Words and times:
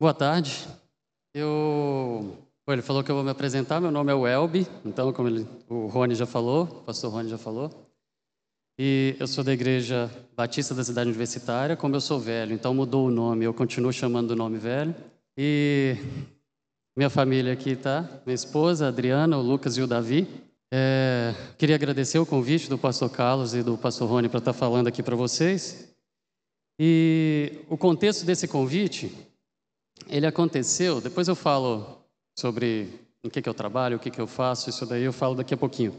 Boa 0.00 0.14
tarde. 0.14 0.64
Eu, 1.34 2.32
Pô, 2.64 2.72
ele 2.72 2.82
falou 2.82 3.02
que 3.02 3.10
eu 3.10 3.16
vou 3.16 3.24
me 3.24 3.30
apresentar. 3.30 3.80
Meu 3.80 3.90
nome 3.90 4.12
é 4.12 4.14
Welby, 4.14 4.64
então, 4.84 5.12
como 5.12 5.26
ele, 5.26 5.44
o 5.68 5.86
Rony 5.86 6.14
já 6.14 6.24
falou, 6.24 6.62
o 6.62 6.82
pastor 6.84 7.10
Rony 7.10 7.28
já 7.28 7.36
falou. 7.36 7.68
E 8.78 9.16
eu 9.18 9.26
sou 9.26 9.42
da 9.42 9.52
Igreja 9.52 10.08
Batista 10.36 10.72
da 10.72 10.84
Cidade 10.84 11.08
Universitária. 11.08 11.76
Como 11.76 11.96
eu 11.96 12.00
sou 12.00 12.20
velho, 12.20 12.52
então 12.52 12.72
mudou 12.72 13.08
o 13.08 13.10
nome. 13.10 13.44
Eu 13.44 13.52
continuo 13.52 13.92
chamando 13.92 14.28
do 14.28 14.36
nome 14.36 14.56
velho. 14.56 14.94
E 15.36 15.96
minha 16.96 17.10
família 17.10 17.52
aqui 17.52 17.74
tá, 17.74 18.08
minha 18.24 18.36
esposa, 18.36 18.84
a 18.84 18.88
Adriana, 18.90 19.36
o 19.36 19.42
Lucas 19.42 19.76
e 19.76 19.82
o 19.82 19.86
Davi. 19.88 20.28
É, 20.72 21.34
queria 21.58 21.74
agradecer 21.74 22.20
o 22.20 22.26
convite 22.26 22.70
do 22.70 22.78
pastor 22.78 23.10
Carlos 23.10 23.52
e 23.52 23.64
do 23.64 23.76
pastor 23.76 24.08
Rony 24.08 24.28
para 24.28 24.38
estar 24.38 24.52
tá 24.52 24.58
falando 24.58 24.86
aqui 24.86 25.02
para 25.02 25.16
vocês. 25.16 25.92
E 26.78 27.64
o 27.68 27.76
contexto 27.76 28.24
desse 28.24 28.46
convite, 28.46 29.27
ele 30.06 30.26
aconteceu, 30.26 31.00
depois 31.00 31.28
eu 31.28 31.34
falo 31.34 31.98
sobre 32.38 32.88
em 33.22 33.28
que, 33.28 33.42
que 33.42 33.48
eu 33.48 33.54
trabalho, 33.54 33.96
o 33.96 34.00
que, 34.00 34.10
que 34.10 34.20
eu 34.20 34.26
faço, 34.26 34.70
isso 34.70 34.86
daí 34.86 35.02
eu 35.02 35.12
falo 35.12 35.34
daqui 35.34 35.52
a 35.52 35.56
pouquinho. 35.56 35.94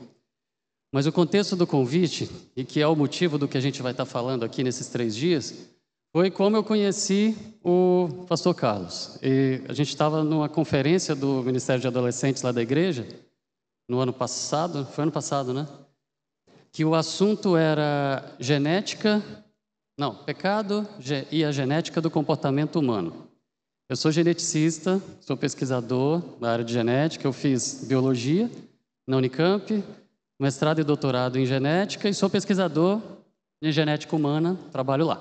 Mas 0.91 1.05
o 1.05 1.11
contexto 1.11 1.55
do 1.55 1.67
convite, 1.67 2.29
e 2.55 2.63
que 2.63 2.81
é 2.81 2.87
o 2.87 2.95
motivo 2.95 3.37
do 3.37 3.47
que 3.47 3.57
a 3.57 3.61
gente 3.61 3.81
vai 3.81 3.91
estar 3.91 4.05
falando 4.05 4.43
aqui 4.43 4.63
nesses 4.63 4.87
três 4.87 5.15
dias, 5.15 5.69
foi 6.11 6.31
como 6.31 6.57
eu 6.57 6.63
conheci 6.63 7.35
o 7.63 8.25
pastor 8.27 8.55
Carlos. 8.55 9.19
E 9.21 9.61
a 9.67 9.73
gente 9.73 9.89
estava 9.89 10.23
numa 10.23 10.49
conferência 10.49 11.13
do 11.13 11.43
Ministério 11.43 11.81
de 11.81 11.87
Adolescentes 11.87 12.41
lá 12.41 12.51
da 12.51 12.61
igreja, 12.61 13.05
no 13.87 13.99
ano 13.99 14.13
passado, 14.13 14.85
foi 14.85 15.03
ano 15.03 15.11
passado, 15.11 15.53
né? 15.53 15.67
Que 16.71 16.85
o 16.85 16.95
assunto 16.95 17.55
era 17.55 18.35
genética 18.39 19.23
não, 19.99 20.15
pecado 20.15 20.87
e 21.29 21.43
a 21.43 21.51
genética 21.51 21.99
do 21.99 22.09
comportamento 22.09 22.79
humano. 22.79 23.28
Eu 23.89 23.95
sou 23.95 24.11
geneticista, 24.11 25.01
sou 25.19 25.35
pesquisador 25.35 26.21
na 26.39 26.51
área 26.51 26.63
de 26.63 26.71
genética, 26.71 27.25
eu 27.25 27.33
fiz 27.33 27.83
biologia 27.87 28.47
na 29.07 29.17
Unicamp, 29.17 29.83
mestrado 30.39 30.79
e 30.79 30.83
doutorado 30.83 31.39
em 31.39 31.45
genética 31.47 32.07
e 32.07 32.13
sou 32.13 32.29
pesquisador 32.29 33.01
em 33.59 33.71
genética 33.71 34.15
humana, 34.15 34.55
trabalho 34.71 35.07
lá. 35.07 35.19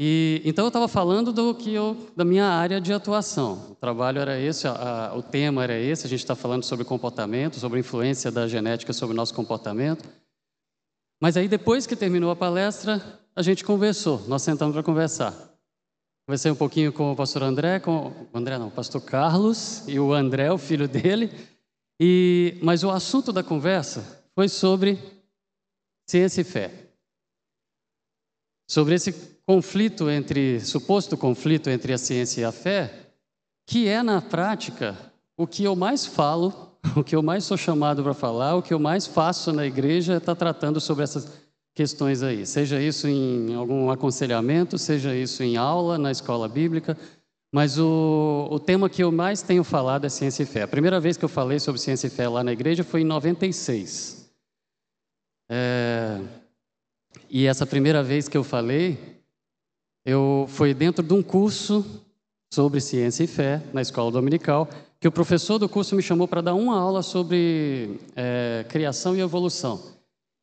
E 0.00 0.42
então 0.44 0.64
eu 0.64 0.68
estava 0.68 0.88
falando 0.88 1.32
do 1.32 1.54
que 1.54 1.72
eu, 1.72 1.96
da 2.16 2.24
minha 2.24 2.46
área 2.46 2.80
de 2.80 2.92
atuação. 2.92 3.70
O 3.70 3.76
trabalho 3.76 4.18
era 4.18 4.36
esse, 4.36 4.66
a, 4.66 5.10
a, 5.10 5.16
o 5.16 5.22
tema 5.22 5.62
era 5.62 5.78
esse. 5.78 6.08
A 6.08 6.10
gente 6.10 6.18
está 6.18 6.34
falando 6.34 6.64
sobre 6.64 6.84
comportamento, 6.84 7.60
sobre 7.60 7.78
a 7.78 7.80
influência 7.80 8.32
da 8.32 8.48
genética 8.48 8.92
sobre 8.92 9.14
o 9.14 9.16
nosso 9.16 9.32
comportamento. 9.32 10.04
Mas 11.22 11.36
aí 11.36 11.46
depois 11.46 11.86
que 11.86 11.94
terminou 11.94 12.32
a 12.32 12.36
palestra, 12.36 13.00
a 13.36 13.42
gente 13.42 13.62
conversou, 13.62 14.24
nós 14.26 14.42
sentamos 14.42 14.74
para 14.74 14.82
conversar. 14.82 15.53
Conversei 16.26 16.50
um 16.50 16.56
pouquinho 16.56 16.90
com 16.90 17.12
o 17.12 17.16
pastor 17.16 17.42
André, 17.42 17.80
com 17.80 18.06
o 18.32 18.38
André 18.38 18.56
não, 18.56 18.68
o 18.68 18.70
pastor 18.70 19.02
Carlos 19.02 19.86
e 19.86 20.00
o 20.00 20.14
André, 20.14 20.50
o 20.50 20.56
filho 20.56 20.88
dele. 20.88 21.30
E 22.00 22.58
mas 22.62 22.82
o 22.82 22.90
assunto 22.90 23.30
da 23.30 23.42
conversa 23.42 24.24
foi 24.34 24.48
sobre 24.48 24.98
ciência 26.08 26.40
e 26.40 26.44
fé. 26.44 26.72
Sobre 28.66 28.94
esse 28.94 29.12
conflito 29.46 30.08
entre 30.08 30.60
suposto 30.60 31.14
conflito 31.14 31.68
entre 31.68 31.92
a 31.92 31.98
ciência 31.98 32.40
e 32.40 32.44
a 32.44 32.52
fé, 32.52 33.10
que 33.66 33.86
é 33.86 34.02
na 34.02 34.22
prática 34.22 34.96
o 35.36 35.46
que 35.46 35.62
eu 35.62 35.76
mais 35.76 36.06
falo, 36.06 36.74
o 36.96 37.04
que 37.04 37.14
eu 37.14 37.22
mais 37.22 37.44
sou 37.44 37.58
chamado 37.58 38.02
para 38.02 38.14
falar, 38.14 38.56
o 38.56 38.62
que 38.62 38.72
eu 38.72 38.78
mais 38.78 39.06
faço 39.06 39.52
na 39.52 39.66
igreja 39.66 40.14
é 40.14 40.16
estar 40.16 40.34
tá 40.34 40.38
tratando 40.38 40.80
sobre 40.80 41.04
essas 41.04 41.43
questões 41.74 42.22
aí, 42.22 42.46
seja 42.46 42.80
isso 42.80 43.08
em 43.08 43.54
algum 43.54 43.90
aconselhamento, 43.90 44.78
seja 44.78 45.14
isso 45.14 45.42
em 45.42 45.56
aula, 45.56 45.98
na 45.98 46.12
escola 46.12 46.48
bíblica, 46.48 46.96
mas 47.52 47.78
o, 47.78 48.48
o 48.50 48.58
tema 48.60 48.88
que 48.88 49.02
eu 49.02 49.10
mais 49.10 49.42
tenho 49.42 49.64
falado 49.64 50.04
é 50.04 50.08
ciência 50.08 50.44
e 50.44 50.46
fé. 50.46 50.62
A 50.62 50.68
primeira 50.68 51.00
vez 51.00 51.16
que 51.16 51.24
eu 51.24 51.28
falei 51.28 51.58
sobre 51.58 51.80
ciência 51.80 52.06
e 52.06 52.10
fé 52.10 52.28
lá 52.28 52.44
na 52.44 52.52
igreja 52.52 52.84
foi 52.84 53.00
em 53.02 53.04
96. 53.04 54.30
É, 55.48 56.20
e 57.28 57.46
essa 57.46 57.66
primeira 57.66 58.02
vez 58.02 58.28
que 58.28 58.36
eu 58.36 58.44
falei, 58.44 58.98
eu 60.04 60.46
foi 60.48 60.74
dentro 60.74 61.04
de 61.04 61.12
um 61.12 61.22
curso 61.22 61.84
sobre 62.52 62.80
ciência 62.80 63.24
e 63.24 63.26
fé 63.26 63.62
na 63.72 63.82
escola 63.82 64.10
dominical, 64.10 64.68
que 65.00 65.08
o 65.08 65.12
professor 65.12 65.58
do 65.58 65.68
curso 65.68 65.96
me 65.96 66.02
chamou 66.02 66.26
para 66.28 66.40
dar 66.40 66.54
uma 66.54 66.78
aula 66.78 67.02
sobre 67.02 68.00
é, 68.14 68.64
criação 68.68 69.16
e 69.16 69.20
evolução. 69.20 69.93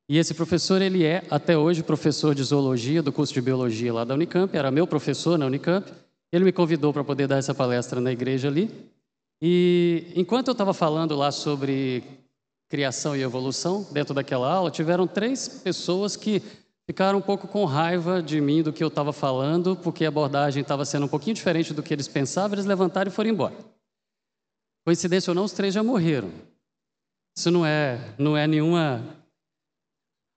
E 0.10 0.18
esse 0.18 0.34
professor, 0.34 0.82
ele 0.82 1.06
é, 1.06 1.24
até 1.30 1.58
hoje, 1.58 1.84
professor 1.84 2.36
de 2.36 2.44
zoologia 2.44 3.02
do 3.02 3.14
curso 3.14 3.34
de 3.34 3.42
biologia 3.42 3.94
lá 3.94 4.04
da 4.04 4.14
Unicamp, 4.14 4.56
era 4.56 4.70
meu 4.70 4.86
professor 4.86 5.38
na 5.38 5.46
Unicamp. 5.46 5.90
Ele 6.32 6.46
me 6.46 6.52
convidou 6.52 6.92
para 6.92 7.04
poder 7.04 7.28
dar 7.28 7.38
essa 7.38 7.54
palestra 7.54 8.02
na 8.02 8.12
igreja 8.12 8.48
ali. 8.48 8.70
E 9.42 10.12
enquanto 10.16 10.50
eu 10.50 10.52
estava 10.52 10.74
falando 10.74 11.16
lá 11.16 11.32
sobre 11.32 12.04
criação 12.70 13.16
e 13.16 13.22
evolução, 13.22 13.88
dentro 13.92 14.14
daquela 14.14 14.52
aula, 14.52 14.72
tiveram 14.72 15.08
três 15.08 15.48
pessoas 15.48 16.16
que 16.16 16.42
ficaram 16.86 17.20
um 17.20 17.22
pouco 17.22 17.48
com 17.48 17.66
raiva 17.66 18.22
de 18.22 18.40
mim, 18.40 18.62
do 18.62 18.72
que 18.72 18.84
eu 18.84 18.88
estava 18.88 19.12
falando, 19.12 19.76
porque 19.76 20.06
a 20.06 20.10
abordagem 20.10 20.62
estava 20.62 20.86
sendo 20.86 21.06
um 21.06 21.10
pouquinho 21.10 21.36
diferente 21.36 21.74
do 21.74 21.82
que 21.82 21.94
eles 21.94 22.08
pensavam, 22.08 22.56
eles 22.56 22.66
levantaram 22.66 23.10
e 23.10 23.14
foram 23.14 23.30
embora. 23.30 23.56
Coincidência 24.86 25.32
ou 25.32 25.36
não, 25.36 25.44
os 25.44 25.54
três 25.54 25.74
já 25.74 25.84
morreram. 25.84 26.30
Isso 27.38 27.50
não 27.50 27.66
é, 27.66 28.14
não 28.18 28.36
é 28.36 28.46
nenhuma 28.46 29.02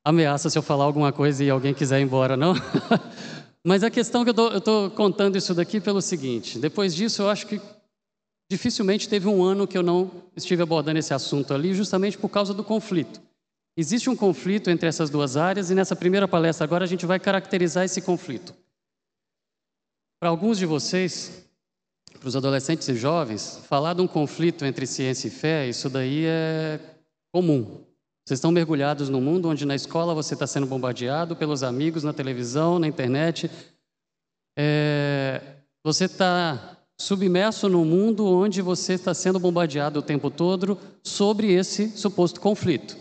ameaça 0.04 0.50
se 0.50 0.58
eu 0.58 0.62
falar 0.62 0.84
alguma 0.84 1.12
coisa 1.12 1.42
e 1.42 1.48
alguém 1.48 1.72
quiser 1.72 2.00
ir 2.00 2.02
embora, 2.02 2.36
não? 2.36 2.54
Mas 3.66 3.82
a 3.82 3.90
questão 3.90 4.24
que 4.24 4.30
eu 4.30 4.58
estou 4.58 4.90
contando 4.90 5.38
isso 5.38 5.54
daqui 5.54 5.80
pelo 5.80 6.02
seguinte: 6.02 6.58
depois 6.58 6.94
disso, 6.94 7.22
eu 7.22 7.30
acho 7.30 7.46
que 7.46 7.60
dificilmente 8.50 9.08
teve 9.08 9.26
um 9.26 9.42
ano 9.42 9.66
que 9.66 9.78
eu 9.78 9.82
não 9.82 10.10
estive 10.36 10.62
abordando 10.62 10.98
esse 10.98 11.14
assunto 11.14 11.54
ali, 11.54 11.74
justamente 11.74 12.18
por 12.18 12.28
causa 12.28 12.52
do 12.52 12.62
conflito. 12.62 13.22
Existe 13.76 14.08
um 14.10 14.14
conflito 14.14 14.70
entre 14.70 14.88
essas 14.88 15.10
duas 15.10 15.36
áreas 15.36 15.70
e 15.70 15.74
nessa 15.74 15.96
primeira 15.96 16.28
palestra 16.28 16.64
agora 16.64 16.84
a 16.84 16.86
gente 16.86 17.06
vai 17.06 17.18
caracterizar 17.18 17.84
esse 17.84 18.02
conflito. 18.02 18.54
Para 20.20 20.28
alguns 20.28 20.58
de 20.58 20.66
vocês, 20.66 21.44
para 22.20 22.28
os 22.28 22.36
adolescentes 22.36 22.86
e 22.88 22.94
jovens, 22.94 23.60
falar 23.66 23.94
de 23.94 24.02
um 24.02 24.06
conflito 24.06 24.64
entre 24.64 24.86
ciência 24.86 25.26
e 25.26 25.30
fé, 25.30 25.68
isso 25.68 25.90
daí 25.90 26.24
é 26.24 26.78
comum. 27.32 27.84
Vocês 28.26 28.38
estão 28.38 28.50
mergulhados 28.50 29.10
no 29.10 29.20
mundo 29.20 29.50
onde 29.50 29.66
na 29.66 29.74
escola 29.74 30.14
você 30.14 30.32
está 30.32 30.46
sendo 30.46 30.66
bombardeado 30.66 31.36
pelos 31.36 31.62
amigos, 31.62 32.02
na 32.02 32.12
televisão, 32.12 32.78
na 32.78 32.88
internet. 32.88 33.50
É, 34.56 35.58
você 35.84 36.06
está 36.06 36.78
submerso 36.98 37.68
no 37.68 37.84
mundo 37.84 38.26
onde 38.26 38.62
você 38.62 38.94
está 38.94 39.12
sendo 39.12 39.38
bombardeado 39.38 39.98
o 39.98 40.02
tempo 40.02 40.30
todo 40.30 40.78
sobre 41.02 41.52
esse 41.52 41.90
suposto 41.98 42.40
conflito. 42.40 42.96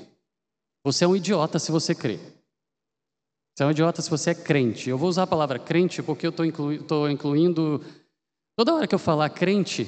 Você 0.84 1.06
é 1.06 1.08
um 1.08 1.16
idiota 1.16 1.58
se 1.58 1.72
você 1.72 1.96
crê. 1.96 2.20
Você 3.56 3.64
é 3.64 3.66
um 3.66 3.72
idiota 3.72 4.02
se 4.02 4.10
você 4.10 4.32
é 4.32 4.36
crente. 4.36 4.90
Eu 4.90 4.98
vou 4.98 5.08
usar 5.08 5.24
a 5.24 5.28
palavra 5.28 5.58
crente 5.58 6.04
porque 6.04 6.28
eu 6.28 6.32
estou 6.32 6.46
inclu 6.46 7.10
incluindo. 7.10 7.82
Toda 8.58 8.76
hora 8.76 8.88
que 8.88 8.96
eu 8.96 9.00
falar 9.00 9.30
crente, 9.30 9.88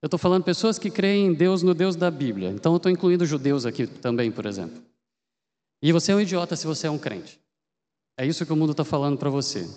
eu 0.00 0.06
estou 0.06 0.18
falando 0.18 0.44
pessoas 0.44 0.78
que 0.78 0.90
creem 0.90 1.26
em 1.26 1.34
Deus 1.34 1.62
no 1.62 1.74
Deus 1.74 1.96
da 1.96 2.10
Bíblia. 2.10 2.50
Então 2.50 2.72
eu 2.72 2.76
estou 2.76 2.90
incluindo 2.90 3.26
judeus 3.26 3.66
aqui 3.66 3.86
também, 3.86 4.30
por 4.30 4.46
exemplo. 4.46 4.80
E 5.82 5.92
você 5.92 6.12
é 6.12 6.14
um 6.14 6.20
idiota 6.20 6.54
se 6.54 6.66
você 6.66 6.86
é 6.86 6.90
um 6.90 6.98
crente. 6.98 7.40
É 8.16 8.26
isso 8.26 8.44
que 8.46 8.52
o 8.52 8.56
mundo 8.56 8.72
está 8.72 8.84
falando 8.84 9.18
para 9.18 9.30
você. 9.30 9.68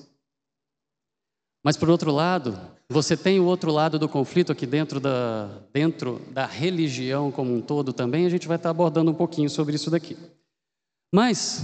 Mas 1.63 1.77
por 1.77 1.89
outro 1.89 2.11
lado, 2.11 2.59
você 2.89 3.15
tem 3.15 3.39
o 3.39 3.45
outro 3.45 3.71
lado 3.71 3.99
do 3.99 4.09
conflito 4.09 4.51
aqui 4.51 4.65
dentro 4.65 4.99
da, 4.99 5.47
dentro 5.71 6.19
da 6.31 6.45
religião 6.45 7.31
como 7.31 7.53
um 7.53 7.61
todo 7.61 7.93
também. 7.93 8.25
A 8.25 8.29
gente 8.29 8.47
vai 8.47 8.57
estar 8.57 8.69
tá 8.69 8.71
abordando 8.71 9.11
um 9.11 9.15
pouquinho 9.15 9.49
sobre 9.49 9.75
isso 9.75 9.89
daqui. 9.89 10.17
Mas 11.13 11.63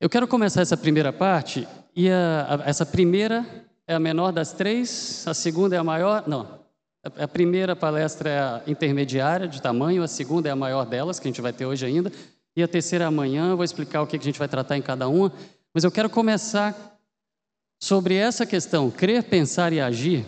eu 0.00 0.08
quero 0.08 0.26
começar 0.26 0.60
essa 0.60 0.76
primeira 0.76 1.12
parte 1.12 1.66
e 1.94 2.08
a, 2.10 2.62
a, 2.64 2.68
essa 2.68 2.86
primeira 2.86 3.46
é 3.86 3.94
a 3.94 4.00
menor 4.00 4.32
das 4.32 4.52
três, 4.52 5.24
a 5.26 5.34
segunda 5.34 5.76
é 5.76 5.78
a 5.78 5.84
maior. 5.84 6.26
Não, 6.26 6.61
a 7.04 7.26
primeira 7.26 7.74
palestra 7.74 8.30
é 8.30 8.38
a 8.38 8.62
intermediária 8.66 9.48
de 9.48 9.60
tamanho, 9.60 10.02
a 10.02 10.08
segunda 10.08 10.48
é 10.48 10.52
a 10.52 10.56
maior 10.56 10.84
delas, 10.86 11.18
que 11.18 11.26
a 11.26 11.30
gente 11.30 11.40
vai 11.40 11.52
ter 11.52 11.66
hoje 11.66 11.84
ainda, 11.84 12.12
e 12.56 12.62
a 12.62 12.68
terceira 12.68 13.04
é 13.04 13.08
amanhã. 13.08 13.56
Vou 13.56 13.64
explicar 13.64 14.02
o 14.02 14.06
que 14.06 14.16
a 14.16 14.20
gente 14.20 14.38
vai 14.38 14.48
tratar 14.48 14.76
em 14.76 14.82
cada 14.82 15.08
uma, 15.08 15.32
mas 15.74 15.82
eu 15.82 15.90
quero 15.90 16.08
começar 16.08 16.76
sobre 17.82 18.14
essa 18.14 18.46
questão, 18.46 18.88
crer, 18.90 19.24
pensar 19.24 19.72
e 19.72 19.80
agir, 19.80 20.24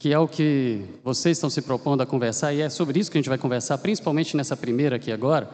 que 0.00 0.12
é 0.12 0.18
o 0.18 0.26
que 0.26 0.84
vocês 1.04 1.36
estão 1.36 1.48
se 1.48 1.62
propondo 1.62 2.00
a 2.00 2.06
conversar, 2.06 2.52
e 2.52 2.60
é 2.60 2.68
sobre 2.68 2.98
isso 2.98 3.08
que 3.08 3.18
a 3.18 3.20
gente 3.20 3.28
vai 3.28 3.38
conversar, 3.38 3.78
principalmente 3.78 4.36
nessa 4.36 4.56
primeira 4.56 4.96
aqui 4.96 5.12
agora. 5.12 5.48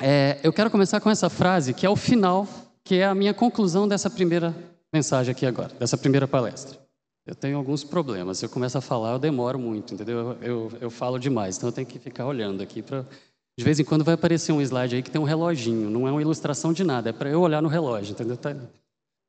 É, 0.00 0.40
eu 0.42 0.52
quero 0.52 0.70
começar 0.70 1.00
com 1.00 1.10
essa 1.10 1.28
frase, 1.28 1.74
que 1.74 1.84
é 1.84 1.90
o 1.90 1.96
final, 1.96 2.48
que 2.82 2.96
é 2.96 3.04
a 3.04 3.14
minha 3.14 3.34
conclusão 3.34 3.86
dessa 3.86 4.08
primeira 4.08 4.54
mensagem 4.90 5.32
aqui 5.32 5.44
agora, 5.44 5.74
dessa 5.78 5.98
primeira 5.98 6.26
palestra. 6.26 6.83
Eu 7.26 7.34
tenho 7.34 7.56
alguns 7.56 7.82
problemas. 7.82 8.42
Eu 8.42 8.48
começo 8.48 8.76
a 8.76 8.80
falar, 8.80 9.12
eu 9.12 9.18
demoro 9.18 9.58
muito, 9.58 9.94
entendeu? 9.94 10.18
Eu, 10.18 10.42
eu, 10.42 10.72
eu 10.82 10.90
falo 10.90 11.18
demais, 11.18 11.56
então 11.56 11.68
eu 11.68 11.72
tenho 11.72 11.86
que 11.86 11.98
ficar 11.98 12.26
olhando 12.26 12.62
aqui 12.62 12.82
para. 12.82 13.06
De 13.56 13.64
vez 13.64 13.78
em 13.78 13.84
quando 13.84 14.04
vai 14.04 14.14
aparecer 14.14 14.52
um 14.52 14.60
slide 14.60 14.96
aí 14.96 15.02
que 15.02 15.10
tem 15.10 15.20
um 15.20 15.24
reloginho. 15.24 15.88
Não 15.88 16.08
é 16.08 16.10
uma 16.10 16.20
ilustração 16.20 16.72
de 16.72 16.82
nada, 16.82 17.10
é 17.10 17.12
para 17.12 17.30
eu 17.30 17.40
olhar 17.40 17.62
no 17.62 17.68
relógio, 17.68 18.12
entendeu? 18.12 18.36
Tá... 18.36 18.54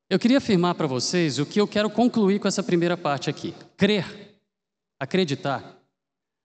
Eu 0.10 0.20
queria 0.20 0.40
afirmar 0.40 0.76
para 0.76 0.88
vocês 0.88 1.40
o 1.40 1.46
que 1.46 1.62
eu 1.62 1.68
quero 1.68 1.90
concluir 1.90 2.40
com 2.40 2.48
essa 2.48 2.64
primeira 2.64 2.98
parte 2.98 3.30
aqui. 3.30 3.54
Crer, 3.78 4.06
acreditar, 5.00 5.80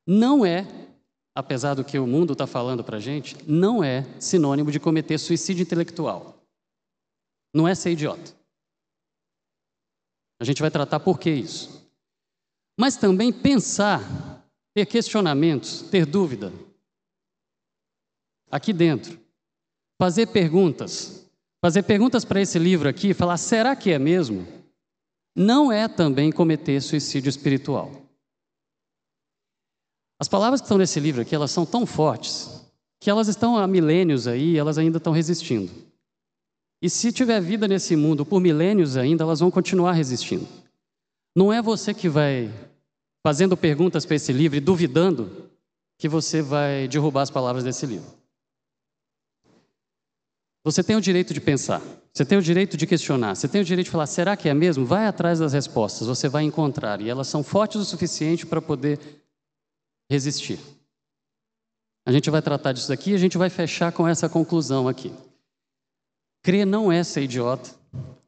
não 0.07 0.45
é, 0.45 0.67
apesar 1.35 1.75
do 1.75 1.85
que 1.85 1.99
o 1.99 2.07
mundo 2.07 2.35
está 2.35 2.47
falando 2.47 2.85
para 2.85 2.99
a 2.99 3.01
gente, 3.01 3.37
não 3.47 3.83
é 3.83 4.07
sinônimo 4.19 4.71
de 4.71 4.79
cometer 4.79 5.19
suicídio 5.19 5.63
intelectual. 5.63 6.43
Não 7.55 7.67
é 7.67 7.75
ser 7.75 7.91
idiota. 7.91 8.40
A 10.41 10.45
gente 10.45 10.63
vai 10.63 10.71
tratar 10.71 10.99
por 10.99 11.19
que 11.19 11.31
isso. 11.31 11.87
Mas 12.79 12.97
também 12.97 13.31
pensar, 13.31 14.03
ter 14.75 14.87
questionamentos, 14.87 15.83
ter 15.83 16.07
dúvida. 16.07 16.51
Aqui 18.51 18.73
dentro. 18.73 19.21
Fazer 20.01 20.29
perguntas. 20.29 21.31
Fazer 21.63 21.83
perguntas 21.83 22.25
para 22.25 22.41
esse 22.41 22.59
livro 22.59 22.89
aqui, 22.89 23.13
falar: 23.13 23.37
será 23.37 23.77
que 23.77 23.91
é 23.91 23.99
mesmo? 23.99 24.47
Não 25.37 25.71
é 25.71 25.87
também 25.87 26.33
cometer 26.33 26.81
suicídio 26.81 27.29
espiritual. 27.29 27.93
As 30.19 30.27
palavras 30.27 30.61
que 30.61 30.65
estão 30.65 30.79
nesse 30.79 30.99
livro 30.99 31.21
aqui, 31.21 31.35
elas 31.35 31.51
são 31.51 31.67
tão 31.67 31.87
fortes 31.87 32.61
que 33.01 33.09
elas 33.09 33.29
estão 33.29 33.57
há 33.57 33.67
milênios 33.67 34.27
aí, 34.27 34.59
elas 34.59 34.77
ainda 34.77 34.99
estão 34.99 35.13
resistindo. 35.13 35.90
E 36.83 36.89
se 36.89 37.13
tiver 37.13 37.41
vida 37.41 37.69
nesse 37.69 37.95
mundo 37.95 38.25
por 38.25 38.41
milênios 38.41 38.97
ainda, 38.97 39.25
elas 39.25 39.41
vão 39.41 39.51
continuar 39.51 39.93
resistindo. 39.93 40.49
Não 41.37 41.53
é 41.53 41.61
você 41.61 41.93
que 41.93 42.09
vai 42.09 42.51
fazendo 43.23 43.57
perguntas 43.57 44.07
para 44.07 44.17
esse 44.17 44.33
livro 44.33 44.57
e 44.57 44.61
duvidando 44.61 45.51
que 45.99 46.09
você 46.09 46.41
vai 46.41 46.89
derrubar 46.89 47.23
as 47.23 47.31
palavras 47.31 47.63
desse 47.63 47.85
livro. 47.85 48.11
Você 50.65 50.83
tem 50.83 50.97
o 50.97 51.01
direito 51.01 51.33
de 51.33 51.41
pensar, 51.41 51.81
você 52.13 52.25
tem 52.25 52.37
o 52.37 52.43
direito 52.43 52.77
de 52.77 52.87
questionar, 52.87 53.35
você 53.35 53.49
tem 53.49 53.61
o 53.61 53.65
direito 53.65 53.87
de 53.87 53.91
falar: 53.91 54.07
será 54.07 54.37
que 54.37 54.49
é 54.49 54.55
mesmo? 54.55 54.85
Vai 54.85 55.07
atrás 55.07 55.39
das 55.39 55.53
respostas, 55.53 56.07
você 56.07 56.29
vai 56.29 56.45
encontrar, 56.45 57.01
e 57.01 57.09
elas 57.09 57.29
são 57.29 57.43
fortes 57.43 57.81
o 57.81 57.85
suficiente 57.85 58.47
para 58.47 58.61
poder 58.61 58.99
resistir. 60.11 60.59
A 62.07 62.13
gente 62.13 62.29
vai 62.31 62.43
tratar 62.43 62.73
disso 62.73 62.93
aqui 62.93 63.13
e 63.13 63.15
a 63.15 63.19
gente 63.19 63.39
vai 63.39 63.49
fechar 63.49 63.93
com 63.93 64.09
essa 64.09 64.29
conclusão 64.29 64.89
aqui. 64.89 65.13
Crer 66.43 66.67
não 66.67 66.91
é 66.91 67.05
ser 67.05 67.23
idiota, 67.23 67.71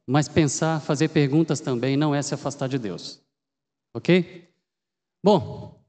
mas 0.06 0.28
pensar, 0.28 0.80
fazer 0.80 1.08
perguntas 1.08 1.60
também 1.60 1.96
não 1.96 2.14
é 2.14 2.20
se 2.20 2.34
afastar 2.34 2.68
de 2.68 2.78
Deus. 2.78 3.20
Ok? 3.94 4.48
Bom, 5.24 5.80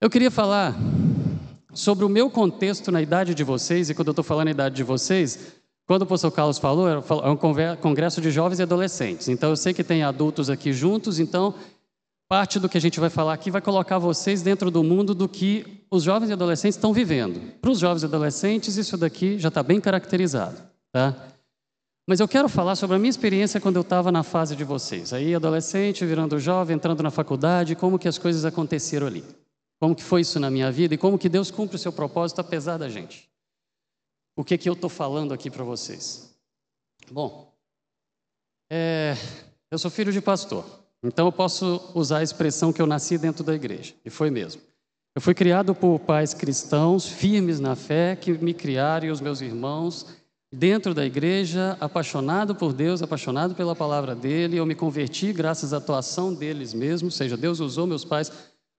eu 0.00 0.10
queria 0.10 0.30
falar 0.30 0.74
sobre 1.72 2.04
o 2.04 2.08
meu 2.08 2.30
contexto 2.30 2.92
na 2.92 3.02
idade 3.02 3.34
de 3.34 3.42
vocês, 3.42 3.90
e 3.90 3.94
quando 3.94 4.08
eu 4.08 4.12
estou 4.12 4.24
falando 4.24 4.46
na 4.46 4.50
idade 4.52 4.76
de 4.76 4.82
vocês, 4.82 5.54
quando 5.86 6.02
o 6.02 6.06
professor 6.06 6.30
Carlos 6.30 6.58
falou, 6.58 6.88
é 6.88 7.30
um 7.30 7.36
congresso 7.76 8.20
de 8.20 8.30
jovens 8.30 8.58
e 8.58 8.62
adolescentes. 8.62 9.28
Então, 9.28 9.50
eu 9.50 9.56
sei 9.56 9.72
que 9.72 9.84
tem 9.84 10.02
adultos 10.02 10.50
aqui 10.50 10.72
juntos, 10.72 11.18
então, 11.18 11.54
parte 12.28 12.58
do 12.58 12.68
que 12.68 12.76
a 12.76 12.80
gente 12.80 12.98
vai 12.98 13.10
falar 13.10 13.32
aqui 13.34 13.50
vai 13.50 13.60
colocar 13.60 13.98
vocês 13.98 14.42
dentro 14.42 14.70
do 14.70 14.82
mundo 14.82 15.14
do 15.14 15.28
que 15.28 15.84
os 15.90 16.02
jovens 16.02 16.28
e 16.30 16.32
adolescentes 16.32 16.76
estão 16.76 16.92
vivendo. 16.92 17.40
Para 17.60 17.70
os 17.70 17.78
jovens 17.78 18.02
e 18.02 18.06
adolescentes, 18.06 18.76
isso 18.76 18.96
daqui 18.96 19.38
já 19.38 19.48
está 19.48 19.62
bem 19.62 19.80
caracterizado. 19.80 20.60
Tá? 20.96 21.14
Mas 22.08 22.20
eu 22.20 22.26
quero 22.26 22.48
falar 22.48 22.74
sobre 22.74 22.96
a 22.96 22.98
minha 22.98 23.10
experiência 23.10 23.60
quando 23.60 23.76
eu 23.76 23.82
estava 23.82 24.10
na 24.10 24.22
fase 24.22 24.56
de 24.56 24.64
vocês. 24.64 25.12
Aí, 25.12 25.34
adolescente, 25.34 26.06
virando 26.06 26.38
jovem, 26.38 26.74
entrando 26.74 27.02
na 27.02 27.10
faculdade, 27.10 27.76
como 27.76 27.98
que 27.98 28.08
as 28.08 28.16
coisas 28.16 28.46
aconteceram 28.46 29.06
ali. 29.06 29.22
Como 29.78 29.94
que 29.94 30.02
foi 30.02 30.22
isso 30.22 30.40
na 30.40 30.50
minha 30.50 30.72
vida 30.72 30.94
e 30.94 30.96
como 30.96 31.18
que 31.18 31.28
Deus 31.28 31.50
cumpre 31.50 31.76
o 31.76 31.78
seu 31.78 31.92
propósito 31.92 32.40
apesar 32.40 32.78
da 32.78 32.88
gente. 32.88 33.28
O 34.34 34.42
que 34.42 34.56
que 34.56 34.66
eu 34.66 34.72
estou 34.72 34.88
falando 34.88 35.34
aqui 35.34 35.50
para 35.50 35.64
vocês? 35.64 36.34
Bom, 37.10 37.52
é, 38.72 39.14
eu 39.70 39.78
sou 39.78 39.90
filho 39.90 40.10
de 40.10 40.22
pastor, 40.22 40.64
então 41.02 41.26
eu 41.26 41.32
posso 41.32 41.92
usar 41.94 42.20
a 42.20 42.22
expressão 42.22 42.72
que 42.72 42.80
eu 42.80 42.86
nasci 42.86 43.18
dentro 43.18 43.44
da 43.44 43.54
igreja, 43.54 43.92
e 44.02 44.08
foi 44.08 44.30
mesmo. 44.30 44.62
Eu 45.14 45.20
fui 45.20 45.34
criado 45.34 45.74
por 45.74 45.98
pais 45.98 46.32
cristãos, 46.32 47.06
firmes 47.06 47.60
na 47.60 47.76
fé, 47.76 48.16
que 48.16 48.32
me 48.32 48.54
criaram 48.54 49.08
e 49.08 49.10
os 49.10 49.20
meus 49.20 49.42
irmãos, 49.42 50.24
dentro 50.56 50.94
da 50.94 51.04
igreja, 51.04 51.76
apaixonado 51.78 52.54
por 52.54 52.72
Deus, 52.72 53.02
apaixonado 53.02 53.54
pela 53.54 53.76
palavra 53.76 54.14
dele. 54.14 54.56
Eu 54.56 54.64
me 54.64 54.74
converti 54.74 55.30
graças 55.30 55.74
à 55.74 55.76
atuação 55.76 56.32
deles 56.32 56.72
mesmos, 56.72 57.12
ou 57.12 57.18
seja, 57.18 57.36
Deus 57.36 57.60
usou 57.60 57.86
meus 57.86 58.06
pais 58.06 58.32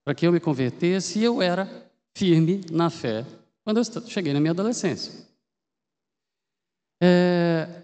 para 0.04 0.16
que 0.16 0.26
eu 0.26 0.32
me 0.32 0.40
convertesse 0.40 1.20
e 1.20 1.24
eu 1.24 1.40
era 1.40 1.70
firme 2.16 2.62
na 2.72 2.90
fé 2.90 3.24
quando 3.64 3.78
eu 3.78 3.84
cheguei 4.08 4.34
na 4.34 4.40
minha 4.40 4.54
adolescência. 4.54 5.28
É, 7.04 7.84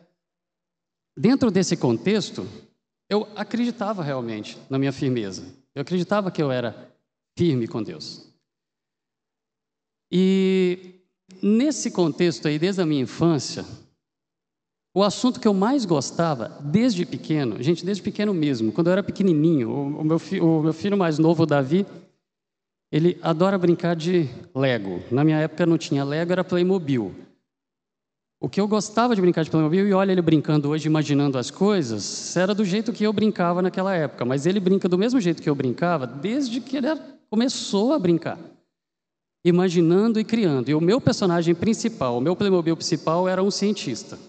dentro 1.15 1.51
desse 1.51 1.77
contexto, 1.77 2.47
eu 3.07 3.27
acreditava 3.35 4.01
realmente 4.01 4.57
na 4.71 4.79
minha 4.79 4.91
firmeza. 4.91 5.45
Eu 5.75 5.83
acreditava 5.83 6.31
que 6.31 6.41
eu 6.41 6.51
era 6.51 6.91
firme 7.37 7.67
com 7.67 7.83
Deus. 7.83 8.27
E 10.11 11.01
nesse 11.43 11.91
contexto 11.91 12.47
aí, 12.47 12.57
desde 12.57 12.81
a 12.81 12.85
minha 12.85 13.01
infância, 13.01 13.63
o 14.93 15.01
assunto 15.01 15.39
que 15.39 15.47
eu 15.47 15.53
mais 15.53 15.85
gostava, 15.85 16.49
desde 16.61 17.05
pequeno, 17.05 17.61
gente, 17.61 17.83
desde 17.83 18.03
pequeno 18.03 18.33
mesmo, 18.33 18.71
quando 18.71 18.87
eu 18.87 18.93
era 18.93 19.03
pequenininho, 19.03 19.71
o, 19.71 20.03
meu, 20.03 20.19
fi, 20.19 20.39
o 20.39 20.61
meu 20.61 20.73
filho 20.73 20.95
mais 20.95 21.17
novo, 21.17 21.43
o 21.43 21.45
Davi, 21.47 21.85
ele 22.91 23.17
adora 23.23 23.57
brincar 23.57 23.95
de 23.95 24.29
Lego. 24.53 25.01
Na 25.09 25.23
minha 25.23 25.39
época 25.39 25.65
não 25.65 25.79
tinha 25.79 26.03
Lego, 26.03 26.31
era 26.31 26.43
Playmobil. 26.43 27.11
O 28.39 28.47
que 28.47 28.61
eu 28.61 28.67
gostava 28.67 29.15
de 29.15 29.21
brincar 29.21 29.43
de 29.43 29.49
Playmobil, 29.49 29.87
e 29.87 29.93
olha 29.93 30.11
ele 30.11 30.21
brincando 30.21 30.69
hoje, 30.69 30.85
imaginando 30.85 31.39
as 31.39 31.49
coisas, 31.49 32.37
era 32.37 32.53
do 32.53 32.63
jeito 32.63 32.93
que 32.93 33.03
eu 33.03 33.11
brincava 33.11 33.63
naquela 33.63 33.95
época. 33.95 34.25
Mas 34.25 34.45
ele 34.45 34.59
brinca 34.59 34.87
do 34.87 34.97
mesmo 34.97 35.19
jeito 35.19 35.41
que 35.41 35.49
eu 35.49 35.55
brincava, 35.55 36.05
desde 36.05 36.61
que 36.61 36.77
ele 36.77 36.87
começou 37.31 37.93
a 37.93 37.99
brincar. 37.99 38.37
Imaginando 39.43 40.19
e 40.19 40.23
criando. 40.23 40.69
E 40.69 40.75
o 40.75 40.81
meu 40.81 41.01
personagem 41.01 41.55
principal, 41.55 42.17
o 42.17 42.21
meu 42.21 42.35
Playmobil 42.35 42.75
principal, 42.75 43.27
era 43.27 43.41
um 43.41 43.49
cientista. 43.49 44.19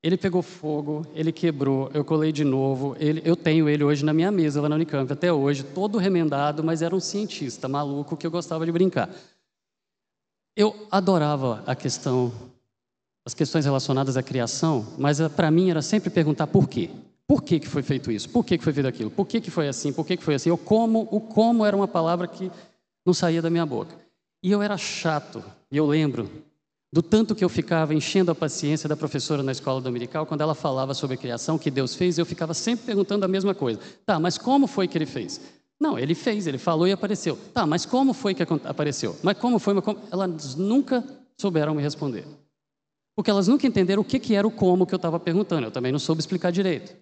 Ele 0.00 0.16
pegou 0.16 0.42
fogo, 0.42 1.04
ele 1.12 1.32
quebrou, 1.32 1.90
eu 1.92 2.04
colei 2.04 2.30
de 2.30 2.44
novo. 2.44 2.96
Ele, 3.00 3.20
eu 3.24 3.34
tenho 3.34 3.68
ele 3.68 3.82
hoje 3.82 4.04
na 4.04 4.12
minha 4.12 4.30
mesa 4.30 4.60
lá 4.60 4.68
na 4.68 4.76
Unicamp, 4.76 5.12
até 5.12 5.32
hoje, 5.32 5.64
todo 5.64 5.98
remendado, 5.98 6.62
mas 6.62 6.82
era 6.82 6.94
um 6.94 7.00
cientista 7.00 7.66
maluco 7.66 8.16
que 8.16 8.26
eu 8.26 8.30
gostava 8.30 8.64
de 8.64 8.70
brincar. 8.70 9.10
Eu 10.56 10.86
adorava 10.90 11.64
a 11.66 11.74
questão, 11.74 12.32
as 13.26 13.34
questões 13.34 13.64
relacionadas 13.64 14.16
à 14.16 14.22
criação, 14.22 14.86
mas 14.96 15.18
eh, 15.18 15.28
para 15.28 15.50
mim 15.50 15.70
era 15.70 15.82
sempre 15.82 16.10
perguntar 16.10 16.46
por 16.46 16.68
quê. 16.68 16.90
Por 17.26 17.42
que, 17.42 17.60
que 17.60 17.68
foi 17.68 17.82
feito 17.82 18.10
isso? 18.10 18.28
Por 18.30 18.44
que, 18.44 18.56
que 18.56 18.64
foi 18.64 18.72
feito 18.72 18.86
aquilo? 18.86 19.10
Por 19.10 19.26
que, 19.26 19.40
que 19.40 19.50
foi 19.50 19.68
assim? 19.68 19.92
Por 19.92 20.06
que, 20.06 20.16
que 20.16 20.24
foi 20.24 20.36
assim? 20.36 20.50
O 20.50 20.56
como, 20.56 21.08
o 21.10 21.20
como 21.20 21.64
era 21.64 21.76
uma 21.76 21.88
palavra 21.88 22.26
que 22.26 22.50
não 23.04 23.12
saía 23.12 23.42
da 23.42 23.50
minha 23.50 23.66
boca. 23.66 23.94
E 24.42 24.52
eu 24.52 24.62
era 24.62 24.76
chato, 24.78 25.42
e 25.70 25.76
eu 25.76 25.86
lembro 25.86 26.30
do 26.92 27.02
tanto 27.02 27.34
que 27.34 27.44
eu 27.44 27.48
ficava 27.48 27.94
enchendo 27.94 28.30
a 28.30 28.34
paciência 28.34 28.88
da 28.88 28.96
professora 28.96 29.42
na 29.42 29.52
escola 29.52 29.80
dominical 29.80 30.24
quando 30.24 30.40
ela 30.40 30.54
falava 30.54 30.94
sobre 30.94 31.14
a 31.14 31.18
criação 31.18 31.58
que 31.58 31.70
Deus 31.70 31.94
fez, 31.94 32.18
eu 32.18 32.24
ficava 32.24 32.54
sempre 32.54 32.86
perguntando 32.86 33.24
a 33.24 33.28
mesma 33.28 33.54
coisa. 33.54 33.78
Tá, 34.06 34.18
mas 34.18 34.38
como 34.38 34.66
foi 34.66 34.88
que 34.88 34.96
ele 34.96 35.06
fez? 35.06 35.40
Não, 35.80 35.98
ele 35.98 36.14
fez, 36.14 36.46
ele 36.46 36.58
falou 36.58 36.88
e 36.88 36.92
apareceu. 36.92 37.38
Tá, 37.52 37.66
mas 37.66 37.86
como 37.86 38.12
foi 38.12 38.34
que 38.34 38.42
apareceu? 38.64 39.16
Mas 39.22 39.38
como 39.38 39.58
foi? 39.58 39.74
Mas 39.74 39.84
como? 39.84 40.00
Elas 40.10 40.56
nunca 40.56 41.04
souberam 41.36 41.74
me 41.74 41.82
responder. 41.82 42.26
Porque 43.14 43.30
elas 43.30 43.48
nunca 43.48 43.66
entenderam 43.66 44.02
o 44.02 44.04
que, 44.04 44.18
que 44.18 44.34
era 44.34 44.46
o 44.46 44.50
como 44.50 44.86
que 44.86 44.94
eu 44.94 44.96
estava 44.96 45.20
perguntando. 45.20 45.66
Eu 45.66 45.70
também 45.70 45.92
não 45.92 45.98
soube 45.98 46.20
explicar 46.20 46.50
direito. 46.50 46.96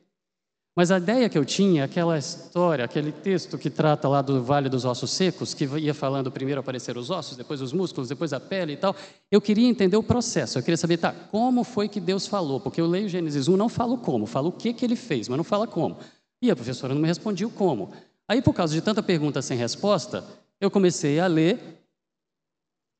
Mas 0.76 0.90
a 0.90 0.98
ideia 0.98 1.26
que 1.30 1.38
eu 1.38 1.44
tinha, 1.44 1.84
aquela 1.84 2.18
história, 2.18 2.84
aquele 2.84 3.10
texto 3.10 3.56
que 3.56 3.70
trata 3.70 4.06
lá 4.06 4.20
do 4.20 4.44
Vale 4.44 4.68
dos 4.68 4.84
Ossos 4.84 5.10
Secos, 5.10 5.54
que 5.54 5.64
ia 5.64 5.94
falando 5.94 6.30
primeiro 6.30 6.60
aparecer 6.60 6.98
os 6.98 7.08
ossos, 7.08 7.34
depois 7.34 7.62
os 7.62 7.72
músculos, 7.72 8.10
depois 8.10 8.34
a 8.34 8.38
pele 8.38 8.74
e 8.74 8.76
tal, 8.76 8.94
eu 9.30 9.40
queria 9.40 9.66
entender 9.66 9.96
o 9.96 10.02
processo. 10.02 10.58
Eu 10.58 10.62
queria 10.62 10.76
saber, 10.76 10.98
tá, 10.98 11.12
como 11.30 11.64
foi 11.64 11.88
que 11.88 11.98
Deus 11.98 12.26
falou? 12.26 12.60
Porque 12.60 12.78
eu 12.78 12.86
leio 12.86 13.08
Gênesis 13.08 13.48
1, 13.48 13.56
não 13.56 13.70
falo 13.70 13.96
como, 13.96 14.26
falo 14.26 14.50
o 14.50 14.52
que, 14.52 14.74
que 14.74 14.84
ele 14.84 14.96
fez, 14.96 15.30
mas 15.30 15.38
não 15.38 15.44
fala 15.44 15.66
como. 15.66 15.96
E 16.42 16.50
a 16.50 16.54
professora 16.54 16.92
não 16.92 17.00
me 17.00 17.08
respondia 17.08 17.46
o 17.46 17.50
como. 17.50 17.94
Aí, 18.28 18.42
por 18.42 18.52
causa 18.52 18.74
de 18.74 18.82
tanta 18.82 19.02
pergunta 19.02 19.40
sem 19.40 19.56
resposta, 19.56 20.24
eu 20.60 20.70
comecei 20.70 21.18
a 21.18 21.26
ler, 21.26 21.58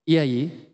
e 0.06 0.18
aí 0.18 0.65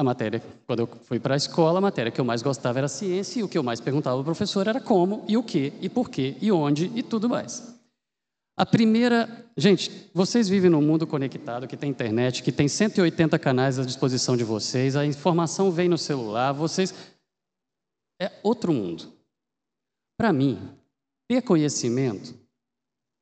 a 0.00 0.02
matéria, 0.02 0.42
quando 0.66 0.80
eu 0.80 0.86
fui 1.04 1.20
para 1.20 1.34
a 1.34 1.36
escola, 1.36 1.76
a 1.76 1.80
matéria 1.82 2.10
que 2.10 2.18
eu 2.18 2.24
mais 2.24 2.40
gostava 2.40 2.78
era 2.78 2.88
ciência, 2.88 3.38
e 3.38 3.42
o 3.42 3.48
que 3.48 3.58
eu 3.58 3.62
mais 3.62 3.82
perguntava 3.82 4.16
ao 4.16 4.24
professor 4.24 4.66
era 4.66 4.80
como, 4.80 5.22
e 5.28 5.36
o 5.36 5.42
que, 5.42 5.74
e 5.78 5.90
por 5.90 6.08
quê, 6.08 6.36
e 6.40 6.50
onde, 6.50 6.90
e 6.94 7.02
tudo 7.02 7.28
mais. 7.28 7.78
A 8.56 8.64
primeira. 8.64 9.28
Gente, 9.58 10.10
vocês 10.14 10.48
vivem 10.48 10.70
num 10.70 10.80
mundo 10.80 11.06
conectado, 11.06 11.68
que 11.68 11.76
tem 11.76 11.90
internet, 11.90 12.42
que 12.42 12.50
tem 12.50 12.66
180 12.66 13.38
canais 13.38 13.78
à 13.78 13.84
disposição 13.84 14.38
de 14.38 14.42
vocês, 14.42 14.96
a 14.96 15.04
informação 15.04 15.70
vem 15.70 15.86
no 15.86 15.98
celular, 15.98 16.52
vocês. 16.52 16.94
É 18.18 18.32
outro 18.42 18.72
mundo. 18.72 19.12
Para 20.16 20.32
mim, 20.32 20.58
ter 21.28 21.42
conhecimento, 21.42 22.34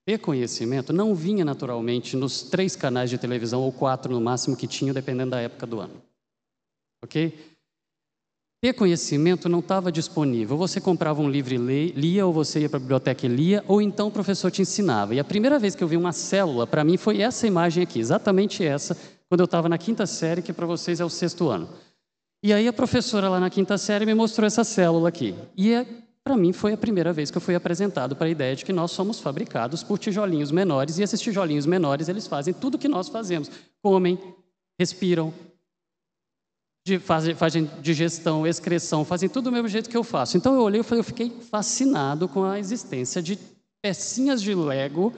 ter 0.07 0.19
conhecimento 0.19 0.93
não 0.93 1.13
vinha 1.13 1.45
naturalmente 1.45 2.17
nos 2.17 2.43
três 2.43 2.77
canais 2.77 3.11
de 3.11 3.19
televisão, 3.19 3.63
ou 3.63 3.73
quatro 3.73 4.13
no 4.13 4.21
máximo 4.21 4.57
que 4.57 4.69
tinha, 4.69 4.95
dependendo 4.95 5.33
da 5.33 5.41
época 5.41 5.67
do 5.67 5.81
ano 5.81 6.08
ok? 7.03 7.33
ter 8.61 8.73
conhecimento 8.73 9.49
não 9.49 9.61
estava 9.61 9.91
disponível. 9.93 10.57
Você 10.57 10.81
comprava 10.81 11.23
um 11.23 11.31
livro 11.31 11.55
e 11.55 11.93
lia, 11.93 12.27
ou 12.27 12.33
você 12.33 12.61
ia 12.61 12.69
para 12.69 12.79
a 12.79 12.81
biblioteca 12.81 13.27
e 13.27 13.29
lia, 13.29 13.65
ou 13.69 13.81
então 13.81 14.09
o 14.09 14.11
professor 14.11 14.51
te 14.51 14.63
ensinava. 14.63 15.15
E 15.15 15.21
a 15.21 15.25
primeira 15.25 15.59
vez 15.59 15.75
que 15.75 15.85
eu 15.85 15.89
vi 15.89 15.97
uma 15.97 16.13
célula, 16.13 16.67
para 16.67 16.83
mim, 16.83 16.97
foi 16.97 17.21
essa 17.21 17.47
imagem 17.47 17.83
aqui, 17.83 18.01
exatamente 18.01 18.65
essa, 18.65 18.97
quando 19.29 19.41
eu 19.41 19.45
estava 19.45 19.69
na 19.69 19.79
quinta 19.79 20.07
série, 20.07 20.43
que 20.43 20.53
para 20.53 20.67
vocês 20.67 20.99
é 20.99 21.05
o 21.05 21.11
sexto 21.11 21.49
ano. 21.49 21.69
E 22.43 22.53
aí 22.53 22.67
a 22.67 22.73
professora 22.73 23.29
lá 23.29 23.39
na 23.39 23.51
quinta 23.51 23.79
série 23.79 24.07
me 24.07 24.15
mostrou 24.15 24.47
essa 24.47 24.65
célula 24.65 25.09
aqui. 25.09 25.35
E 25.57 25.73
é, 25.73 25.87
para 26.25 26.37
mim 26.37 26.53
foi 26.53 26.73
a 26.73 26.77
primeira 26.77 27.13
vez 27.13 27.31
que 27.31 27.37
eu 27.37 27.43
fui 27.43 27.55
apresentado 27.55 28.17
para 28.17 28.27
a 28.27 28.31
ideia 28.31 28.57
de 28.57 28.65
que 28.65 28.73
nós 28.73 28.91
somos 28.91 29.21
fabricados 29.21 29.85
por 29.85 29.99
tijolinhos 29.99 30.51
menores, 30.51 30.99
e 30.99 31.03
esses 31.03 31.21
tijolinhos 31.21 31.67
menores, 31.67 32.09
eles 32.09 32.27
fazem 32.27 32.53
tudo 32.53 32.75
o 32.75 32.79
que 32.79 32.89
nós 32.89 33.09
fazemos. 33.09 33.49
Comem, 33.81 34.19
respiram, 34.81 35.33
de, 36.89 36.99
fazem, 36.99 37.35
fazem 37.35 37.71
digestão, 37.81 38.47
excreção, 38.47 39.05
fazem 39.05 39.29
tudo 39.29 39.45
do 39.45 39.53
mesmo 39.53 39.69
jeito 39.69 39.91
que 39.91 39.97
eu 39.97 40.03
faço. 40.03 40.37
Então 40.37 40.55
eu 40.55 40.63
olhei 40.63 40.81
e 40.81 40.95
eu 40.95 41.05
fiquei 41.05 41.31
fascinado 41.31 42.27
com 42.27 42.45
a 42.45 42.59
existência 42.59 43.23
de 43.23 43.39
pecinhas 43.83 44.43
de 44.43 44.55
Lego 44.55 45.13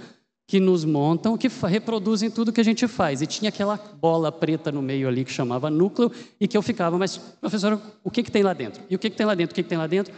que 0.47 0.59
nos 0.59 0.85
montam, 0.85 1.39
que 1.39 1.47
reproduzem 1.47 2.29
tudo 2.29 2.53
que 2.53 2.61
a 2.61 2.65
gente 2.65 2.89
faz. 2.89 3.23
E 3.23 3.27
tinha 3.27 3.51
aquela 3.51 3.77
bola 3.77 4.33
preta 4.33 4.73
no 4.73 4.83
meio 4.83 5.07
ali 5.07 5.25
que 5.25 5.31
chamava 5.31 5.71
núcleo, 5.71 6.11
e 6.41 6.49
que 6.49 6.57
eu 6.57 6.63
ficava, 6.63 6.99
mas 6.99 7.17
professora, 7.17 7.81
o 8.03 8.11
que, 8.11 8.25
que 8.25 8.33
tem 8.33 8.43
lá 8.43 8.53
dentro? 8.53 8.83
E 8.91 8.97
o 8.97 8.99
que, 8.99 9.09
que 9.09 9.17
tem 9.17 9.25
lá 9.25 9.37
dentro? 9.37 9.53
O 9.53 9.55
que, 9.55 9.63
que 9.63 9.69
tem 9.69 9.79
lá 9.79 9.87
dentro? 9.87 10.13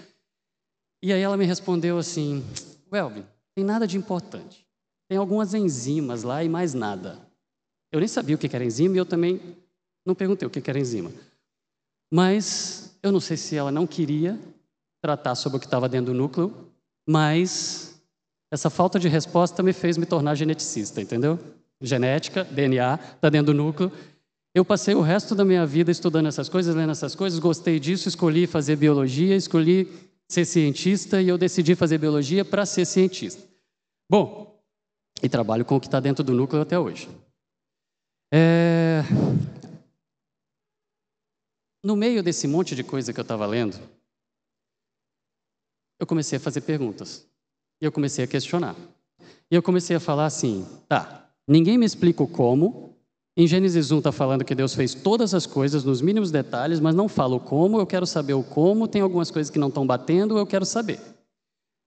E 1.02 1.12
aí 1.12 1.20
ela 1.20 1.36
me 1.36 1.44
respondeu 1.44 1.98
assim: 1.98 2.42
Welby, 2.90 3.26
tem 3.54 3.62
nada 3.62 3.86
de 3.86 3.98
importante. 3.98 4.66
Tem 5.06 5.18
algumas 5.18 5.52
enzimas 5.52 6.22
lá 6.22 6.42
e 6.42 6.48
mais 6.48 6.72
nada. 6.72 7.20
Eu 7.92 8.00
nem 8.00 8.08
sabia 8.08 8.34
o 8.34 8.38
que 8.38 8.48
era 8.56 8.64
enzima 8.64 8.94
e 8.94 8.98
eu 8.98 9.04
também 9.04 9.38
não 10.06 10.14
perguntei 10.14 10.48
o 10.48 10.50
que 10.50 10.70
era 10.70 10.78
enzima. 10.78 11.12
Mas 12.12 12.94
eu 13.02 13.10
não 13.10 13.20
sei 13.20 13.38
se 13.38 13.56
ela 13.56 13.72
não 13.72 13.86
queria 13.86 14.38
tratar 15.00 15.34
sobre 15.34 15.56
o 15.56 15.60
que 15.60 15.66
estava 15.66 15.88
dentro 15.88 16.12
do 16.12 16.18
núcleo, 16.18 16.70
mas 17.08 17.98
essa 18.52 18.68
falta 18.68 19.00
de 19.00 19.08
resposta 19.08 19.62
me 19.62 19.72
fez 19.72 19.96
me 19.96 20.04
tornar 20.04 20.34
geneticista, 20.34 21.00
entendeu? 21.00 21.38
Genética, 21.80 22.44
DNA, 22.44 22.98
está 23.14 23.30
dentro 23.30 23.54
do 23.54 23.56
núcleo. 23.56 23.90
Eu 24.54 24.62
passei 24.62 24.94
o 24.94 25.00
resto 25.00 25.34
da 25.34 25.42
minha 25.42 25.64
vida 25.64 25.90
estudando 25.90 26.26
essas 26.26 26.50
coisas, 26.50 26.74
lendo 26.74 26.90
essas 26.90 27.14
coisas, 27.14 27.38
gostei 27.38 27.80
disso, 27.80 28.08
escolhi 28.08 28.46
fazer 28.46 28.76
biologia, 28.76 29.34
escolhi 29.34 29.88
ser 30.28 30.44
cientista 30.44 31.22
e 31.22 31.28
eu 31.28 31.38
decidi 31.38 31.74
fazer 31.74 31.96
biologia 31.96 32.44
para 32.44 32.66
ser 32.66 32.84
cientista. 32.84 33.42
Bom, 34.10 34.62
e 35.22 35.30
trabalho 35.30 35.64
com 35.64 35.76
o 35.76 35.80
que 35.80 35.86
está 35.86 35.98
dentro 35.98 36.22
do 36.22 36.34
núcleo 36.34 36.60
até 36.60 36.78
hoje. 36.78 37.08
É... 38.30 39.02
No 41.82 41.96
meio 41.96 42.22
desse 42.22 42.46
monte 42.46 42.76
de 42.76 42.84
coisa 42.84 43.12
que 43.12 43.18
eu 43.18 43.22
estava 43.22 43.44
lendo, 43.44 43.76
eu 45.98 46.06
comecei 46.06 46.36
a 46.36 46.40
fazer 46.40 46.60
perguntas. 46.60 47.26
E 47.80 47.84
eu 47.84 47.90
comecei 47.90 48.24
a 48.24 48.28
questionar. 48.28 48.76
E 49.50 49.54
eu 49.54 49.62
comecei 49.62 49.96
a 49.96 50.00
falar 50.00 50.26
assim: 50.26 50.66
tá, 50.88 51.28
ninguém 51.46 51.76
me 51.76 51.84
explica 51.84 52.22
o 52.22 52.28
como. 52.28 52.96
Em 53.36 53.46
Gênesis 53.46 53.90
1 53.90 53.98
está 53.98 54.12
falando 54.12 54.44
que 54.44 54.54
Deus 54.54 54.74
fez 54.74 54.94
todas 54.94 55.32
as 55.32 55.46
coisas 55.46 55.84
nos 55.84 56.02
mínimos 56.02 56.30
detalhes, 56.30 56.80
mas 56.80 56.94
não 56.94 57.08
fala 57.08 57.34
o 57.34 57.40
como. 57.40 57.80
Eu 57.80 57.86
quero 57.86 58.06
saber 58.06 58.34
o 58.34 58.42
como. 58.44 58.86
Tem 58.86 59.00
algumas 59.00 59.30
coisas 59.30 59.50
que 59.50 59.58
não 59.58 59.68
estão 59.68 59.86
batendo, 59.86 60.38
eu 60.38 60.46
quero 60.46 60.66
saber. 60.66 61.00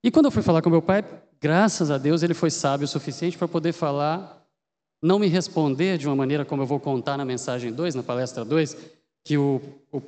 E 0.04 0.12
quando 0.12 0.26
eu 0.26 0.32
fui 0.32 0.44
falar 0.44 0.62
com 0.62 0.70
meu 0.70 0.82
pai, 0.82 1.06
graças 1.40 1.90
a 1.90 1.98
Deus 1.98 2.24
ele 2.24 2.34
foi 2.34 2.50
sábio 2.50 2.86
o 2.86 2.88
suficiente 2.88 3.38
para 3.38 3.48
poder 3.48 3.74
falar, 3.74 4.46
não 5.02 5.20
me 5.20 5.28
responder 5.28 5.98
de 5.98 6.08
uma 6.08 6.16
maneira 6.16 6.44
como 6.44 6.62
eu 6.62 6.68
vou 6.68 6.80
contar 6.80 7.18
na 7.18 7.26
mensagem 7.26 7.72
2, 7.72 7.96
na 7.96 8.04
palestra 8.04 8.44
2, 8.44 8.78
que 9.26 9.38
o, 9.38 9.60
o 9.92 10.02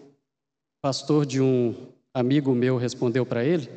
pastor 0.80 1.26
de 1.26 1.42
um 1.42 1.76
amigo 2.14 2.54
meu 2.54 2.78
respondeu 2.78 3.26
para 3.26 3.44
ele. 3.44 3.68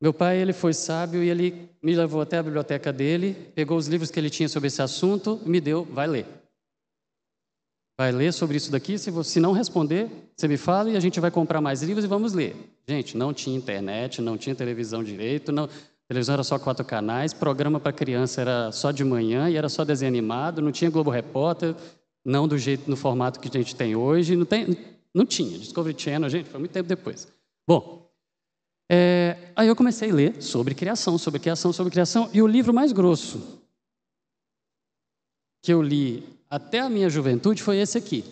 Meu 0.00 0.14
pai, 0.14 0.38
ele 0.38 0.52
foi 0.52 0.72
sábio 0.72 1.22
e 1.22 1.28
ele 1.28 1.68
me 1.82 1.94
levou 1.94 2.20
até 2.20 2.38
a 2.38 2.42
biblioteca 2.42 2.92
dele, 2.92 3.34
pegou 3.54 3.76
os 3.76 3.88
livros 3.88 4.10
que 4.10 4.18
ele 4.18 4.30
tinha 4.30 4.48
sobre 4.48 4.68
esse 4.68 4.80
assunto 4.80 5.40
e 5.44 5.48
me 5.48 5.60
deu, 5.60 5.84
vai 5.84 6.06
ler. 6.06 6.26
Vai 7.98 8.10
ler 8.10 8.32
sobre 8.32 8.56
isso 8.56 8.70
daqui, 8.72 8.96
se 8.98 9.10
você 9.10 9.38
não 9.38 9.52
responder, 9.52 10.08
você 10.34 10.48
me 10.48 10.56
fala 10.56 10.90
e 10.90 10.96
a 10.96 11.00
gente 11.00 11.20
vai 11.20 11.30
comprar 11.30 11.60
mais 11.60 11.82
livros 11.82 12.04
e 12.04 12.08
vamos 12.08 12.32
ler. 12.32 12.56
Gente, 12.88 13.16
não 13.16 13.32
tinha 13.32 13.56
internet, 13.56 14.20
não 14.20 14.36
tinha 14.36 14.54
televisão 14.54 15.04
direito, 15.04 15.52
não, 15.52 15.68
televisão 16.08 16.32
era 16.32 16.42
só 16.42 16.58
quatro 16.58 16.84
canais, 16.84 17.32
programa 17.34 17.78
para 17.78 17.92
criança 17.92 18.40
era 18.40 18.72
só 18.72 18.90
de 18.90 19.04
manhã 19.04 19.50
e 19.50 19.56
era 19.56 19.68
só 19.68 19.84
desenho 19.84 20.08
animado, 20.08 20.62
não 20.62 20.72
tinha 20.72 20.90
Globo 20.90 21.10
Repórter, 21.10 21.76
não 22.24 22.46
do 22.46 22.56
jeito, 22.56 22.88
no 22.88 22.96
formato 22.96 23.40
que 23.40 23.48
a 23.48 23.60
gente 23.60 23.74
tem 23.74 23.96
hoje, 23.96 24.36
não, 24.36 24.44
tem, 24.44 24.66
não 25.14 25.26
tinha. 25.26 25.58
Discovery 25.58 25.98
Channel, 25.98 26.30
gente, 26.30 26.48
foi 26.48 26.60
muito 26.60 26.72
tempo 26.72 26.88
depois. 26.88 27.26
Bom, 27.66 28.10
é, 28.90 29.52
aí 29.56 29.68
eu 29.68 29.76
comecei 29.76 30.10
a 30.10 30.14
ler 30.14 30.42
sobre 30.42 30.74
criação, 30.74 31.16
sobre 31.18 31.40
criação, 31.40 31.72
sobre 31.72 31.90
criação, 31.90 32.30
e 32.32 32.42
o 32.42 32.46
livro 32.46 32.72
mais 32.72 32.92
grosso 32.92 33.62
que 35.62 35.72
eu 35.72 35.80
li 35.80 36.28
até 36.50 36.80
a 36.80 36.90
minha 36.90 37.08
juventude 37.08 37.62
foi 37.62 37.78
esse 37.78 37.96
aqui, 37.96 38.24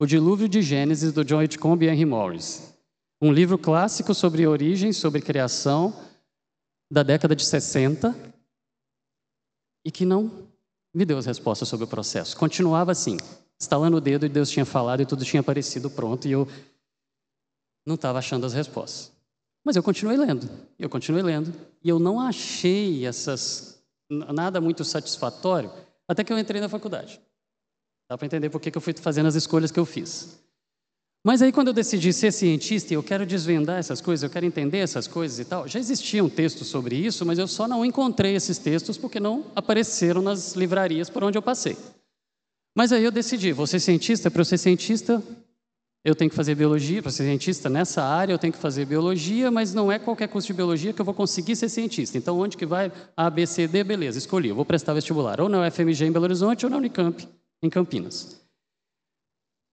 O 0.00 0.06
Dilúvio 0.06 0.48
de 0.48 0.60
Gênesis, 0.60 1.12
do 1.12 1.24
John 1.24 1.38
Whitcomb 1.38 1.84
e 1.84 1.88
Henry 1.88 2.04
Morris. 2.04 2.74
Um 3.22 3.32
livro 3.32 3.56
clássico 3.56 4.14
sobre 4.14 4.46
origem, 4.46 4.92
sobre 4.92 5.22
criação, 5.22 5.94
da 6.90 7.02
década 7.02 7.34
de 7.34 7.44
60, 7.44 8.14
e 9.84 9.90
que 9.90 10.04
não 10.04 10.47
me 10.98 11.04
deu 11.04 11.16
as 11.16 11.26
respostas 11.26 11.68
sobre 11.68 11.84
o 11.84 11.88
processo. 11.88 12.36
Continuava 12.36 12.90
assim, 12.90 13.16
estalando 13.56 13.98
o 13.98 14.00
dedo 14.00 14.26
e 14.26 14.28
Deus 14.28 14.50
tinha 14.50 14.64
falado 14.64 15.00
e 15.00 15.06
tudo 15.06 15.24
tinha 15.24 15.38
aparecido 15.38 15.88
pronto 15.88 16.26
e 16.26 16.32
eu 16.32 16.48
não 17.86 17.94
estava 17.94 18.18
achando 18.18 18.44
as 18.44 18.52
respostas. 18.52 19.12
Mas 19.64 19.76
eu 19.76 19.82
continuei 19.82 20.16
lendo, 20.16 20.50
eu 20.76 20.90
continuei 20.90 21.22
lendo 21.22 21.54
e 21.84 21.88
eu 21.88 22.00
não 22.00 22.20
achei 22.20 23.06
essas 23.06 23.80
nada 24.10 24.60
muito 24.60 24.84
satisfatório 24.84 25.70
até 26.08 26.24
que 26.24 26.32
eu 26.32 26.38
entrei 26.38 26.60
na 26.60 26.68
faculdade. 26.68 27.20
Dá 28.10 28.18
para 28.18 28.26
entender 28.26 28.50
por 28.50 28.60
que 28.60 28.76
eu 28.76 28.80
fui 28.80 28.92
fazendo 28.94 29.26
as 29.26 29.36
escolhas 29.36 29.70
que 29.70 29.78
eu 29.78 29.86
fiz. 29.86 30.42
Mas 31.24 31.42
aí, 31.42 31.52
quando 31.52 31.68
eu 31.68 31.74
decidi 31.74 32.12
ser 32.12 32.32
cientista 32.32 32.92
e 32.92 32.96
eu 32.96 33.02
quero 33.02 33.26
desvendar 33.26 33.78
essas 33.78 34.00
coisas, 34.00 34.22
eu 34.22 34.30
quero 34.30 34.46
entender 34.46 34.78
essas 34.78 35.06
coisas 35.06 35.38
e 35.38 35.44
tal, 35.44 35.66
já 35.66 35.78
existia 35.78 36.22
um 36.22 36.28
texto 36.28 36.64
sobre 36.64 36.96
isso, 36.96 37.26
mas 37.26 37.38
eu 37.38 37.48
só 37.48 37.66
não 37.66 37.84
encontrei 37.84 38.34
esses 38.34 38.56
textos 38.58 38.96
porque 38.96 39.18
não 39.18 39.44
apareceram 39.54 40.22
nas 40.22 40.54
livrarias 40.54 41.10
por 41.10 41.24
onde 41.24 41.36
eu 41.36 41.42
passei. 41.42 41.76
Mas 42.74 42.92
aí 42.92 43.02
eu 43.02 43.10
decidi, 43.10 43.52
vou 43.52 43.66
ser 43.66 43.80
cientista, 43.80 44.30
para 44.30 44.40
eu 44.40 44.44
ser 44.44 44.58
cientista, 44.58 45.22
eu 46.04 46.14
tenho 46.14 46.30
que 46.30 46.36
fazer 46.36 46.54
biologia, 46.54 47.02
para 47.02 47.10
ser 47.10 47.24
cientista 47.24 47.68
nessa 47.68 48.02
área 48.04 48.32
eu 48.32 48.38
tenho 48.38 48.52
que 48.52 48.58
fazer 48.58 48.84
biologia, 48.84 49.50
mas 49.50 49.74
não 49.74 49.90
é 49.90 49.98
qualquer 49.98 50.28
curso 50.28 50.46
de 50.46 50.54
biologia 50.54 50.92
que 50.92 51.00
eu 51.00 51.04
vou 51.04 51.12
conseguir 51.12 51.56
ser 51.56 51.68
cientista. 51.68 52.16
Então, 52.16 52.38
onde 52.38 52.56
que 52.56 52.64
vai? 52.64 52.92
A, 53.16 53.28
B, 53.28 53.44
C, 53.44 53.66
D, 53.66 53.82
beleza, 53.82 54.16
escolhi. 54.16 54.48
Eu 54.48 54.54
vou 54.54 54.64
prestar 54.64 54.94
vestibular 54.94 55.40
ou 55.40 55.48
na 55.48 55.66
UFMG 55.66 56.06
em 56.06 56.12
Belo 56.12 56.24
Horizonte 56.24 56.64
ou 56.64 56.70
na 56.70 56.76
Unicamp 56.76 57.28
em 57.60 57.68
Campinas. 57.68 58.37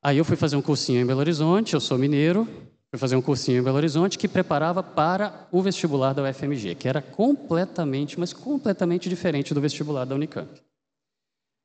Aí 0.06 0.20
eu 0.20 0.24
fui 0.24 0.36
fazer 0.36 0.56
um 0.56 0.62
cursinho 0.62 1.02
em 1.02 1.06
Belo 1.06 1.20
Horizonte, 1.20 1.74
eu 1.74 1.80
sou 1.80 1.98
mineiro, 1.98 2.46
fui 2.92 3.00
fazer 3.00 3.16
um 3.16 3.24
cursinho 3.24 3.60
em 3.60 3.64
Belo 3.64 3.78
Horizonte 3.78 4.20
que 4.20 4.28
preparava 4.28 4.84
para 4.84 5.48
o 5.52 5.64
vestibular 5.64 6.14
da 6.14 6.22
UFMG, 6.22 6.76
que 6.76 6.88
era 6.88 7.02
completamente, 7.02 8.20
mas 8.20 8.32
completamente 8.32 9.10
diferente 9.10 9.52
do 9.52 9.60
vestibular 9.60 10.06
da 10.06 10.14
Unicamp. 10.14 10.62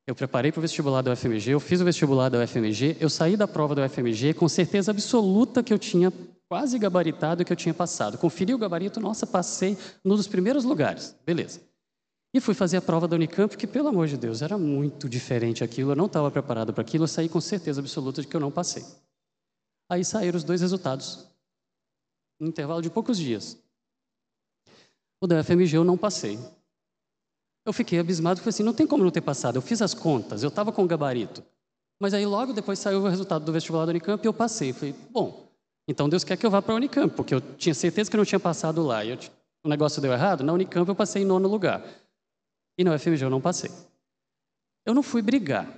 Eu 0.06 0.14
preparei 0.14 0.50
para 0.50 0.58
o 0.58 0.62
vestibular 0.62 1.02
da 1.02 1.12
UFMG, 1.12 1.50
eu 1.50 1.60
fiz 1.60 1.82
o 1.82 1.84
vestibular 1.84 2.30
da 2.30 2.42
UFMG, 2.42 2.96
eu 2.98 3.10
saí 3.10 3.36
da 3.36 3.46
prova 3.46 3.74
da 3.74 3.84
UFMG 3.84 4.32
com 4.32 4.48
certeza 4.48 4.90
absoluta 4.90 5.62
que 5.62 5.74
eu 5.74 5.78
tinha 5.78 6.10
quase 6.48 6.78
gabaritado 6.78 7.44
que 7.44 7.52
eu 7.52 7.56
tinha 7.56 7.74
passado. 7.74 8.16
Conferi 8.16 8.54
o 8.54 8.58
gabarito, 8.58 9.00
nossa, 9.00 9.26
passei 9.26 9.76
num 10.02 10.16
dos 10.16 10.26
primeiros 10.26 10.64
lugares. 10.64 11.14
Beleza. 11.26 11.60
E 12.32 12.40
fui 12.40 12.54
fazer 12.54 12.76
a 12.76 12.82
prova 12.82 13.08
da 13.08 13.16
Unicamp, 13.16 13.56
que, 13.56 13.66
pelo 13.66 13.88
amor 13.88 14.06
de 14.06 14.16
Deus, 14.16 14.40
era 14.40 14.56
muito 14.56 15.08
diferente 15.08 15.64
aquilo, 15.64 15.92
eu 15.92 15.96
não 15.96 16.06
estava 16.06 16.30
preparado 16.30 16.72
para 16.72 16.82
aquilo, 16.82 17.04
eu 17.04 17.08
saí 17.08 17.28
com 17.28 17.40
certeza 17.40 17.80
absoluta 17.80 18.22
de 18.22 18.28
que 18.28 18.36
eu 18.36 18.40
não 18.40 18.52
passei. 18.52 18.84
Aí 19.90 20.04
saíram 20.04 20.36
os 20.36 20.44
dois 20.44 20.60
resultados, 20.60 21.26
no 22.38 22.46
intervalo 22.46 22.80
de 22.80 22.88
poucos 22.88 23.18
dias. 23.18 23.58
O 25.20 25.26
da 25.26 25.42
FMG 25.42 25.76
eu 25.76 25.84
não 25.84 25.98
passei. 25.98 26.38
Eu 27.66 27.72
fiquei 27.72 27.98
abismado, 27.98 28.40
falei 28.40 28.50
assim, 28.50 28.62
não 28.62 28.72
tem 28.72 28.86
como 28.86 29.02
não 29.02 29.10
ter 29.10 29.20
passado, 29.20 29.56
eu 29.56 29.62
fiz 29.62 29.82
as 29.82 29.92
contas, 29.92 30.42
eu 30.42 30.48
estava 30.48 30.72
com 30.72 30.84
o 30.84 30.86
gabarito. 30.86 31.42
Mas 32.00 32.14
aí 32.14 32.24
logo 32.24 32.52
depois 32.52 32.78
saiu 32.78 33.00
o 33.00 33.08
resultado 33.08 33.44
do 33.44 33.52
vestibular 33.52 33.84
da 33.84 33.90
Unicamp 33.90 34.24
e 34.24 34.26
eu 34.26 34.32
passei. 34.32 34.72
Falei, 34.72 34.94
bom, 35.10 35.52
então 35.86 36.08
Deus 36.08 36.24
quer 36.24 36.36
que 36.36 36.46
eu 36.46 36.50
vá 36.50 36.62
para 36.62 36.72
a 36.72 36.76
Unicamp, 36.76 37.14
porque 37.14 37.34
eu 37.34 37.40
tinha 37.40 37.74
certeza 37.74 38.08
que 38.08 38.16
eu 38.16 38.18
não 38.18 38.24
tinha 38.24 38.40
passado 38.40 38.82
lá. 38.82 39.04
E 39.04 39.10
eu, 39.10 39.18
o 39.62 39.68
negócio 39.68 40.00
deu 40.00 40.12
errado, 40.12 40.42
na 40.42 40.52
Unicamp 40.52 40.88
eu 40.88 40.94
passei 40.94 41.22
em 41.22 41.26
nono 41.26 41.46
lugar. 41.46 41.84
E 42.80 42.84
na 42.84 42.94
UFMG 42.94 43.22
eu 43.22 43.28
não 43.28 43.42
passei. 43.42 43.70
Eu 44.86 44.94
não 44.94 45.02
fui 45.02 45.20
brigar. 45.20 45.68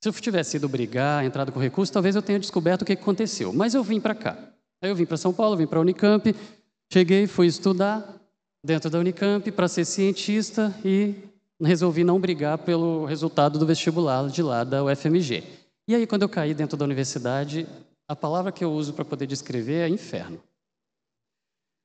Se 0.00 0.08
eu 0.08 0.12
tivesse 0.12 0.56
ido 0.56 0.68
brigar, 0.68 1.24
entrado 1.24 1.50
com 1.50 1.58
recurso, 1.58 1.92
talvez 1.92 2.14
eu 2.14 2.22
tenha 2.22 2.38
descoberto 2.38 2.82
o 2.82 2.84
que 2.84 2.92
aconteceu. 2.92 3.52
Mas 3.52 3.74
eu 3.74 3.82
vim 3.82 4.00
para 4.00 4.14
cá. 4.14 4.38
Aí 4.80 4.88
eu 4.88 4.94
vim 4.94 5.04
para 5.04 5.16
São 5.16 5.34
Paulo, 5.34 5.56
vim 5.56 5.66
para 5.66 5.80
a 5.80 5.82
Unicamp, 5.82 6.32
cheguei, 6.92 7.26
fui 7.26 7.48
estudar 7.48 8.20
dentro 8.64 8.88
da 8.88 9.00
Unicamp 9.00 9.50
para 9.50 9.66
ser 9.66 9.84
cientista 9.84 10.72
e 10.84 11.16
resolvi 11.60 12.04
não 12.04 12.20
brigar 12.20 12.56
pelo 12.58 13.04
resultado 13.04 13.58
do 13.58 13.66
vestibular 13.66 14.28
de 14.28 14.44
lá 14.44 14.62
da 14.62 14.84
UFMG. 14.84 15.42
E 15.88 15.94
aí, 15.96 16.06
quando 16.06 16.22
eu 16.22 16.28
caí 16.28 16.54
dentro 16.54 16.76
da 16.76 16.84
universidade, 16.84 17.66
a 18.06 18.14
palavra 18.14 18.52
que 18.52 18.62
eu 18.62 18.70
uso 18.70 18.92
para 18.92 19.04
poder 19.04 19.26
descrever 19.26 19.80
é 19.80 19.88
inferno. 19.88 20.40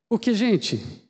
Porque, 0.08 0.32
gente, 0.36 1.07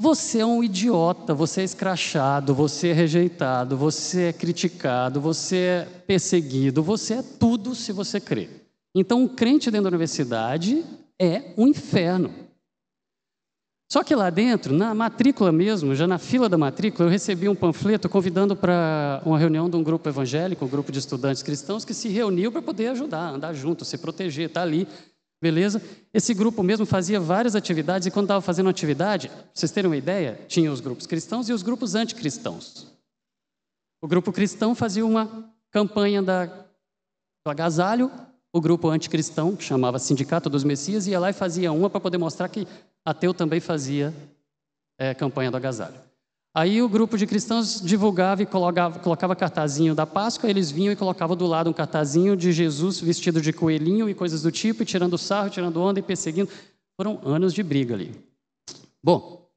você 0.00 0.38
é 0.38 0.46
um 0.46 0.62
idiota, 0.62 1.34
você 1.34 1.62
é 1.62 1.64
escrachado, 1.64 2.54
você 2.54 2.88
é 2.88 2.92
rejeitado, 2.92 3.76
você 3.76 4.26
é 4.26 4.32
criticado, 4.32 5.20
você 5.20 5.56
é 5.56 5.84
perseguido, 6.06 6.84
você 6.84 7.14
é 7.14 7.22
tudo 7.22 7.74
se 7.74 7.92
você 7.92 8.20
crê. 8.20 8.48
Então, 8.94 9.22
um 9.22 9.28
crente 9.28 9.70
dentro 9.70 9.84
da 9.84 9.88
universidade 9.88 10.84
é 11.20 11.52
um 11.58 11.66
inferno. 11.66 12.32
Só 13.90 14.04
que 14.04 14.14
lá 14.14 14.30
dentro, 14.30 14.72
na 14.72 14.94
matrícula 14.94 15.50
mesmo, 15.50 15.94
já 15.94 16.06
na 16.06 16.18
fila 16.18 16.48
da 16.48 16.58
matrícula, 16.58 17.08
eu 17.08 17.10
recebi 17.10 17.48
um 17.48 17.54
panfleto 17.54 18.08
convidando 18.08 18.54
para 18.54 19.20
uma 19.24 19.38
reunião 19.38 19.68
de 19.68 19.76
um 19.76 19.82
grupo 19.82 20.08
evangélico, 20.08 20.64
um 20.64 20.68
grupo 20.68 20.92
de 20.92 20.98
estudantes 20.98 21.42
cristãos 21.42 21.84
que 21.84 21.94
se 21.94 22.08
reuniu 22.08 22.52
para 22.52 22.62
poder 22.62 22.88
ajudar, 22.88 23.30
andar 23.30 23.54
junto, 23.54 23.84
se 23.84 23.98
proteger, 23.98 24.48
estar 24.48 24.60
tá 24.60 24.66
ali, 24.66 24.86
beleza? 25.40 25.80
Esse 26.12 26.34
grupo 26.34 26.62
mesmo 26.62 26.84
fazia 26.84 27.20
várias 27.20 27.54
atividades 27.54 28.06
e 28.06 28.10
quando 28.10 28.26
estava 28.26 28.40
fazendo 28.40 28.68
atividade, 28.68 29.28
para 29.28 29.38
vocês 29.54 29.70
terem 29.70 29.90
uma 29.90 29.96
ideia, 29.96 30.40
tinha 30.48 30.70
os 30.72 30.80
grupos 30.80 31.06
cristãos 31.06 31.48
e 31.48 31.52
os 31.52 31.62
grupos 31.62 31.94
anticristãos. 31.94 32.86
O 34.00 34.08
grupo 34.08 34.32
cristão 34.32 34.74
fazia 34.74 35.04
uma 35.04 35.52
campanha 35.70 36.22
da, 36.22 36.46
do 36.46 37.50
agasalho, 37.50 38.10
o 38.52 38.60
grupo 38.60 38.88
anticristão, 38.88 39.54
que 39.54 39.64
chamava 39.64 39.98
Sindicato 39.98 40.48
dos 40.48 40.64
Messias, 40.64 41.06
ia 41.06 41.20
lá 41.20 41.30
e 41.30 41.34
fazia 41.34 41.72
uma 41.72 41.90
para 41.90 42.00
poder 42.00 42.18
mostrar 42.18 42.48
que 42.48 42.66
ateu 43.04 43.34
também 43.34 43.60
fazia 43.60 44.14
é, 44.98 45.14
campanha 45.14 45.50
do 45.50 45.56
agasalho. 45.56 46.07
Aí 46.54 46.82
o 46.82 46.88
grupo 46.88 47.16
de 47.16 47.26
cristãos 47.26 47.80
divulgava 47.80 48.42
e 48.42 48.46
colocava, 48.46 48.98
colocava 48.98 49.36
cartazinho 49.36 49.94
da 49.94 50.06
Páscoa, 50.06 50.48
eles 50.48 50.70
vinham 50.70 50.92
e 50.92 50.96
colocavam 50.96 51.36
do 51.36 51.46
lado 51.46 51.70
um 51.70 51.72
cartazinho 51.72 52.36
de 52.36 52.52
Jesus 52.52 53.00
vestido 53.00 53.40
de 53.40 53.52
coelhinho 53.52 54.08
e 54.08 54.14
coisas 54.14 54.42
do 54.42 54.50
tipo, 54.50 54.82
e 54.82 54.86
tirando 54.86 55.18
sarro, 55.18 55.50
tirando 55.50 55.80
onda 55.80 56.00
e 56.00 56.02
perseguindo. 56.02 56.50
Foram 56.96 57.20
anos 57.22 57.54
de 57.54 57.62
briga 57.62 57.94
ali. 57.94 58.12
Bom, 59.02 59.48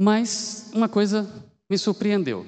mas 0.00 0.70
uma 0.74 0.88
coisa 0.88 1.28
me 1.70 1.76
surpreendeu. 1.76 2.46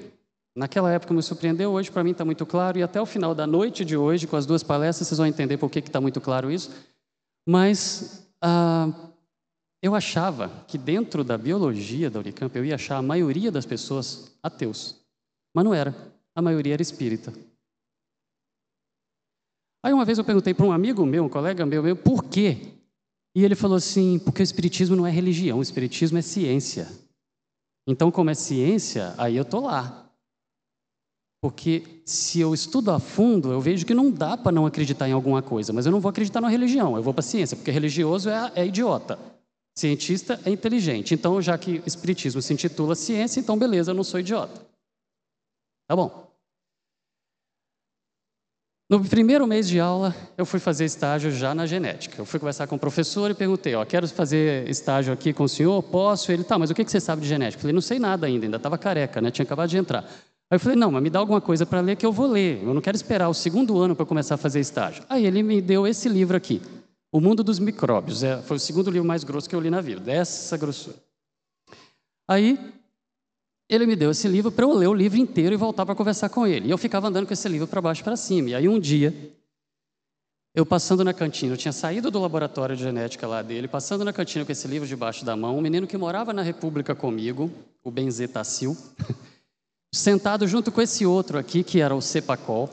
Naquela 0.55 0.91
época 0.91 1.13
me 1.13 1.23
surpreendeu, 1.23 1.71
hoje 1.71 1.89
para 1.89 2.03
mim 2.03 2.11
está 2.11 2.25
muito 2.25 2.45
claro, 2.45 2.77
e 2.77 2.83
até 2.83 2.99
o 2.99 3.05
final 3.05 3.33
da 3.33 3.47
noite 3.47 3.85
de 3.85 3.95
hoje, 3.95 4.27
com 4.27 4.35
as 4.35 4.45
duas 4.45 4.63
palestras, 4.63 5.07
vocês 5.07 5.17
vão 5.17 5.27
entender 5.27 5.57
por 5.57 5.69
que 5.69 5.79
está 5.79 6.01
muito 6.01 6.19
claro 6.19 6.51
isso. 6.51 6.71
Mas 7.47 8.27
ah, 8.41 8.89
eu 9.81 9.95
achava 9.95 10.63
que 10.67 10.77
dentro 10.77 11.23
da 11.23 11.37
biologia 11.37 12.09
da 12.09 12.19
Unicamp 12.19 12.55
eu 12.55 12.63
ia 12.63 12.75
achar 12.75 12.97
a 12.97 13.01
maioria 13.01 13.51
das 13.51 13.65
pessoas 13.65 14.31
ateus, 14.43 14.95
mas 15.53 15.65
não 15.65 15.73
era. 15.73 15.95
A 16.35 16.41
maioria 16.41 16.73
era 16.73 16.81
espírita. 16.81 17.33
Aí 19.83 19.91
uma 19.91 20.05
vez 20.05 20.17
eu 20.17 20.23
perguntei 20.23 20.53
para 20.53 20.65
um 20.65 20.71
amigo 20.71 21.05
meu, 21.05 21.25
um 21.25 21.29
colega 21.29 21.65
meu, 21.65 21.81
meu, 21.81 21.95
por 21.95 22.25
quê? 22.25 22.75
E 23.35 23.43
ele 23.43 23.55
falou 23.55 23.77
assim: 23.77 24.19
porque 24.19 24.41
o 24.41 24.43
espiritismo 24.43 24.95
não 24.95 25.07
é 25.07 25.11
religião, 25.11 25.59
o 25.59 25.63
espiritismo 25.63 26.17
é 26.17 26.21
ciência. 26.21 26.87
Então, 27.87 28.11
como 28.11 28.29
é 28.29 28.35
ciência, 28.35 29.15
aí 29.17 29.35
eu 29.35 29.43
tô 29.43 29.61
lá. 29.61 30.07
Porque 31.41 32.03
se 32.05 32.39
eu 32.39 32.53
estudo 32.53 32.91
a 32.91 32.99
fundo, 32.99 33.51
eu 33.51 33.59
vejo 33.59 33.83
que 33.83 33.95
não 33.95 34.11
dá 34.11 34.37
para 34.37 34.51
não 34.51 34.67
acreditar 34.67 35.09
em 35.09 35.11
alguma 35.11 35.41
coisa, 35.41 35.73
mas 35.73 35.87
eu 35.87 35.91
não 35.91 35.99
vou 35.99 36.09
acreditar 36.09 36.39
na 36.39 36.47
religião, 36.47 36.95
eu 36.95 37.01
vou 37.01 37.13
para 37.13 37.21
a 37.21 37.23
ciência, 37.23 37.57
porque 37.57 37.71
religioso 37.71 38.29
é, 38.29 38.51
é 38.55 38.67
idiota. 38.67 39.17
Cientista 39.81 40.39
é 40.45 40.51
inteligente. 40.51 41.15
Então, 41.15 41.41
já 41.41 41.57
que 41.57 41.81
espiritismo 41.87 42.39
se 42.39 42.53
intitula 42.53 42.93
ciência, 42.93 43.39
então 43.39 43.57
beleza, 43.57 43.89
eu 43.89 43.95
não 43.95 44.03
sou 44.03 44.19
idiota. 44.19 44.61
Tá 45.87 45.95
bom. 45.95 46.29
No 48.87 49.03
primeiro 49.03 49.47
mês 49.47 49.67
de 49.67 49.79
aula, 49.79 50.15
eu 50.37 50.45
fui 50.45 50.59
fazer 50.59 50.85
estágio 50.85 51.31
já 51.31 51.55
na 51.55 51.65
genética. 51.65 52.21
Eu 52.21 52.25
fui 52.25 52.39
conversar 52.39 52.67
com 52.67 52.75
o 52.75 52.79
professor 52.79 53.31
e 53.31 53.33
perguntei: 53.33 53.73
Ó, 53.73 53.83
quero 53.83 54.07
fazer 54.07 54.69
estágio 54.69 55.11
aqui 55.11 55.33
com 55.33 55.45
o 55.45 55.49
senhor, 55.49 55.81
posso? 55.81 56.31
Ele, 56.31 56.43
tá, 56.43 56.59
mas 56.59 56.69
o 56.69 56.75
que 56.75 56.83
você 56.83 56.99
sabe 56.99 57.23
de 57.23 57.27
genética? 57.27 57.57
Eu 57.57 57.61
falei: 57.61 57.73
Não 57.73 57.81
sei 57.81 57.97
nada 57.97 58.27
ainda, 58.27 58.45
ainda 58.45 58.57
estava 58.57 58.77
careca, 58.77 59.19
né? 59.19 59.31
tinha 59.31 59.43
acabado 59.43 59.69
de 59.69 59.77
entrar. 59.77 60.03
Aí 60.03 60.57
eu 60.57 60.59
falei, 60.59 60.77
não, 60.77 60.91
mas 60.91 61.01
me 61.01 61.09
dá 61.09 61.17
alguma 61.17 61.39
coisa 61.39 61.65
para 61.65 61.79
ler 61.79 61.95
que 61.95 62.05
eu 62.05 62.11
vou 62.11 62.27
ler. 62.27 62.61
Eu 62.61 62.73
não 62.73 62.81
quero 62.81 62.97
esperar 62.97 63.29
o 63.29 63.33
segundo 63.33 63.79
ano 63.79 63.95
para 63.95 64.05
começar 64.05 64.35
a 64.35 64.37
fazer 64.37 64.59
estágio. 64.59 65.01
Aí 65.09 65.25
ele 65.25 65.41
me 65.41 65.61
deu 65.61 65.87
esse 65.87 66.09
livro 66.09 66.35
aqui, 66.35 66.61
O 67.11 67.19
Mundo 67.19 67.43
dos 67.43 67.59
Micróbios. 67.59 68.23
É, 68.23 68.41
foi 68.41 68.57
o 68.57 68.59
segundo 68.59 68.89
livro 68.89 69.07
mais 69.07 69.23
grosso 69.23 69.49
que 69.49 69.55
eu 69.55 69.59
li 69.59 69.69
na 69.69 69.81
vida, 69.81 69.99
dessa 69.99 70.55
grossura. 70.55 70.95
Aí 72.27 72.57
ele 73.67 73.85
me 73.85 73.95
deu 73.95 74.11
esse 74.11 74.27
livro 74.27 74.51
para 74.51 74.65
eu 74.65 74.73
ler 74.73 74.87
o 74.87 74.93
livro 74.93 75.17
inteiro 75.17 75.53
e 75.53 75.57
voltar 75.57 75.85
para 75.85 75.95
conversar 75.95 76.29
com 76.29 76.45
ele. 76.47 76.67
E 76.67 76.71
eu 76.71 76.77
ficava 76.77 77.07
andando 77.07 77.25
com 77.25 77.33
esse 77.33 77.47
livro 77.47 77.67
para 77.67 77.81
baixo 77.81 78.01
e 78.01 78.03
para 78.03 78.15
cima. 78.15 78.49
E 78.49 78.55
aí 78.55 78.67
um 78.67 78.79
dia, 78.79 79.13
eu 80.53 80.65
passando 80.65 81.05
na 81.05 81.13
cantina, 81.13 81.53
eu 81.53 81.57
tinha 81.57 81.71
saído 81.71 82.11
do 82.11 82.19
laboratório 82.19 82.75
de 82.75 82.83
genética 82.83 83.25
lá 83.25 83.41
dele, 83.41 83.69
passando 83.69 84.03
na 84.03 84.11
cantina 84.11 84.43
com 84.43 84.51
esse 84.51 84.67
livro 84.67 84.87
debaixo 84.87 85.23
da 85.23 85.37
mão, 85.37 85.57
um 85.57 85.61
menino 85.61 85.87
que 85.87 85.97
morava 85.97 86.33
na 86.33 86.41
República 86.41 86.93
comigo, 86.93 87.49
o 87.81 87.89
Benzetacil, 87.89 88.75
sentado 89.95 90.45
junto 90.47 90.69
com 90.69 90.81
esse 90.81 91.05
outro 91.05 91.37
aqui, 91.37 91.63
que 91.63 91.79
era 91.79 91.95
o 91.95 92.01
Cepacol. 92.01 92.69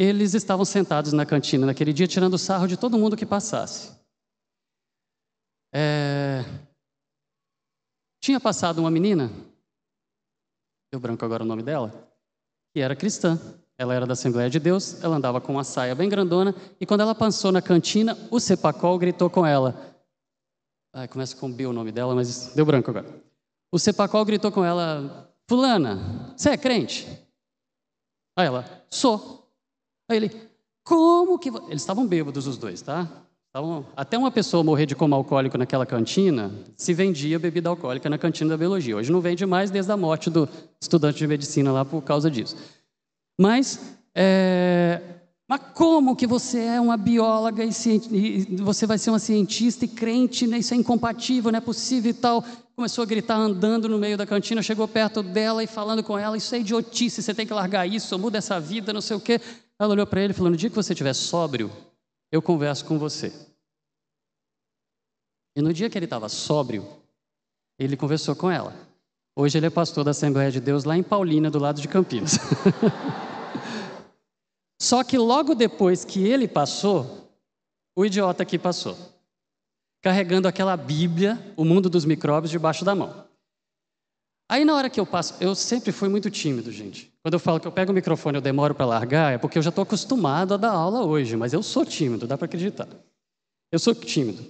Eles 0.00 0.32
estavam 0.32 0.64
sentados 0.64 1.12
na 1.12 1.26
cantina 1.26 1.66
naquele 1.66 1.92
dia, 1.92 2.06
tirando 2.06 2.38
sarro 2.38 2.68
de 2.68 2.76
todo 2.76 2.96
mundo 2.96 3.16
que 3.16 3.26
passasse. 3.26 3.98
É... 5.74 6.44
Tinha 8.22 8.38
passado 8.38 8.78
uma 8.78 8.92
menina, 8.92 9.28
deu 10.92 11.00
branco 11.00 11.24
agora 11.24 11.42
o 11.42 11.46
nome 11.46 11.64
dela, 11.64 11.92
que 12.72 12.78
era 12.80 12.94
cristã. 12.94 13.40
Ela 13.76 13.92
era 13.92 14.06
da 14.06 14.12
Assembleia 14.12 14.48
de 14.48 14.60
Deus, 14.60 15.02
ela 15.02 15.16
andava 15.16 15.40
com 15.40 15.50
uma 15.50 15.64
saia 15.64 15.96
bem 15.96 16.08
grandona, 16.08 16.54
e 16.80 16.86
quando 16.86 17.00
ela 17.00 17.14
passou 17.14 17.50
na 17.50 17.60
cantina, 17.60 18.16
o 18.30 18.38
Cepacol 18.38 18.98
gritou 19.00 19.28
com 19.28 19.44
ela. 19.44 19.98
Ai, 20.94 21.08
começa 21.08 21.36
com 21.36 21.52
B 21.52 21.66
o 21.66 21.72
nome 21.72 21.90
dela, 21.90 22.14
mas 22.14 22.54
deu 22.54 22.64
branco 22.64 22.88
agora. 22.88 23.20
O 23.72 23.80
Cepacol 23.80 24.24
gritou 24.24 24.52
com 24.52 24.64
ela: 24.64 25.34
Fulana, 25.48 26.32
você 26.36 26.50
é 26.50 26.56
crente? 26.56 27.04
Aí 28.36 28.46
ela, 28.46 28.64
sou. 28.88 29.47
Aí 30.08 30.16
ele, 30.16 30.30
como 30.82 31.38
que. 31.38 31.48
Eles 31.48 31.82
estavam 31.82 32.06
bêbados 32.06 32.46
os 32.46 32.56
dois, 32.56 32.80
tá? 32.80 33.06
Estavam... 33.46 33.86
Até 33.96 34.16
uma 34.16 34.30
pessoa 34.30 34.62
morrer 34.64 34.86
de 34.86 34.94
coma 34.94 35.16
alcoólico 35.16 35.58
naquela 35.58 35.84
cantina, 35.84 36.50
se 36.76 36.94
vendia 36.94 37.38
bebida 37.38 37.68
alcoólica 37.68 38.08
na 38.08 38.18
cantina 38.18 38.50
da 38.50 38.56
biologia. 38.56 38.96
Hoje 38.96 39.12
não 39.12 39.20
vende 39.20 39.44
mais 39.44 39.70
desde 39.70 39.92
a 39.92 39.96
morte 39.96 40.30
do 40.30 40.48
estudante 40.80 41.18
de 41.18 41.26
medicina 41.26 41.72
lá 41.72 41.84
por 41.84 42.02
causa 42.02 42.30
disso. 42.30 42.56
Mas, 43.40 43.96
é... 44.14 45.00
mas 45.48 45.60
como 45.74 46.16
que 46.16 46.26
você 46.26 46.60
é 46.60 46.80
uma 46.80 46.96
bióloga 46.96 47.64
e, 47.64 47.70
e 48.12 48.56
você 48.56 48.86
vai 48.86 48.98
ser 48.98 49.10
uma 49.10 49.18
cientista 49.18 49.84
e 49.84 49.88
crente, 49.88 50.46
né? 50.46 50.58
isso 50.58 50.74
é 50.74 50.76
incompatível, 50.76 51.50
não 51.50 51.58
é 51.58 51.62
possível 51.62 52.10
e 52.10 52.14
tal 52.14 52.44
começou 52.78 53.02
a 53.02 53.06
gritar 53.06 53.34
andando 53.34 53.88
no 53.88 53.98
meio 53.98 54.16
da 54.16 54.24
cantina, 54.24 54.62
chegou 54.62 54.86
perto 54.86 55.20
dela 55.20 55.64
e 55.64 55.66
falando 55.66 56.00
com 56.00 56.16
ela: 56.16 56.36
Isso 56.36 56.54
é 56.54 56.60
idiotice, 56.60 57.20
você 57.20 57.34
tem 57.34 57.44
que 57.44 57.52
largar 57.52 57.84
isso, 57.88 58.16
muda 58.16 58.38
essa 58.38 58.60
vida, 58.60 58.92
não 58.92 59.00
sei 59.00 59.16
o 59.16 59.20
quê. 59.20 59.40
Ela 59.78 59.92
olhou 59.92 60.06
para 60.06 60.22
ele 60.22 60.32
e 60.32 60.36
falou: 60.36 60.50
No 60.50 60.56
dia 60.56 60.68
que 60.68 60.76
você 60.76 60.92
estiver 60.92 61.14
sóbrio, 61.14 61.70
eu 62.32 62.42
converso 62.42 62.84
com 62.84 62.98
você. 62.98 63.32
E 65.56 65.62
no 65.62 65.72
dia 65.72 65.88
que 65.88 65.98
ele 65.98 66.06
estava 66.06 66.28
sóbrio, 66.28 66.86
ele 67.78 67.96
conversou 67.96 68.36
com 68.36 68.50
ela. 68.50 68.74
Hoje 69.36 69.58
ele 69.58 69.66
é 69.66 69.70
pastor 69.70 70.04
da 70.04 70.10
Assembleia 70.10 70.50
de 70.50 70.60
Deus 70.60 70.84
lá 70.84 70.96
em 70.96 71.02
Paulínia, 71.02 71.50
do 71.50 71.58
lado 71.58 71.80
de 71.80 71.88
Campinas. 71.88 72.32
Só 74.80 75.04
que 75.04 75.18
logo 75.18 75.54
depois 75.54 76.04
que 76.04 76.26
ele 76.26 76.48
passou, 76.48 77.30
o 77.96 78.04
idiota 78.04 78.42
aqui 78.42 78.58
passou 78.58 78.96
carregando 80.00 80.48
aquela 80.48 80.76
Bíblia, 80.76 81.38
o 81.56 81.64
mundo 81.64 81.90
dos 81.90 82.04
micróbios, 82.04 82.50
debaixo 82.50 82.84
da 82.84 82.94
mão. 82.94 83.26
Aí 84.48 84.64
na 84.64 84.74
hora 84.74 84.88
que 84.88 84.98
eu 84.98 85.06
passo, 85.06 85.34
eu 85.40 85.54
sempre 85.54 85.92
fui 85.92 86.08
muito 86.08 86.30
tímido, 86.30 86.72
gente. 86.72 87.12
Quando 87.22 87.34
eu 87.34 87.40
falo 87.40 87.58
que 87.60 87.66
eu 87.66 87.72
pego 87.72 87.92
o 87.92 87.94
microfone 87.94 88.36
e 88.36 88.38
eu 88.38 88.42
demoro 88.42 88.74
para 88.74 88.86
largar, 88.86 89.34
é 89.34 89.38
porque 89.38 89.58
eu 89.58 89.62
já 89.62 89.70
estou 89.70 89.82
acostumado 89.82 90.54
a 90.54 90.56
dar 90.56 90.70
aula 90.70 91.04
hoje, 91.04 91.36
mas 91.36 91.52
eu 91.52 91.62
sou 91.62 91.84
tímido, 91.84 92.26
dá 92.26 92.38
para 92.38 92.46
acreditar. 92.46 92.88
Eu 93.70 93.78
sou 93.78 93.94
tímido. 93.94 94.44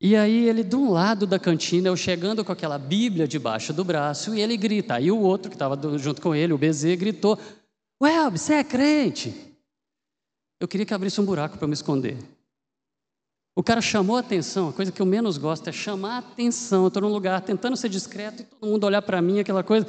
E 0.00 0.16
aí 0.16 0.48
ele, 0.48 0.64
de 0.64 0.74
um 0.74 0.90
lado 0.90 1.26
da 1.28 1.38
cantina, 1.38 1.88
eu 1.88 1.96
chegando 1.96 2.44
com 2.44 2.50
aquela 2.50 2.76
Bíblia 2.76 3.28
debaixo 3.28 3.72
do 3.72 3.84
braço, 3.84 4.34
e 4.34 4.40
ele 4.40 4.56
grita. 4.56 4.94
Aí 4.94 5.12
o 5.12 5.18
outro 5.18 5.48
que 5.48 5.54
estava 5.54 5.78
junto 5.96 6.20
com 6.20 6.34
ele, 6.34 6.52
o 6.52 6.58
BZ, 6.58 6.96
gritou: 6.96 7.38
Welb, 8.02 8.36
você 8.36 8.54
é 8.54 8.64
crente? 8.64 9.32
Eu 10.60 10.66
queria 10.66 10.84
que 10.84 10.92
abrisse 10.92 11.20
um 11.20 11.24
buraco 11.24 11.56
para 11.56 11.68
me 11.68 11.74
esconder. 11.74 12.16
O 13.54 13.62
cara 13.62 13.80
chamou 13.80 14.16
a 14.16 14.20
atenção, 14.20 14.70
a 14.70 14.72
coisa 14.72 14.90
que 14.90 15.00
eu 15.00 15.06
menos 15.06 15.36
gosto 15.36 15.68
é 15.68 15.72
chamar 15.72 16.14
a 16.14 16.18
atenção. 16.18 16.82
Eu 16.82 16.88
estou 16.88 17.02
num 17.02 17.08
lugar 17.08 17.40
tentando 17.42 17.76
ser 17.76 17.88
discreto 17.88 18.42
e 18.42 18.44
todo 18.44 18.68
mundo 18.68 18.84
olhar 18.84 19.02
para 19.02 19.20
mim, 19.22 19.38
aquela 19.38 19.62
coisa. 19.62 19.86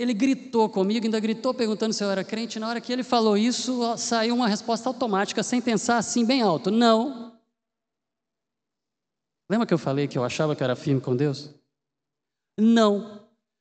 Ele 0.00 0.14
gritou 0.14 0.66
comigo, 0.66 1.04
ainda 1.04 1.20
gritou 1.20 1.52
perguntando 1.52 1.92
se 1.92 2.02
eu 2.02 2.10
era 2.10 2.24
crente. 2.24 2.58
Na 2.58 2.66
hora 2.66 2.80
que 2.80 2.90
ele 2.90 3.02
falou 3.02 3.36
isso, 3.36 3.98
saiu 3.98 4.34
uma 4.34 4.48
resposta 4.48 4.88
automática, 4.88 5.42
sem 5.42 5.60
pensar 5.60 5.98
assim, 5.98 6.24
bem 6.24 6.40
alto: 6.40 6.70
Não. 6.70 7.34
Lembra 9.50 9.66
que 9.66 9.74
eu 9.74 9.78
falei 9.78 10.08
que 10.08 10.16
eu 10.16 10.24
achava 10.24 10.56
que 10.56 10.62
eu 10.62 10.64
era 10.64 10.74
firme 10.74 11.02
com 11.02 11.14
Deus? 11.14 11.50
Não. 12.58 13.20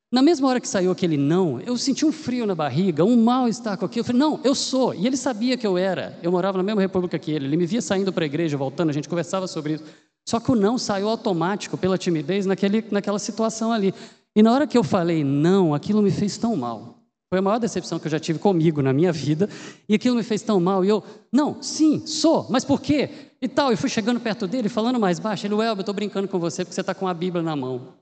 Na 0.10 0.22
mesma 0.22 0.48
hora 0.48 0.62
que 0.62 0.68
saiu 0.68 0.92
aquele 0.92 1.18
não, 1.18 1.60
eu 1.60 1.78
senti 1.78 2.06
um 2.06 2.12
frio 2.12 2.46
na 2.46 2.56
barriga, 2.56 3.04
um 3.04 3.22
mal-estar 3.22 3.78
com 3.78 3.84
aquilo. 3.84 4.00
Eu 4.00 4.06
falei, 4.06 4.20
não, 4.22 4.40
eu 4.42 4.56
sou. 4.56 4.94
E 4.94 5.06
ele 5.06 5.18
sabia 5.18 5.58
que 5.58 5.68
eu 5.68 5.78
era. 5.78 6.18
Eu 6.24 6.32
morava 6.32 6.58
na 6.58 6.64
mesma 6.64 6.80
república 6.80 7.20
que 7.20 7.32
ele. 7.32 7.48
Ele 7.48 7.58
me 7.58 7.66
via 7.66 7.82
saindo 7.82 8.14
para 8.14 8.24
a 8.24 8.28
igreja, 8.28 8.56
voltando, 8.56 8.92
a 8.92 8.94
gente 8.94 9.10
conversava 9.10 9.46
sobre 9.46 9.74
isso. 9.74 9.84
Só 10.26 10.40
que 10.40 10.52
o 10.52 10.56
não 10.56 10.78
saiu 10.78 11.10
automático 11.10 11.78
pela 11.78 11.98
timidez 11.98 12.46
naquele, 12.46 12.86
naquela 12.90 13.20
situação 13.20 13.74
ali. 13.74 13.94
E 14.36 14.44
na 14.44 14.52
hora 14.54 14.68
que 14.68 14.78
eu 14.78 14.84
falei 14.84 15.24
não, 15.24 15.74
aquilo 15.74 16.02
me 16.02 16.12
fez 16.12 16.38
tão 16.38 16.56
mal. 16.56 17.00
Foi 17.30 17.38
a 17.38 17.42
maior 17.42 17.60
decepção 17.60 18.00
que 18.00 18.08
eu 18.08 18.12
já 18.12 18.20
tive 18.20 18.40
comigo 18.40 18.82
na 18.82 18.92
minha 18.92 19.12
vida. 19.12 19.48
E 19.88 19.94
aquilo 19.94 20.16
me 20.16 20.24
fez 20.24 20.42
tão 20.42 20.60
mal. 20.60 20.84
E 20.84 20.90
eu, 20.90 21.04
não, 21.32 21.62
sim, 21.62 22.06
sou, 22.08 22.50
mas 22.50 22.66
por 22.66 22.82
quê? 22.82 23.32
E 23.40 23.48
tal. 23.48 23.72
E 23.72 23.76
fui 23.76 23.90
chegando 23.90 24.20
perto 24.20 24.48
dele, 24.48 24.68
falando 24.68 25.00
mais 25.00 25.20
baixo. 25.20 25.46
Ele, 25.46 25.54
Welber, 25.54 25.80
eu 25.80 25.82
estou 25.82 25.94
brincando 25.94 26.28
com 26.28 26.40
você 26.40 26.66
porque 26.66 26.74
você 26.74 26.82
está 26.82 26.96
com 26.96 27.08
a 27.08 27.14
Bíblia 27.14 27.44
na 27.44 27.56
mão. 27.56 27.94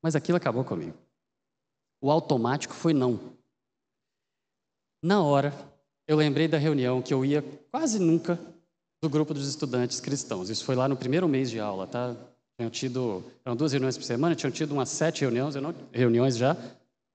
Mas 0.00 0.14
aquilo 0.14 0.36
acabou 0.36 0.64
comigo. 0.64 0.96
O 2.00 2.10
automático 2.10 2.74
foi 2.74 2.92
não. 2.92 3.18
Na 5.02 5.20
hora, 5.20 5.52
eu 6.06 6.16
lembrei 6.16 6.46
da 6.46 6.58
reunião 6.58 7.02
que 7.02 7.12
eu 7.12 7.24
ia 7.24 7.42
quase 7.72 7.98
nunca 7.98 8.38
do 9.02 9.10
grupo 9.10 9.34
dos 9.34 9.48
estudantes 9.48 9.98
cristãos. 9.98 10.48
Isso 10.48 10.64
foi 10.64 10.76
lá 10.76 10.88
no 10.88 10.96
primeiro 10.96 11.28
mês 11.28 11.50
de 11.50 11.58
aula, 11.58 11.88
tá? 11.88 12.16
Tinham 12.62 12.70
tido, 12.70 13.24
eram 13.44 13.56
duas 13.56 13.72
reuniões 13.72 13.96
por 13.96 14.04
semana, 14.04 14.36
tinham 14.36 14.52
tido 14.52 14.72
umas 14.72 14.88
sete 14.88 15.22
reuniões, 15.22 15.56
não, 15.56 15.74
reuniões 15.90 16.36
já, 16.36 16.56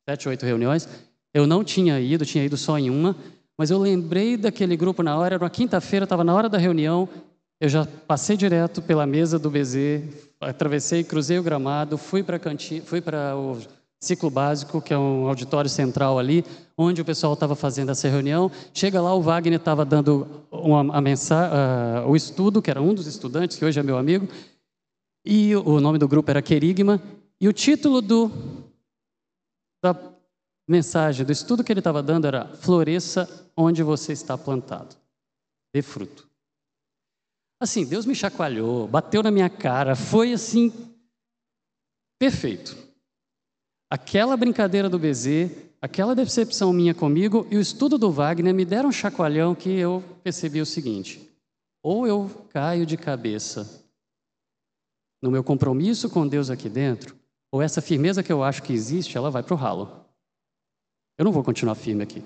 sete, 0.03 0.27
oito 0.27 0.45
reuniões. 0.45 0.89
Eu 1.33 1.47
não 1.47 1.63
tinha 1.63 1.99
ido, 2.01 2.25
tinha 2.25 2.43
ido 2.43 2.57
só 2.57 2.77
em 2.77 2.89
uma, 2.89 3.15
mas 3.57 3.69
eu 3.69 3.77
lembrei 3.77 4.35
daquele 4.35 4.75
grupo 4.75 5.01
na 5.01 5.17
hora, 5.17 5.35
era 5.35 5.43
uma 5.43 5.49
quinta-feira, 5.49 6.03
estava 6.03 6.21
na 6.23 6.35
hora 6.35 6.49
da 6.49 6.57
reunião, 6.57 7.07
eu 7.61 7.69
já 7.69 7.87
passei 8.07 8.35
direto 8.35 8.81
pela 8.81 9.05
mesa 9.05 9.39
do 9.39 9.49
BZ, 9.49 10.03
atravessei, 10.41 11.01
cruzei 11.03 11.39
o 11.39 11.43
gramado, 11.43 11.97
fui 11.97 12.21
para 12.21 12.39
fui 12.83 12.99
para 12.99 13.33
o 13.37 13.57
ciclo 14.01 14.29
básico, 14.29 14.81
que 14.81 14.93
é 14.93 14.97
um 14.97 15.27
auditório 15.27 15.69
central 15.69 16.19
ali, 16.19 16.43
onde 16.77 17.01
o 17.01 17.05
pessoal 17.05 17.33
estava 17.33 17.55
fazendo 17.55 17.91
essa 17.91 18.09
reunião. 18.09 18.51
Chega 18.73 19.01
lá, 19.01 19.13
o 19.15 19.21
Wagner 19.21 19.57
estava 19.57 19.85
dando 19.85 20.27
uma, 20.51 20.97
a 20.97 20.99
uh, 20.99 22.09
o 22.09 22.15
estudo, 22.17 22.61
que 22.61 22.69
era 22.69 22.81
um 22.81 22.93
dos 22.93 23.07
estudantes, 23.07 23.57
que 23.57 23.63
hoje 23.63 23.79
é 23.79 23.83
meu 23.83 23.97
amigo, 23.97 24.27
e 25.25 25.55
o 25.55 25.79
nome 25.79 25.97
do 25.97 26.07
grupo 26.07 26.29
era 26.29 26.41
Querigma, 26.41 27.01
e 27.39 27.47
o 27.47 27.53
título 27.53 28.01
do, 28.01 28.31
da 29.83 29.95
mensagem, 30.67 31.25
do 31.25 31.31
estudo 31.31 31.63
que 31.63 31.71
ele 31.71 31.79
estava 31.79 32.01
dando 32.01 32.25
era 32.25 32.47
Floresça 32.55 33.49
onde 33.55 33.83
você 33.83 34.13
está 34.13 34.37
plantado, 34.37 34.95
dê 35.73 35.81
fruto. 35.81 36.27
Assim, 37.59 37.85
Deus 37.85 38.05
me 38.05 38.13
chacoalhou, 38.13 38.87
bateu 38.87 39.23
na 39.23 39.31
minha 39.31 39.49
cara, 39.49 39.95
foi 39.95 40.33
assim, 40.33 40.71
perfeito. 42.19 42.77
Aquela 43.89 44.37
brincadeira 44.37 44.89
do 44.89 44.99
BZ, 44.99 45.51
aquela 45.81 46.13
decepção 46.13 46.73
minha 46.73 46.93
comigo 46.93 47.47
e 47.49 47.57
o 47.57 47.61
estudo 47.61 47.97
do 47.97 48.11
Wagner 48.11 48.53
me 48.53 48.65
deram 48.65 48.89
um 48.89 48.91
chacoalhão 48.91 49.55
que 49.55 49.69
eu 49.69 50.03
percebi 50.23 50.61
o 50.61 50.65
seguinte: 50.65 51.27
ou 51.81 52.05
eu 52.05 52.29
caio 52.49 52.85
de 52.85 52.97
cabeça 52.97 53.86
no 55.21 55.31
meu 55.31 55.43
compromisso 55.43 56.09
com 56.09 56.27
Deus 56.27 56.49
aqui 56.49 56.69
dentro, 56.69 57.17
ou 57.51 57.61
essa 57.61 57.81
firmeza 57.81 58.21
que 58.21 58.31
eu 58.31 58.43
acho 58.43 58.63
que 58.63 58.73
existe, 58.73 59.17
ela 59.17 59.31
vai 59.31 59.43
para 59.43 59.53
o 59.53 59.57
ralo. 59.57 60.05
Eu 61.17 61.25
não 61.25 61.31
vou 61.31 61.43
continuar 61.43 61.75
firme 61.75 62.03
aqui. 62.03 62.23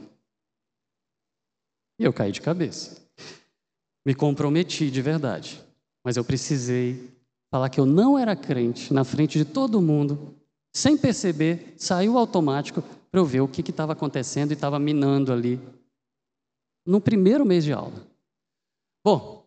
E 2.00 2.04
eu 2.04 2.12
caí 2.12 2.32
de 2.32 2.42
cabeça. 2.42 3.02
Me 4.06 4.16
comprometi 4.16 4.90
de 4.90 5.02
verdade, 5.02 5.64
mas 6.04 6.18
eu 6.18 6.24
precisei 6.24 7.12
falar 7.52 7.70
que 7.70 7.80
eu 7.80 7.86
não 7.86 8.18
era 8.18 8.36
crente 8.36 8.94
na 8.94 9.04
frente 9.04 9.38
de 9.38 9.46
todo 9.46 9.82
mundo, 9.82 10.36
sem 10.74 10.98
perceber, 10.98 11.74
saiu 11.78 12.18
automático 12.18 12.82
para 13.12 13.20
eu 13.20 13.26
ver 13.26 13.42
o 13.42 13.48
que 13.48 13.62
estava 13.62 13.94
acontecendo 13.94 14.52
e 14.52 14.54
estava 14.54 14.80
minando 14.80 15.32
ali 15.32 15.60
no 16.86 17.00
primeiro 17.00 17.46
mês 17.46 17.64
de 17.64 17.74
aula. 17.74 18.08
Bom, 19.04 19.41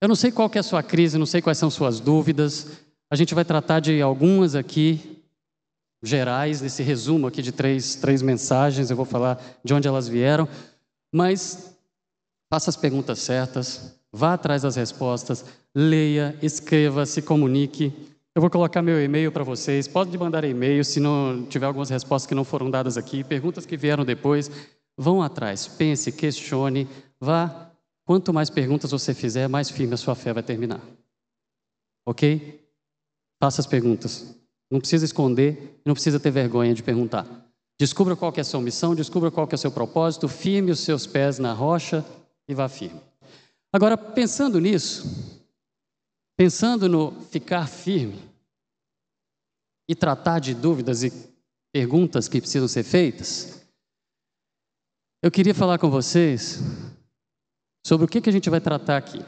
eu 0.00 0.08
não 0.08 0.14
sei 0.14 0.30
qual 0.30 0.50
é 0.54 0.58
a 0.58 0.62
sua 0.62 0.82
crise, 0.82 1.18
não 1.18 1.26
sei 1.26 1.40
quais 1.40 1.58
são 1.58 1.70
suas 1.70 2.00
dúvidas. 2.00 2.68
A 3.10 3.16
gente 3.16 3.34
vai 3.34 3.44
tratar 3.44 3.80
de 3.80 4.00
algumas 4.02 4.54
aqui 4.54 5.22
gerais, 6.02 6.60
nesse 6.60 6.82
resumo 6.82 7.26
aqui 7.26 7.42
de 7.42 7.52
três, 7.52 7.94
três 7.94 8.22
mensagens. 8.22 8.90
Eu 8.90 8.96
vou 8.96 9.06
falar 9.06 9.42
de 9.64 9.72
onde 9.74 9.88
elas 9.88 10.08
vieram, 10.08 10.48
mas 11.12 11.76
Faça 12.48 12.70
as 12.70 12.76
perguntas 12.76 13.18
certas, 13.18 13.92
vá 14.12 14.34
atrás 14.34 14.62
das 14.62 14.76
respostas, 14.76 15.44
leia, 15.74 16.36
escreva, 16.40 17.04
se 17.04 17.20
comunique. 17.20 17.92
Eu 18.34 18.40
vou 18.40 18.48
colocar 18.48 18.82
meu 18.82 19.02
e-mail 19.02 19.32
para 19.32 19.42
vocês. 19.42 19.88
Pode 19.88 20.16
mandar 20.16 20.44
e-mail 20.44 20.84
se 20.84 21.00
não 21.00 21.44
tiver 21.46 21.66
algumas 21.66 21.90
respostas 21.90 22.28
que 22.28 22.36
não 22.36 22.44
foram 22.44 22.70
dadas 22.70 22.96
aqui, 22.96 23.24
perguntas 23.24 23.66
que 23.66 23.76
vieram 23.76 24.04
depois. 24.04 24.48
Vão 24.96 25.22
atrás, 25.22 25.66
pense, 25.66 26.12
questione, 26.12 26.86
vá. 27.20 27.65
Quanto 28.06 28.32
mais 28.32 28.48
perguntas 28.48 28.92
você 28.92 29.12
fizer, 29.12 29.48
mais 29.48 29.68
firme 29.68 29.94
a 29.94 29.96
sua 29.96 30.14
fé 30.14 30.32
vai 30.32 30.42
terminar. 30.42 30.80
Ok? 32.06 32.64
Faça 33.40 33.60
as 33.60 33.66
perguntas. 33.66 34.32
Não 34.70 34.78
precisa 34.78 35.04
esconder, 35.04 35.80
não 35.84 35.92
precisa 35.92 36.20
ter 36.20 36.30
vergonha 36.30 36.72
de 36.72 36.84
perguntar. 36.84 37.26
Descubra 37.78 38.14
qual 38.14 38.32
é 38.36 38.40
a 38.40 38.44
sua 38.44 38.60
missão, 38.60 38.94
descubra 38.94 39.30
qual 39.30 39.48
é 39.50 39.54
o 39.56 39.58
seu 39.58 39.72
propósito, 39.72 40.28
firme 40.28 40.70
os 40.70 40.80
seus 40.80 41.04
pés 41.04 41.40
na 41.40 41.52
rocha 41.52 42.04
e 42.48 42.54
vá 42.54 42.68
firme. 42.68 43.00
Agora, 43.72 43.98
pensando 43.98 44.60
nisso, 44.60 45.42
pensando 46.36 46.88
no 46.88 47.10
ficar 47.24 47.66
firme 47.68 48.22
e 49.88 49.96
tratar 49.96 50.38
de 50.38 50.54
dúvidas 50.54 51.02
e 51.02 51.12
perguntas 51.72 52.28
que 52.28 52.40
precisam 52.40 52.68
ser 52.68 52.84
feitas, 52.84 53.66
eu 55.22 55.30
queria 55.30 55.54
falar 55.54 55.78
com 55.78 55.90
vocês 55.90 56.60
sobre 57.86 58.04
o 58.04 58.08
que, 58.08 58.20
que 58.20 58.28
a 58.28 58.32
gente 58.32 58.50
vai 58.50 58.60
tratar 58.60 58.96
aqui. 58.96 59.20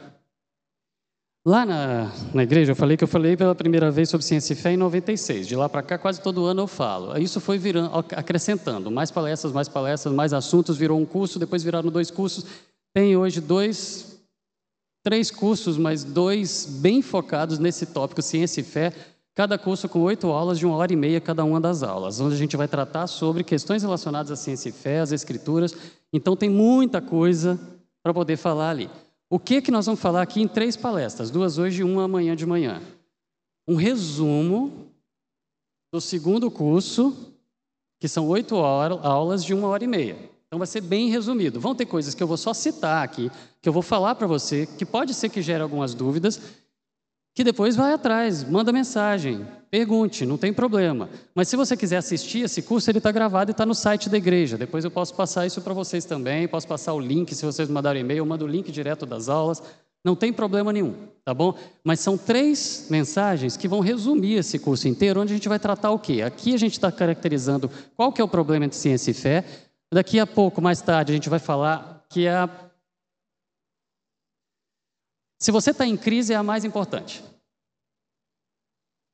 Lá 1.45 1.65
na, 1.65 2.11
na 2.33 2.43
igreja, 2.43 2.73
eu 2.73 2.75
falei 2.75 2.97
que 2.97 3.03
eu 3.05 3.07
falei 3.07 3.37
pela 3.37 3.55
primeira 3.55 3.89
vez 3.89 4.09
sobre 4.09 4.25
ciência 4.25 4.51
e 4.51 4.55
fé 4.57 4.73
em 4.73 4.77
96. 4.77 5.47
De 5.47 5.55
lá 5.55 5.69
para 5.69 5.81
cá, 5.81 5.97
quase 5.97 6.21
todo 6.21 6.43
ano 6.43 6.63
eu 6.63 6.67
falo. 6.67 7.17
Isso 7.17 7.39
foi 7.39 7.57
virando, 7.57 7.89
acrescentando. 8.17 8.91
Mais 8.91 9.11
palestras, 9.11 9.53
mais 9.53 9.69
palestras, 9.69 10.13
mais 10.13 10.33
assuntos. 10.33 10.75
Virou 10.75 10.99
um 10.99 11.05
curso, 11.05 11.39
depois 11.39 11.63
viraram 11.63 11.89
dois 11.89 12.11
cursos. 12.11 12.45
Tem 12.93 13.15
hoje 13.15 13.39
dois, 13.39 14.19
três 15.05 15.31
cursos, 15.31 15.77
mas 15.77 16.03
dois 16.03 16.65
bem 16.81 17.01
focados 17.01 17.59
nesse 17.59 17.85
tópico, 17.85 18.21
ciência 18.21 18.59
e 18.59 18.63
fé. 18.65 18.91
Cada 19.35 19.57
curso 19.57 19.87
com 19.87 20.01
oito 20.01 20.27
aulas 20.27 20.59
de 20.59 20.65
uma 20.65 20.75
hora 20.75 20.91
e 20.91 20.97
meia 20.97 21.21
cada 21.21 21.45
uma 21.45 21.61
das 21.61 21.81
aulas, 21.81 22.19
onde 22.19 22.35
a 22.35 22.37
gente 22.37 22.57
vai 22.57 22.67
tratar 22.67 23.07
sobre 23.07 23.41
questões 23.41 23.83
relacionadas 23.83 24.33
à 24.33 24.35
ciência 24.35 24.67
e 24.67 24.73
fé, 24.73 24.99
às 24.99 25.13
escrituras. 25.13 25.73
Então 26.11 26.35
tem 26.35 26.49
muita 26.49 26.99
coisa 26.99 27.57
para 28.09 28.13
poder 28.21 28.37
falar 28.37 28.71
ali. 28.71 28.89
O 29.29 29.37
que 29.37 29.61
que 29.61 29.69
nós 29.69 29.85
vamos 29.85 30.01
falar 30.01 30.23
aqui 30.23 30.41
em 30.41 30.47
três 30.47 30.75
palestras, 30.75 31.29
duas 31.29 31.59
hoje 31.59 31.81
e 31.81 31.83
uma 31.83 32.05
amanhã 32.05 32.35
de 32.35 32.45
manhã? 32.45 32.81
Um 33.67 33.75
resumo 33.75 34.87
do 35.93 36.01
segundo 36.01 36.49
curso, 36.49 37.15
que 37.99 38.07
são 38.07 38.27
oito 38.27 38.55
aulas 38.55 39.43
de 39.43 39.53
uma 39.53 39.67
hora 39.67 39.83
e 39.83 39.87
meia. 39.87 40.17
Então 40.47 40.57
vai 40.57 40.65
ser 40.65 40.81
bem 40.81 41.09
resumido. 41.09 41.59
Vão 41.59 41.75
ter 41.75 41.85
coisas 41.85 42.15
que 42.15 42.23
eu 42.23 42.27
vou 42.27 42.37
só 42.37 42.55
citar 42.55 43.03
aqui, 43.03 43.29
que 43.61 43.69
eu 43.69 43.73
vou 43.73 43.83
falar 43.83 44.15
para 44.15 44.25
você, 44.25 44.65
que 44.65 44.85
pode 44.85 45.13
ser 45.13 45.29
que 45.29 45.43
gere 45.43 45.61
algumas 45.61 45.93
dúvidas, 45.93 46.41
que 47.35 47.43
depois 47.43 47.75
vai 47.75 47.93
atrás, 47.93 48.43
manda 48.43 48.73
mensagem, 48.73 49.45
pergunte, 49.69 50.25
não 50.25 50.37
tem 50.37 50.51
problema. 50.51 51.09
Mas 51.33 51.47
se 51.47 51.55
você 51.55 51.77
quiser 51.77 51.97
assistir 51.97 52.39
esse 52.39 52.61
curso, 52.61 52.89
ele 52.89 52.97
está 52.97 53.11
gravado 53.11 53.51
e 53.51 53.53
está 53.53 53.65
no 53.65 53.75
site 53.75 54.09
da 54.09 54.17
igreja. 54.17 54.57
Depois 54.57 54.83
eu 54.83 54.91
posso 54.91 55.13
passar 55.13 55.45
isso 55.45 55.61
para 55.61 55.73
vocês 55.73 56.05
também, 56.05 56.47
posso 56.47 56.67
passar 56.67 56.93
o 56.93 56.99
link, 56.99 57.33
se 57.35 57.45
vocês 57.45 57.69
mandarem 57.69 58.01
e-mail, 58.01 58.19
eu 58.19 58.25
mando 58.25 58.45
o 58.45 58.47
link 58.47 58.71
direto 58.71 59.05
das 59.05 59.29
aulas. 59.29 59.61
Não 60.03 60.15
tem 60.15 60.31
problema 60.31 60.71
nenhum, 60.71 60.95
tá 61.25 61.33
bom? 61.33 61.53
Mas 61.83 61.99
são 61.99 62.17
três 62.17 62.87
mensagens 62.89 63.57
que 63.57 63.67
vão 63.67 63.81
resumir 63.81 64.35
esse 64.35 64.57
curso 64.57 64.87
inteiro, 64.87 65.21
onde 65.21 65.33
a 65.33 65.35
gente 65.35 65.49
vai 65.49 65.59
tratar 65.59 65.91
o 65.91 65.99
quê? 65.99 66.21
Aqui 66.21 66.53
a 66.53 66.57
gente 66.57 66.73
está 66.73 66.89
caracterizando 66.89 67.69
qual 67.97 68.13
que 68.13 68.21
é 68.21 68.23
o 68.23 68.27
problema 68.27 68.65
entre 68.65 68.77
ciência 68.77 69.11
e 69.11 69.13
fé, 69.13 69.43
Daqui 69.91 70.19
a 70.19 70.27
pouco, 70.27 70.61
mais 70.61 70.81
tarde, 70.81 71.11
a 71.11 71.15
gente 71.15 71.29
vai 71.29 71.39
falar 71.39 72.05
que 72.09 72.27
a. 72.27 72.47
Se 75.39 75.51
você 75.51 75.71
está 75.71 75.85
em 75.85 75.97
crise, 75.97 76.33
é 76.33 76.35
a 76.35 76.43
mais 76.43 76.63
importante. 76.63 77.23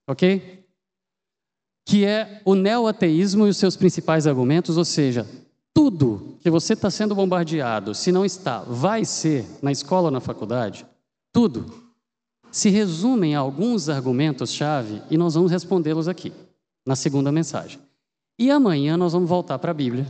Ok? 0.07 0.63
Que 1.85 2.05
é 2.05 2.41
o 2.45 2.55
neoateísmo 2.55 3.45
e 3.45 3.49
os 3.49 3.57
seus 3.57 3.75
principais 3.75 4.27
argumentos, 4.27 4.77
ou 4.77 4.85
seja, 4.85 5.27
tudo 5.73 6.37
que 6.41 6.49
você 6.49 6.73
está 6.73 6.89
sendo 6.89 7.15
bombardeado, 7.15 7.93
se 7.93 8.11
não 8.11 8.25
está, 8.25 8.59
vai 8.59 9.03
ser 9.05 9.45
na 9.61 9.71
escola 9.71 10.05
ou 10.05 10.11
na 10.11 10.21
faculdade, 10.21 10.85
tudo, 11.31 11.91
se 12.51 12.69
resume 12.69 13.29
em 13.29 13.35
alguns 13.35 13.89
argumentos-chave 13.89 15.01
e 15.09 15.17
nós 15.17 15.35
vamos 15.35 15.51
respondê-los 15.51 16.07
aqui, 16.07 16.31
na 16.85 16.95
segunda 16.95 17.31
mensagem. 17.31 17.79
E 18.39 18.49
amanhã 18.49 18.95
nós 18.95 19.13
vamos 19.13 19.29
voltar 19.29 19.59
para 19.59 19.71
a 19.71 19.73
Bíblia 19.73 20.07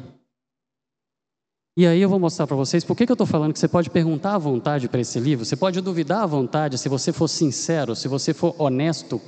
e 1.77 1.86
aí 1.86 2.01
eu 2.01 2.08
vou 2.08 2.17
mostrar 2.17 2.47
para 2.47 2.55
vocês 2.55 2.86
por 2.86 2.95
que, 2.95 3.05
que 3.05 3.12
eu 3.12 3.15
estou 3.15 3.27
falando 3.27 3.51
que 3.51 3.60
você 3.60 3.67
pode 3.67 3.89
perguntar 3.89 4.36
à 4.36 4.38
vontade 4.38 4.88
para 4.88 5.01
esse 5.01 5.19
livro, 5.19 5.43
você 5.43 5.58
pode 5.58 5.81
duvidar 5.81 6.23
à 6.23 6.25
vontade 6.25 6.77
se 6.77 6.88
você 6.88 7.12
for 7.12 7.27
sincero, 7.27 7.97
se 7.97 8.08
você 8.08 8.34
for 8.34 8.55
honesto 8.58 9.21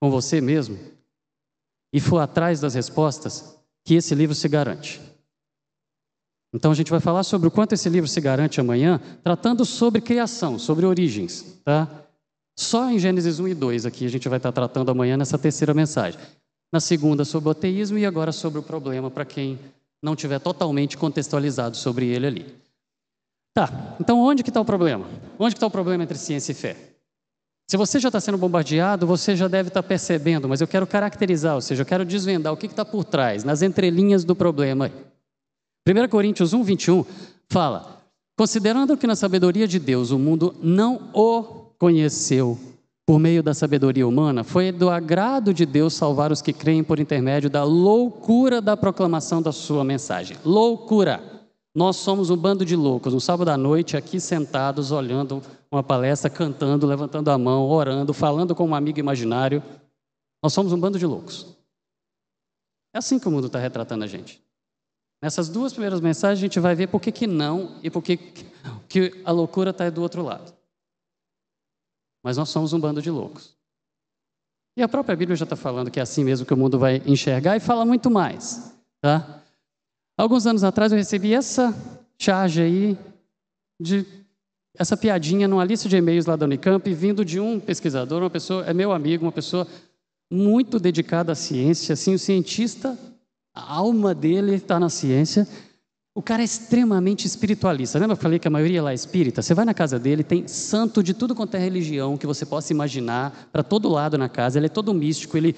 com 0.00 0.10
você 0.10 0.40
mesmo. 0.40 0.78
e 1.92 2.00
for 2.00 2.18
atrás 2.18 2.60
das 2.60 2.74
respostas, 2.74 3.56
que 3.84 3.94
esse 3.94 4.14
livro 4.14 4.34
se 4.34 4.48
garante. 4.48 5.00
Então 6.52 6.70
a 6.72 6.74
gente 6.74 6.90
vai 6.90 7.00
falar 7.00 7.22
sobre 7.22 7.48
o 7.48 7.50
quanto 7.50 7.72
esse 7.72 7.88
livro 7.88 8.08
se 8.08 8.20
garante 8.20 8.60
amanhã, 8.60 9.00
tratando 9.22 9.64
sobre 9.64 10.00
criação, 10.00 10.58
sobre 10.58 10.84
origens, 10.84 11.60
tá? 11.64 11.88
Só 12.58 12.90
em 12.90 12.98
Gênesis 12.98 13.38
1 13.38 13.48
e 13.48 13.54
2 13.54 13.86
aqui 13.86 14.04
a 14.04 14.08
gente 14.08 14.28
vai 14.28 14.38
estar 14.38 14.52
tratando 14.52 14.90
amanhã 14.90 15.16
nessa 15.16 15.38
terceira 15.38 15.72
mensagem. 15.72 16.18
Na 16.72 16.80
segunda 16.80 17.24
sobre 17.24 17.48
o 17.48 17.52
ateísmo 17.52 17.98
e 17.98 18.04
agora 18.04 18.32
sobre 18.32 18.58
o 18.58 18.62
problema 18.62 19.10
para 19.10 19.24
quem 19.24 19.58
não 20.02 20.16
tiver 20.16 20.38
totalmente 20.38 20.96
contextualizado 20.96 21.76
sobre 21.76 22.06
ele 22.06 22.26
ali. 22.26 22.56
Tá, 23.54 23.96
então 24.00 24.18
onde 24.20 24.42
que 24.42 24.50
está 24.50 24.60
o 24.60 24.64
problema? 24.64 25.06
Onde 25.38 25.54
que 25.54 25.58
está 25.58 25.66
o 25.66 25.70
problema 25.70 26.04
entre 26.04 26.18
ciência 26.18 26.52
e 26.52 26.54
fé? 26.54 26.95
Se 27.68 27.76
você 27.76 27.98
já 27.98 28.08
está 28.08 28.20
sendo 28.20 28.38
bombardeado, 28.38 29.06
você 29.06 29.34
já 29.34 29.48
deve 29.48 29.68
estar 29.68 29.82
tá 29.82 29.88
percebendo, 29.88 30.48
mas 30.48 30.60
eu 30.60 30.68
quero 30.68 30.86
caracterizar, 30.86 31.56
ou 31.56 31.60
seja, 31.60 31.82
eu 31.82 31.86
quero 31.86 32.04
desvendar 32.04 32.52
o 32.52 32.56
que 32.56 32.66
está 32.66 32.84
por 32.84 33.04
trás, 33.04 33.42
nas 33.42 33.60
entrelinhas 33.60 34.24
do 34.24 34.36
problema. 34.36 34.90
1 35.86 36.08
Coríntios 36.08 36.52
1, 36.52 36.62
21 36.62 37.04
fala: 37.48 38.02
Considerando 38.38 38.96
que 38.96 39.06
na 39.06 39.16
sabedoria 39.16 39.66
de 39.66 39.80
Deus 39.80 40.12
o 40.12 40.18
mundo 40.18 40.54
não 40.62 41.10
o 41.12 41.42
conheceu 41.76 42.56
por 43.04 43.18
meio 43.18 43.42
da 43.42 43.54
sabedoria 43.54 44.06
humana, 44.06 44.44
foi 44.44 44.70
do 44.70 44.88
agrado 44.88 45.52
de 45.52 45.66
Deus 45.66 45.94
salvar 45.94 46.30
os 46.30 46.42
que 46.42 46.52
creem 46.52 46.84
por 46.84 47.00
intermédio 47.00 47.50
da 47.50 47.64
loucura 47.64 48.60
da 48.60 48.76
proclamação 48.76 49.42
da 49.42 49.52
sua 49.52 49.82
mensagem. 49.82 50.36
Loucura! 50.44 51.35
Nós 51.76 51.96
somos 51.96 52.30
um 52.30 52.36
bando 52.38 52.64
de 52.64 52.74
loucos, 52.74 53.12
um 53.12 53.20
sábado 53.20 53.50
à 53.50 53.56
noite, 53.58 53.98
aqui 53.98 54.18
sentados, 54.18 54.90
olhando 54.90 55.42
uma 55.70 55.82
palestra, 55.82 56.30
cantando, 56.30 56.86
levantando 56.86 57.30
a 57.30 57.36
mão, 57.36 57.68
orando, 57.68 58.14
falando 58.14 58.54
com 58.54 58.66
um 58.66 58.74
amigo 58.74 58.98
imaginário. 58.98 59.62
Nós 60.42 60.54
somos 60.54 60.72
um 60.72 60.80
bando 60.80 60.98
de 60.98 61.04
loucos. 61.04 61.54
É 62.94 62.98
assim 62.98 63.18
que 63.18 63.28
o 63.28 63.30
mundo 63.30 63.48
está 63.48 63.58
retratando 63.58 64.04
a 64.04 64.06
gente. 64.06 64.42
Nessas 65.20 65.50
duas 65.50 65.74
primeiras 65.74 66.00
mensagens, 66.00 66.38
a 66.38 66.46
gente 66.46 66.58
vai 66.58 66.74
ver 66.74 66.86
por 66.86 66.98
que, 66.98 67.12
que 67.12 67.26
não 67.26 67.78
e 67.82 67.90
por 67.90 68.02
que, 68.02 68.16
que 68.88 69.20
a 69.22 69.30
loucura 69.30 69.68
está 69.68 69.90
do 69.90 70.00
outro 70.00 70.22
lado. 70.22 70.54
Mas 72.24 72.38
nós 72.38 72.48
somos 72.48 72.72
um 72.72 72.80
bando 72.80 73.02
de 73.02 73.10
loucos. 73.10 73.54
E 74.78 74.82
a 74.82 74.88
própria 74.88 75.14
Bíblia 75.14 75.36
já 75.36 75.44
está 75.44 75.56
falando 75.56 75.90
que 75.90 76.00
é 76.00 76.02
assim 76.02 76.24
mesmo 76.24 76.46
que 76.46 76.54
o 76.54 76.56
mundo 76.56 76.78
vai 76.78 77.02
enxergar 77.04 77.54
e 77.54 77.60
fala 77.60 77.84
muito 77.84 78.10
mais. 78.10 78.74
Tá? 78.98 79.42
Alguns 80.18 80.46
anos 80.46 80.64
atrás 80.64 80.92
eu 80.92 80.98
recebi 80.98 81.34
essa 81.34 81.74
charge 82.18 82.62
aí 82.62 82.98
de 83.78 84.06
essa 84.78 84.96
piadinha 84.96 85.46
numa 85.46 85.64
lista 85.64 85.88
de 85.88 85.96
e-mails 85.96 86.24
lá 86.24 86.36
da 86.36 86.46
Unicamp, 86.46 86.92
vindo 86.94 87.24
de 87.24 87.38
um 87.38 87.60
pesquisador, 87.60 88.22
uma 88.22 88.30
pessoa, 88.30 88.64
é 88.64 88.72
meu 88.72 88.92
amigo, 88.92 89.24
uma 89.26 89.32
pessoa 89.32 89.66
muito 90.30 90.78
dedicada 90.78 91.32
à 91.32 91.34
ciência, 91.34 91.92
assim, 91.92 92.14
o 92.14 92.18
cientista, 92.18 92.98
a 93.54 93.74
alma 93.74 94.14
dele 94.14 94.54
está 94.54 94.80
na 94.80 94.88
ciência. 94.88 95.46
O 96.14 96.22
cara 96.22 96.42
é 96.42 96.44
extremamente 96.44 97.26
espiritualista. 97.26 97.98
Lembra 97.98 98.16
que 98.16 98.20
eu 98.20 98.22
falei 98.22 98.38
que 98.38 98.48
a 98.48 98.50
maioria 98.50 98.82
lá 98.82 98.92
é 98.92 98.94
espírita? 98.94 99.42
Você 99.42 99.52
vai 99.52 99.66
na 99.66 99.74
casa 99.74 99.98
dele, 99.98 100.24
tem 100.24 100.48
santo 100.48 101.02
de 101.02 101.12
tudo 101.12 101.34
quanto 101.34 101.54
é 101.56 101.58
religião 101.58 102.16
que 102.16 102.26
você 102.26 102.46
possa 102.46 102.72
imaginar, 102.72 103.48
para 103.52 103.62
todo 103.62 103.88
lado 103.88 104.16
na 104.16 104.28
casa. 104.28 104.58
Ele 104.58 104.66
é 104.66 104.70
todo 104.70 104.94
místico, 104.94 105.36
ele, 105.36 105.54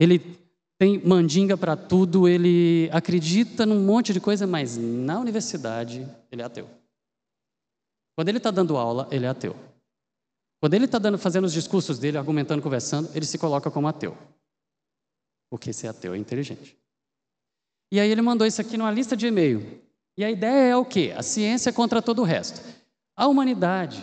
ele 0.00 0.47
tem 0.78 1.04
mandinga 1.04 1.56
para 1.56 1.76
tudo, 1.76 2.28
ele 2.28 2.88
acredita 2.92 3.66
num 3.66 3.80
monte 3.80 4.12
de 4.12 4.20
coisa, 4.20 4.46
mas 4.46 4.76
na 4.76 5.18
universidade 5.18 6.08
ele 6.30 6.40
é 6.40 6.44
ateu. 6.44 6.70
Quando 8.16 8.28
ele 8.28 8.38
está 8.38 8.50
dando 8.50 8.76
aula, 8.76 9.08
ele 9.10 9.26
é 9.26 9.28
ateu. 9.28 9.56
Quando 10.60 10.74
ele 10.74 10.84
está 10.84 11.00
fazendo 11.18 11.44
os 11.44 11.52
discursos 11.52 11.98
dele, 11.98 12.16
argumentando, 12.16 12.62
conversando, 12.62 13.10
ele 13.14 13.26
se 13.26 13.38
coloca 13.38 13.70
como 13.70 13.88
ateu. 13.88 14.16
Porque 15.50 15.72
ser 15.72 15.88
ateu 15.88 16.14
é 16.14 16.18
inteligente. 16.18 16.76
E 17.92 17.98
aí 17.98 18.10
ele 18.10 18.22
mandou 18.22 18.46
isso 18.46 18.60
aqui 18.60 18.76
numa 18.76 18.90
lista 18.90 19.16
de 19.16 19.26
e-mail. 19.26 19.82
E 20.16 20.24
a 20.24 20.30
ideia 20.30 20.72
é 20.72 20.76
o 20.76 20.84
quê? 20.84 21.14
A 21.16 21.22
ciência 21.22 21.72
contra 21.72 22.02
todo 22.02 22.22
o 22.22 22.24
resto. 22.24 22.60
A 23.16 23.26
humanidade, 23.26 24.02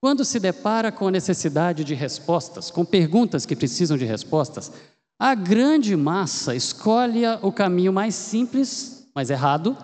quando 0.00 0.24
se 0.24 0.40
depara 0.40 0.90
com 0.90 1.08
a 1.08 1.10
necessidade 1.10 1.84
de 1.84 1.94
respostas, 1.94 2.70
com 2.70 2.84
perguntas 2.84 3.46
que 3.46 3.56
precisam 3.56 3.96
de 3.96 4.04
respostas, 4.04 4.72
a 5.18 5.34
grande 5.34 5.96
massa 5.96 6.54
escolhe 6.54 7.26
o 7.42 7.52
caminho 7.52 7.92
mais 7.92 8.14
simples, 8.14 9.10
mas 9.14 9.30
errado, 9.30 9.76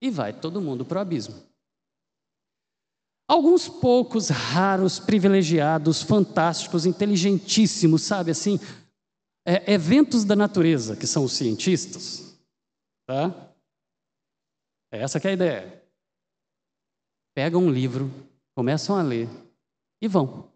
e 0.00 0.10
vai 0.10 0.32
todo 0.32 0.60
mundo 0.60 0.84
para 0.84 0.98
o 0.98 1.00
abismo. 1.02 1.34
Alguns 3.26 3.68
poucos, 3.68 4.28
raros, 4.28 5.00
privilegiados, 5.00 6.02
fantásticos, 6.02 6.86
inteligentíssimos, 6.86 8.02
sabe 8.02 8.30
assim, 8.30 8.60
é, 9.46 9.72
eventos 9.72 10.24
da 10.24 10.36
natureza, 10.36 10.94
que 10.94 11.06
são 11.06 11.24
os 11.24 11.32
cientistas, 11.32 12.38
tá? 13.06 13.54
É 14.92 15.00
essa 15.00 15.18
é 15.18 15.28
a 15.28 15.32
ideia. 15.32 15.84
Pegam 17.34 17.64
um 17.64 17.70
livro, 17.70 18.10
começam 18.54 18.96
a 18.96 19.02
ler 19.02 19.28
e 20.00 20.06
vão. 20.06 20.52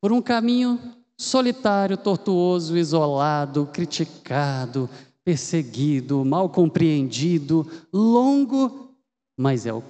Por 0.00 0.12
um 0.12 0.20
caminho 0.20 1.01
solitário, 1.18 1.96
tortuoso, 1.96 2.76
isolado, 2.76 3.66
criticado, 3.66 4.88
perseguido, 5.24 6.24
mal 6.24 6.48
compreendido, 6.48 7.70
longo, 7.92 8.94
mas 9.38 9.66
é 9.66 9.72
o 9.72 9.82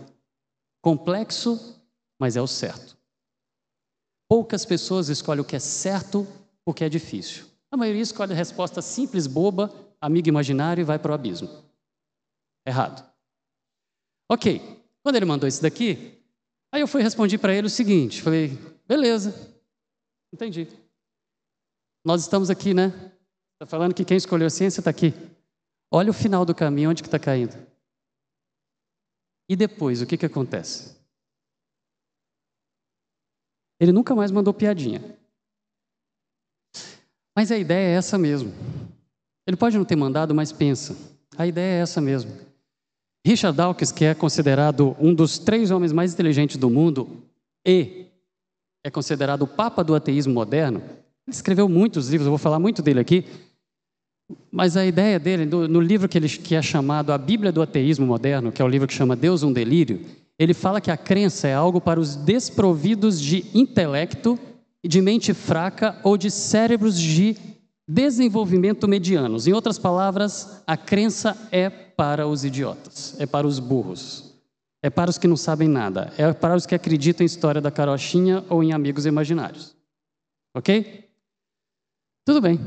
complexo, 0.83 1.81
mas 2.19 2.37
é 2.37 2.43
o 2.43 2.47
certo. 2.47 2.97
Poucas 4.29 4.65
pessoas 4.65 5.09
escolhem 5.09 5.43
o 5.43 5.45
que 5.45 5.57
é 5.57 5.59
certo 5.59 6.27
porque 6.65 6.85
é 6.85 6.89
difícil. 6.89 7.45
A 7.71 7.77
maioria 7.77 8.03
escolhe 8.03 8.33
a 8.33 8.37
resposta 8.37 8.83
simples, 8.83 9.27
boba, 9.27 9.73
amigo 10.01 10.29
imaginário 10.29 10.83
e 10.83 10.85
vai 10.85 10.99
para 10.99 11.13
o 11.13 11.15
abismo. 11.15 11.49
Errado. 12.67 13.11
Ok, 14.31 14.61
quando 15.03 15.17
ele 15.17 15.25
mandou 15.25 15.49
isso 15.49 15.63
daqui, 15.63 16.19
aí 16.73 16.81
eu 16.81 16.89
fui 16.89 17.03
respondi 17.03 17.37
para 17.37 17.55
ele 17.55 17.67
o 17.67 17.71
seguinte: 17.71 18.23
falei, 18.23 18.59
beleza, 18.87 19.35
entendi. 20.33 20.69
Nós 22.05 22.23
estamos 22.23 22.51
aqui, 22.51 22.75
né? 22.75 22.89
Está 23.55 23.67
falando 23.67 23.95
que 23.95 24.05
quem 24.05 24.17
escolheu 24.17 24.47
a 24.47 24.51
ciência 24.51 24.81
está 24.81 24.91
aqui. 24.91 25.15
Olha 25.91 26.11
o 26.11 26.15
final 26.15 26.45
do 26.45 26.55
caminho, 26.55 26.91
onde 26.91 27.03
que 27.03 27.09
está 27.09 27.19
caindo. 27.19 27.55
E 29.49 29.55
depois, 29.55 30.03
o 30.03 30.07
que, 30.07 30.17
que 30.17 30.27
acontece? 30.27 30.97
Ele 33.79 33.93
nunca 33.93 34.15
mais 34.15 34.31
mandou 34.31 34.55
piadinha. 34.55 35.19
Mas 37.37 37.51
a 37.51 37.59
ideia 37.59 37.95
é 37.95 37.97
essa 37.97 38.19
mesmo. 38.19 38.53
Ele 39.47 39.57
pode 39.57 39.77
não 39.77 39.85
ter 39.85 39.97
mandado, 39.97 40.35
mas 40.35 40.53
pensa. 40.53 40.97
A 41.37 41.47
ideia 41.47 41.79
é 41.79 41.83
essa 41.83 42.01
mesmo. 42.01 42.33
Richard 43.25 43.57
Dawkins, 43.57 43.93
que 43.93 44.05
é 44.05 44.15
considerado 44.15 44.97
um 44.99 45.15
dos 45.15 45.39
três 45.39 45.71
homens 45.71 45.93
mais 45.93 46.13
inteligentes 46.13 46.57
do 46.57 46.69
mundo 46.69 47.23
e 47.67 48.07
é 48.85 48.91
considerado 48.91 49.43
o 49.43 49.47
papa 49.47 49.85
do 49.85 49.95
ateísmo 49.95 50.35
moderno, 50.35 50.83
ele 51.27 51.35
escreveu 51.35 51.69
muitos 51.69 52.09
livros, 52.09 52.27
eu 52.27 52.33
vou 52.33 52.39
falar 52.39 52.59
muito 52.59 52.83
dele 52.83 53.01
aqui, 53.01 53.25
mas 54.51 54.77
a 54.77 54.85
ideia 54.85 55.19
dele, 55.19 55.45
no, 55.45 55.81
livro 55.81 56.09
que, 56.09 56.19
ele, 56.19 56.29
que 56.29 56.55
é 56.55 56.63
chamado 56.63 57.13
A 57.13 57.19
Bíblia 57.19 57.53
do 57.53 57.63
Ateísmo 57.63 58.07
Moderno, 58.07 58.51
que 58.51 58.61
é 58.61 58.65
o 58.65 58.69
livro 58.69 58.89
que 58.89 58.95
chama 58.95 59.17
Deus 59.17 59.43
um 59.43 59.53
Delírio, 59.53 60.01
ele 60.39 60.55
fala 60.55 60.81
que 60.81 60.91
a 60.91 60.97
crença 60.97 61.47
é 61.47 61.55
algo 61.55 61.81
para 61.81 62.01
os 62.01 62.17
desprovidos 62.17 63.21
de 63.21 63.45
intelecto, 63.55 64.39
de 64.85 65.01
mente 65.01 65.33
fraca 65.33 66.01
ou 66.03 66.17
de 66.17 66.31
cérebros 66.31 66.99
de 66.99 67.37
desenvolvimento 67.87 68.89
medianos. 68.89 69.47
Em 69.47 69.53
outras 69.53 69.79
palavras, 69.79 70.63
a 70.67 70.77
crença 70.77 71.37
é 71.53 71.69
para 71.71 72.27
os 72.27 72.45
idiotas, 72.45 73.15
é 73.21 73.27
para 73.27 73.47
os 73.47 73.59
burros, 73.59 74.35
é 74.83 74.91
para 74.91 75.11
os 75.11 75.19
que 75.19 75.29
não 75.29 75.37
sabem 75.37 75.69
nada, 75.69 76.13
é 76.17 76.33
para 76.33 76.57
os 76.57 76.67
que 76.67 76.75
acreditam 76.75 77.23
em 77.23 77.27
história 77.27 77.61
da 77.61 77.71
carochinha 77.71 78.45
ou 78.49 78.63
em 78.63 78.73
amigos 78.73 79.07
imaginários. 79.07 79.77
Ok? 80.55 81.12
Tudo 82.25 82.41
bem. 82.41 82.59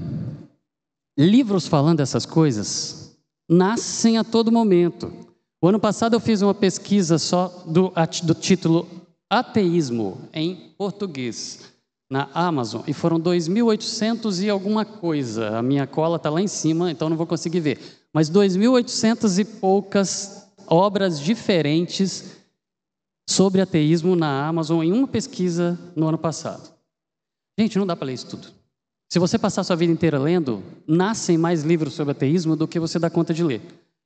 Livros 1.17 1.67
falando 1.67 2.01
essas 2.01 2.25
coisas 2.25 3.17
nascem 3.49 4.17
a 4.17 4.23
todo 4.23 4.51
momento. 4.51 5.13
O 5.61 5.67
ano 5.67 5.79
passado 5.79 6.15
eu 6.15 6.19
fiz 6.19 6.41
uma 6.41 6.53
pesquisa 6.53 7.17
só 7.17 7.47
do, 7.65 7.91
do 8.23 8.33
título 8.33 8.87
Ateísmo 9.29 10.21
em 10.33 10.73
português 10.77 11.73
na 12.09 12.29
Amazon 12.33 12.83
e 12.85 12.93
foram 12.93 13.19
2.800 13.19 14.43
e 14.43 14.49
alguma 14.49 14.83
coisa. 14.83 15.57
A 15.57 15.61
minha 15.61 15.87
cola 15.87 16.17
está 16.17 16.29
lá 16.29 16.41
em 16.41 16.47
cima, 16.47 16.91
então 16.91 17.09
não 17.09 17.17
vou 17.17 17.25
conseguir 17.25 17.61
ver. 17.61 17.79
Mas 18.13 18.29
2.800 18.29 19.39
e 19.39 19.45
poucas 19.45 20.47
obras 20.67 21.19
diferentes 21.19 22.35
sobre 23.29 23.61
ateísmo 23.61 24.15
na 24.15 24.47
Amazon 24.47 24.83
em 24.83 24.91
uma 24.91 25.07
pesquisa 25.07 25.79
no 25.95 26.07
ano 26.07 26.17
passado. 26.17 26.73
Gente, 27.57 27.77
não 27.79 27.87
dá 27.87 27.95
para 27.95 28.07
ler 28.07 28.13
isso 28.13 28.27
tudo. 28.27 28.54
Se 29.15 29.19
você 29.19 29.39
passar 29.39 29.63
sua 29.63 29.77
vida 29.77 29.93
inteira 29.93 30.19
lendo, 30.19 30.61
nascem 30.85 31.37
mais 31.37 31.63
livros 31.63 31.93
sobre 31.93 32.11
ateísmo 32.11 32.53
do 32.53 32.67
que 32.67 32.77
você 32.77 32.99
dá 32.99 33.09
conta 33.09 33.33
de 33.33 33.45
ler. 33.45 33.61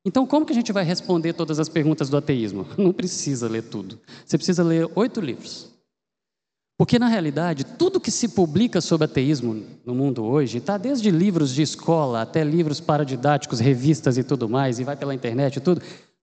Então, 0.06 0.28
como 0.28 0.46
que 0.46 0.52
a 0.52 0.56
gente 0.56 0.72
vai 0.72 0.84
responder 0.84 1.34
todas 1.34 1.60
as 1.60 1.68
perguntas 1.68 2.10
do 2.12 2.18
ateísmo? 2.18 2.68
Não 2.78 2.94
precisa 2.94 3.50
ler 3.50 3.64
tudo. 3.64 4.00
Você 4.24 4.38
precisa 4.38 4.62
ler 4.62 4.88
oito 4.94 5.20
livros. 5.20 5.72
Porque, 6.78 7.00
na 7.00 7.08
realidade, 7.08 7.64
tudo 7.64 8.00
que 8.00 8.12
se 8.12 8.28
publica 8.28 8.82
sobre 8.82 9.06
ateísmo 9.06 9.66
no 9.84 9.96
mundo 9.96 10.24
hoje, 10.24 10.60
está 10.60 10.78
desde 10.78 11.10
livros 11.10 11.56
de 11.56 11.64
escola 11.64 12.22
até 12.22 12.44
livros 12.44 12.80
paradidáticos, 12.80 13.60
revistas 13.60 14.16
e 14.16 14.24
tudo 14.24 14.48
mais, 14.48 14.78
e 14.78 14.84
vai 14.84 14.96
pela 14.96 15.16
internet 15.16 15.56
e 15.56 15.60
tudo, 15.60 15.82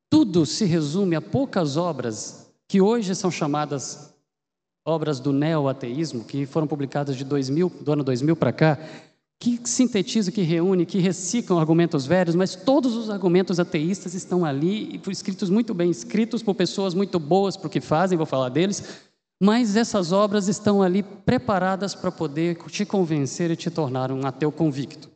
tudo 0.08 0.46
se 0.46 0.64
resume 0.64 1.16
a 1.16 1.20
poucas 1.20 1.76
obras 1.76 2.52
que 2.68 2.80
hoje 2.80 3.16
são 3.16 3.32
chamadas 3.32 4.14
obras 4.86 5.18
do 5.18 5.32
neo-ateísmo, 5.32 6.24
que 6.24 6.46
foram 6.46 6.66
publicadas 6.66 7.16
de 7.16 7.24
2000, 7.24 7.70
do 7.80 7.92
ano 7.92 8.04
2000 8.04 8.36
para 8.36 8.52
cá, 8.52 8.78
que 9.38 9.60
sintetizam, 9.64 10.32
que 10.32 10.42
reúnem, 10.42 10.86
que 10.86 10.98
reciclam 10.98 11.58
argumentos 11.58 12.06
velhos, 12.06 12.34
mas 12.34 12.54
todos 12.54 12.94
os 12.94 13.10
argumentos 13.10 13.60
ateístas 13.60 14.14
estão 14.14 14.44
ali, 14.44 15.00
escritos 15.08 15.50
muito 15.50 15.74
bem, 15.74 15.90
escritos 15.90 16.42
por 16.42 16.54
pessoas 16.54 16.94
muito 16.94 17.18
boas 17.18 17.56
para 17.56 17.66
o 17.66 17.70
que 17.70 17.80
fazem, 17.80 18.16
vou 18.16 18.26
falar 18.26 18.48
deles, 18.48 19.00
mas 19.42 19.76
essas 19.76 20.12
obras 20.12 20.48
estão 20.48 20.82
ali 20.82 21.02
preparadas 21.02 21.94
para 21.94 22.10
poder 22.10 22.56
te 22.68 22.86
convencer 22.86 23.50
e 23.50 23.56
te 23.56 23.70
tornar 23.70 24.10
um 24.10 24.24
ateu 24.24 24.50
convicto. 24.50 25.10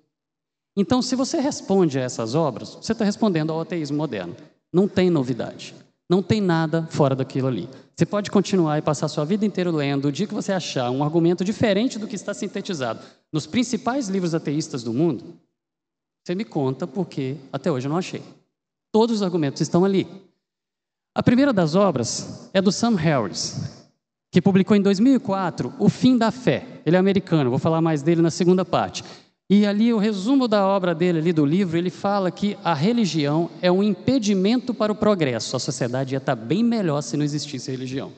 Então, 0.76 1.00
se 1.00 1.16
você 1.16 1.40
responde 1.40 1.98
a 1.98 2.02
essas 2.02 2.35
obras, 2.35 2.76
você 2.80 2.92
está 2.92 3.04
respondendo 3.04 3.52
ao 3.52 3.61
ateísmo 3.61 3.96
moderno. 3.96 4.37
Não 4.72 4.87
tem 4.87 5.09
novidade. 5.11 5.74
Não 6.09 6.22
tem 6.22 6.40
nada 6.40 6.87
fora 6.90 7.14
daquilo 7.14 7.48
ali. 7.48 7.68
Você 8.01 8.07
pode 8.07 8.31
continuar 8.31 8.79
e 8.79 8.81
passar 8.81 9.09
sua 9.09 9.27
vida 9.27 9.45
inteira 9.45 9.71
lendo. 9.71 10.09
O 10.09 10.13
dia 10.13 10.27
que 10.27 10.33
você 10.33 10.53
achar 10.53 10.91
um 10.91 11.05
argumento 11.05 11.45
diferente 11.45 11.99
do 11.99 12.09
que 12.09 12.17
está 12.17 12.33
sintetizado 12.33 12.99
nos 13.31 13.47
principais 13.47 14.09
livros 14.09 14.35
ateístas 14.35 14.83
do 14.83 14.91
mundo, 14.91 15.39
você 16.25 16.35
me 16.35 16.43
conta 16.43 16.87
porque 16.87 17.37
até 17.53 17.71
hoje 17.71 17.87
eu 17.87 17.91
não 17.91 17.99
achei. 17.99 18.23
Todos 18.91 19.17
os 19.17 19.23
argumentos 19.23 19.61
estão 19.61 19.85
ali. 19.85 20.09
A 21.15 21.23
primeira 21.23 21.53
das 21.53 21.75
obras 21.75 22.49
é 22.55 22.63
do 22.63 22.73
Sam 22.73 22.97
Harris, 22.97 23.85
que 24.33 24.41
publicou 24.41 24.75
em 24.75 24.81
2004 24.81 25.75
O 25.79 25.91
Fim 25.91 26.17
da 26.17 26.31
Fé. 26.31 26.81
Ele 26.87 26.97
é 26.97 26.99
americano, 26.99 27.51
vou 27.51 27.59
falar 27.59 27.83
mais 27.83 28.01
dele 28.01 28.23
na 28.23 28.31
segunda 28.31 28.65
parte. 28.65 29.05
E 29.53 29.67
ali 29.67 29.93
o 29.93 29.99
resumo 29.99 30.47
da 30.47 30.65
obra 30.65 30.95
dele, 30.95 31.19
ali 31.19 31.33
do 31.33 31.45
livro, 31.45 31.77
ele 31.77 31.91
fala 31.91 32.31
que 32.31 32.57
a 32.63 32.73
religião 32.73 33.51
é 33.61 33.71
um 33.71 33.83
impedimento 33.83 34.73
para 34.73 34.93
o 34.93 34.95
progresso. 34.95 35.57
A 35.57 35.59
sociedade 35.59 36.15
ia 36.15 36.19
estar 36.19 36.37
bem 36.37 36.63
melhor 36.63 37.03
se 37.03 37.17
não 37.17 37.25
existisse 37.25 37.69
religião. 37.69 38.13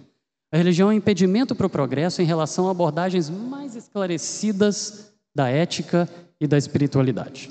A 0.53 0.59
religião 0.59 0.91
é 0.91 0.93
um 0.93 0.97
impedimento 0.99 1.55
para 1.55 1.67
o 1.67 1.71
progresso 1.71 2.21
em 2.21 2.27
relação 2.27 2.69
a 2.69 2.71
abordagens 2.71 3.31
mais 3.31 3.75
esclarecidas 3.75 5.11
da 5.35 5.49
ética 5.49 6.07
e 6.39 6.47
da 6.47 6.59
espiritualidade. 6.59 7.51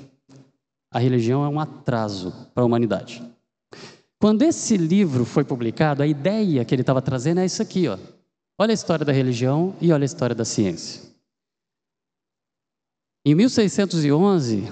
A 0.88 1.00
religião 1.00 1.44
é 1.44 1.48
um 1.48 1.58
atraso 1.58 2.32
para 2.54 2.62
a 2.62 2.66
humanidade. 2.66 3.20
Quando 4.20 4.42
esse 4.42 4.76
livro 4.76 5.24
foi 5.24 5.42
publicado, 5.42 6.04
a 6.04 6.06
ideia 6.06 6.64
que 6.64 6.72
ele 6.72 6.82
estava 6.82 7.02
trazendo 7.02 7.40
é 7.40 7.44
isso 7.44 7.60
aqui, 7.60 7.88
ó. 7.88 7.98
Olha 8.56 8.70
a 8.70 8.74
história 8.74 9.04
da 9.04 9.12
religião 9.12 9.74
e 9.80 9.92
olha 9.92 10.04
a 10.04 10.06
história 10.06 10.36
da 10.36 10.44
ciência. 10.44 11.11
Em 13.24 13.34
1611, 13.34 14.64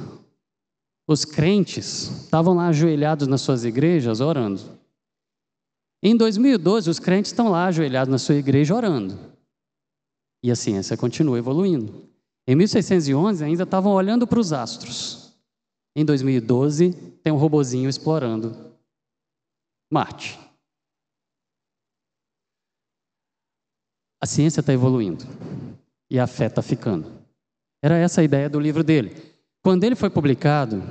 os 1.07 1.25
crentes 1.25 2.09
estavam 2.23 2.55
lá 2.55 2.69
ajoelhados 2.69 3.29
nas 3.29 3.41
suas 3.41 3.65
igrejas 3.65 4.21
orando. 4.21 4.61
Em 6.03 6.17
2012, 6.17 6.91
os 6.91 6.99
crentes 6.99 7.31
estão 7.31 7.51
lá 7.51 7.67
ajoelhados 7.67 8.11
na 8.11 8.19
sua 8.19 8.35
igreja 8.35 8.75
orando. 8.75 9.17
E 10.43 10.51
a 10.51 10.57
ciência 10.57 10.97
continua 10.97 11.39
evoluindo. 11.39 12.09
Em 12.47 12.57
1611, 12.57 13.45
ainda 13.45 13.63
estavam 13.63 13.93
olhando 13.93 14.27
para 14.27 14.41
os 14.41 14.53
astros. 14.53 15.37
Em 15.95 16.05
2012, 16.05 16.93
tem 17.23 17.33
um 17.33 17.37
robozinho 17.37 17.89
explorando 17.89 18.71
Marte. 19.93 20.39
A 24.21 24.27
ciência 24.27 24.61
está 24.61 24.73
evoluindo 24.73 25.25
e 26.09 26.19
a 26.19 26.27
fé 26.27 26.47
está 26.47 26.63
ficando. 26.63 27.20
Era 27.83 27.97
essa 27.97 28.21
a 28.21 28.25
ideia 28.25 28.49
do 28.49 28.61
livro 28.61 28.85
dele. 28.85 29.17
Quando 29.63 29.85
ele 29.85 29.95
foi 29.95 30.11
publicado, 30.11 30.83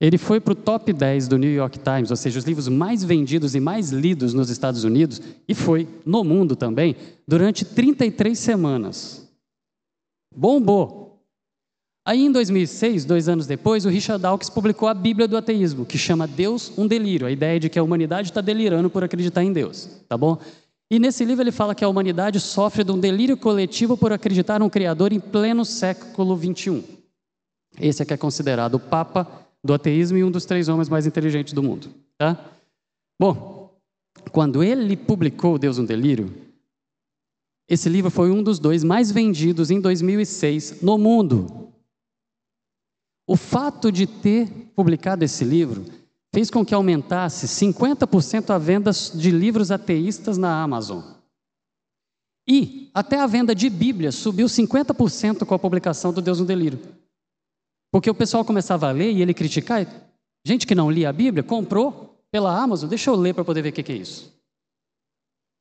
ele 0.00 0.18
foi 0.18 0.40
para 0.40 0.52
o 0.52 0.56
top 0.56 0.92
10 0.92 1.28
do 1.28 1.38
New 1.38 1.52
York 1.52 1.78
Times, 1.78 2.10
ou 2.10 2.16
seja, 2.16 2.38
os 2.38 2.44
livros 2.44 2.66
mais 2.68 3.04
vendidos 3.04 3.54
e 3.54 3.60
mais 3.60 3.90
lidos 3.90 4.34
nos 4.34 4.50
Estados 4.50 4.82
Unidos, 4.82 5.20
e 5.46 5.54
foi 5.54 5.88
no 6.04 6.24
mundo 6.24 6.56
também, 6.56 6.96
durante 7.26 7.64
33 7.64 8.36
semanas. 8.36 9.28
Bombou. 10.34 11.02
Aí 12.04 12.20
em 12.20 12.32
2006, 12.32 13.04
dois 13.04 13.28
anos 13.28 13.46
depois, 13.46 13.86
o 13.86 13.88
Richard 13.88 14.20
Dawkins 14.20 14.50
publicou 14.50 14.88
a 14.88 14.94
Bíblia 14.94 15.28
do 15.28 15.36
Ateísmo, 15.36 15.86
que 15.86 15.96
chama 15.96 16.26
Deus 16.26 16.76
um 16.76 16.88
delírio, 16.88 17.28
a 17.28 17.30
ideia 17.30 17.60
de 17.60 17.68
que 17.68 17.78
a 17.78 17.82
humanidade 17.82 18.30
está 18.30 18.40
delirando 18.40 18.90
por 18.90 19.04
acreditar 19.04 19.44
em 19.44 19.52
Deus, 19.52 19.88
tá 20.08 20.16
bom? 20.18 20.36
E 20.92 20.98
nesse 20.98 21.24
livro 21.24 21.42
ele 21.42 21.50
fala 21.50 21.74
que 21.74 21.82
a 21.82 21.88
humanidade 21.88 22.38
sofre 22.38 22.84
de 22.84 22.92
um 22.92 23.00
delírio 23.00 23.34
coletivo 23.34 23.96
por 23.96 24.12
acreditar 24.12 24.60
num 24.60 24.68
Criador 24.68 25.10
em 25.10 25.18
pleno 25.18 25.64
século 25.64 26.36
XXI. 26.36 26.84
Esse 27.80 28.02
é 28.02 28.04
que 28.04 28.12
é 28.12 28.16
considerado 28.18 28.74
o 28.74 28.78
Papa 28.78 29.26
do 29.64 29.72
ateísmo 29.72 30.18
e 30.18 30.24
um 30.24 30.30
dos 30.30 30.44
três 30.44 30.68
homens 30.68 30.90
mais 30.90 31.06
inteligentes 31.06 31.54
do 31.54 31.62
mundo. 31.62 31.88
Tá? 32.18 32.38
Bom, 33.18 33.74
quando 34.32 34.62
ele 34.62 34.94
publicou 34.94 35.58
Deus 35.58 35.78
um 35.78 35.84
Delírio, 35.86 36.30
esse 37.66 37.88
livro 37.88 38.10
foi 38.10 38.30
um 38.30 38.42
dos 38.42 38.58
dois 38.58 38.84
mais 38.84 39.10
vendidos 39.10 39.70
em 39.70 39.80
2006 39.80 40.82
no 40.82 40.98
mundo. 40.98 41.72
O 43.26 43.34
fato 43.34 43.90
de 43.90 44.06
ter 44.06 44.46
publicado 44.76 45.24
esse 45.24 45.42
livro 45.42 45.86
fez 46.34 46.50
com 46.50 46.64
que 46.64 46.74
aumentasse 46.74 47.46
50% 47.46 48.50
a 48.50 48.58
venda 48.58 48.90
de 48.90 49.30
livros 49.30 49.70
ateístas 49.70 50.38
na 50.38 50.62
Amazon. 50.62 51.02
E 52.48 52.90
até 52.94 53.20
a 53.20 53.26
venda 53.26 53.54
de 53.54 53.68
Bíblia 53.68 54.10
subiu 54.10 54.46
50% 54.46 55.44
com 55.44 55.54
a 55.54 55.58
publicação 55.58 56.12
do 56.12 56.22
Deus 56.22 56.40
no 56.40 56.46
Delírio. 56.46 56.80
Porque 57.92 58.10
o 58.10 58.14
pessoal 58.14 58.44
começava 58.44 58.88
a 58.88 58.92
ler 58.92 59.12
e 59.12 59.20
ele 59.20 59.34
criticar. 59.34 59.86
Gente 60.44 60.66
que 60.66 60.74
não 60.74 60.90
lia 60.90 61.10
a 61.10 61.12
Bíblia 61.12 61.42
comprou 61.42 62.18
pela 62.30 62.58
Amazon. 62.58 62.88
Deixa 62.88 63.10
eu 63.10 63.14
ler 63.14 63.34
para 63.34 63.44
poder 63.44 63.62
ver 63.62 63.68
o 63.68 63.72
que 63.72 63.92
é 63.92 63.96
isso. 63.96 64.32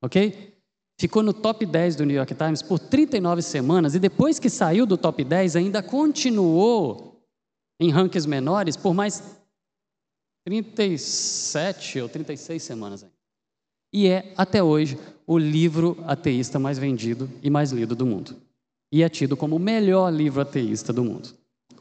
Ok? 0.01 0.57
Ficou 0.99 1.21
no 1.21 1.33
top 1.33 1.65
10 1.65 1.97
do 1.97 2.05
New 2.05 2.15
York 2.15 2.33
Times 2.33 2.61
por 2.61 2.79
39 2.79 3.41
semanas 3.41 3.93
e 3.93 3.99
depois 3.99 4.39
que 4.39 4.49
saiu 4.49 4.85
do 4.85 4.97
top 4.97 5.23
10 5.23 5.55
ainda 5.55 5.83
continuou 5.83 7.21
em 7.79 7.89
rankings 7.89 8.27
menores 8.27 8.77
por 8.77 8.93
mais 8.93 9.40
37 10.45 12.01
ou 12.01 12.09
36 12.09 12.61
semanas 12.61 13.03
ainda. 13.03 13.15
E 13.93 14.07
é, 14.07 14.33
até 14.37 14.63
hoje, 14.63 14.97
o 15.27 15.37
livro 15.37 15.97
ateísta 16.07 16.57
mais 16.57 16.79
vendido 16.79 17.29
e 17.43 17.49
mais 17.49 17.71
lido 17.71 17.95
do 17.95 18.05
mundo. 18.05 18.35
E 18.91 19.03
é 19.03 19.09
tido 19.09 19.35
como 19.37 19.55
o 19.55 19.59
melhor 19.59 20.11
livro 20.11 20.41
ateísta 20.41 20.91
do 20.93 21.03
mundo. 21.03 21.29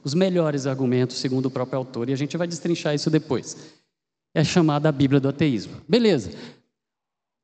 Os 0.03 0.15
melhores 0.15 0.67
argumentos, 0.67 1.17
segundo 1.17 1.47
o 1.47 1.51
próprio 1.51 1.79
autor, 1.79 2.09
e 2.09 2.13
a 2.13 2.17
gente 2.17 2.37
vai 2.37 2.47
destrinchar 2.47 2.95
isso 2.95 3.11
depois. 3.11 3.75
É 4.35 4.43
chamada 4.43 4.89
a 4.89 4.93
Bíblia 4.93 5.21
do 5.21 5.29
Ateísmo. 5.29 5.75
Beleza. 5.89 6.31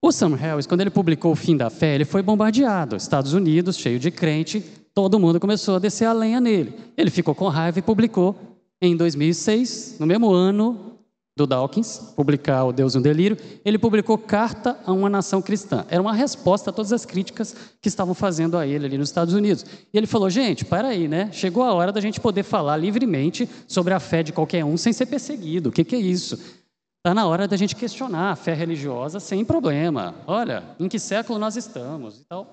O 0.00 0.12
Sam 0.12 0.36
Harris, 0.36 0.66
quando 0.66 0.82
ele 0.82 0.90
publicou 0.90 1.32
O 1.32 1.36
Fim 1.36 1.56
da 1.56 1.68
Fé, 1.68 1.94
ele 1.94 2.04
foi 2.04 2.22
bombardeado. 2.22 2.96
Estados 2.96 3.32
Unidos, 3.32 3.76
cheio 3.76 3.98
de 3.98 4.10
crente, 4.10 4.60
todo 4.94 5.18
mundo 5.18 5.40
começou 5.40 5.76
a 5.76 5.78
descer 5.78 6.04
a 6.06 6.12
lenha 6.12 6.40
nele. 6.40 6.74
Ele 6.96 7.10
ficou 7.10 7.34
com 7.34 7.48
raiva 7.48 7.78
e 7.78 7.82
publicou 7.82 8.36
em 8.80 8.96
2006, 8.96 9.96
no 9.98 10.06
mesmo 10.06 10.32
ano, 10.32 10.95
do 11.36 11.46
Dawkins, 11.46 11.98
publicar 12.16 12.64
O 12.64 12.72
Deus 12.72 12.94
e 12.94 12.98
um 12.98 13.02
Delírio, 13.02 13.36
ele 13.62 13.78
publicou 13.78 14.16
Carta 14.16 14.80
a 14.86 14.92
uma 14.92 15.10
Nação 15.10 15.42
Cristã. 15.42 15.84
Era 15.90 16.00
uma 16.00 16.14
resposta 16.14 16.70
a 16.70 16.72
todas 16.72 16.94
as 16.94 17.04
críticas 17.04 17.54
que 17.80 17.88
estavam 17.88 18.14
fazendo 18.14 18.56
a 18.56 18.66
ele 18.66 18.86
ali 18.86 18.96
nos 18.96 19.10
Estados 19.10 19.34
Unidos. 19.34 19.64
E 19.92 19.98
ele 19.98 20.06
falou: 20.06 20.30
gente, 20.30 20.64
para 20.64 20.88
aí, 20.88 21.06
né? 21.06 21.30
Chegou 21.32 21.62
a 21.62 21.74
hora 21.74 21.92
da 21.92 22.00
gente 22.00 22.18
poder 22.20 22.42
falar 22.42 22.78
livremente 22.78 23.46
sobre 23.68 23.92
a 23.92 24.00
fé 24.00 24.22
de 24.22 24.32
qualquer 24.32 24.64
um 24.64 24.78
sem 24.78 24.94
ser 24.94 25.06
perseguido. 25.06 25.68
O 25.68 25.72
que, 25.72 25.84
que 25.84 25.94
é 25.94 25.98
isso? 25.98 26.36
Está 26.98 27.14
na 27.14 27.26
hora 27.26 27.46
da 27.46 27.56
gente 27.56 27.76
questionar 27.76 28.32
a 28.32 28.36
fé 28.36 28.54
religiosa 28.54 29.20
sem 29.20 29.44
problema. 29.44 30.14
Olha, 30.26 30.74
em 30.80 30.88
que 30.88 30.98
século 30.98 31.38
nós 31.38 31.54
estamos? 31.54 32.18
Então, 32.18 32.46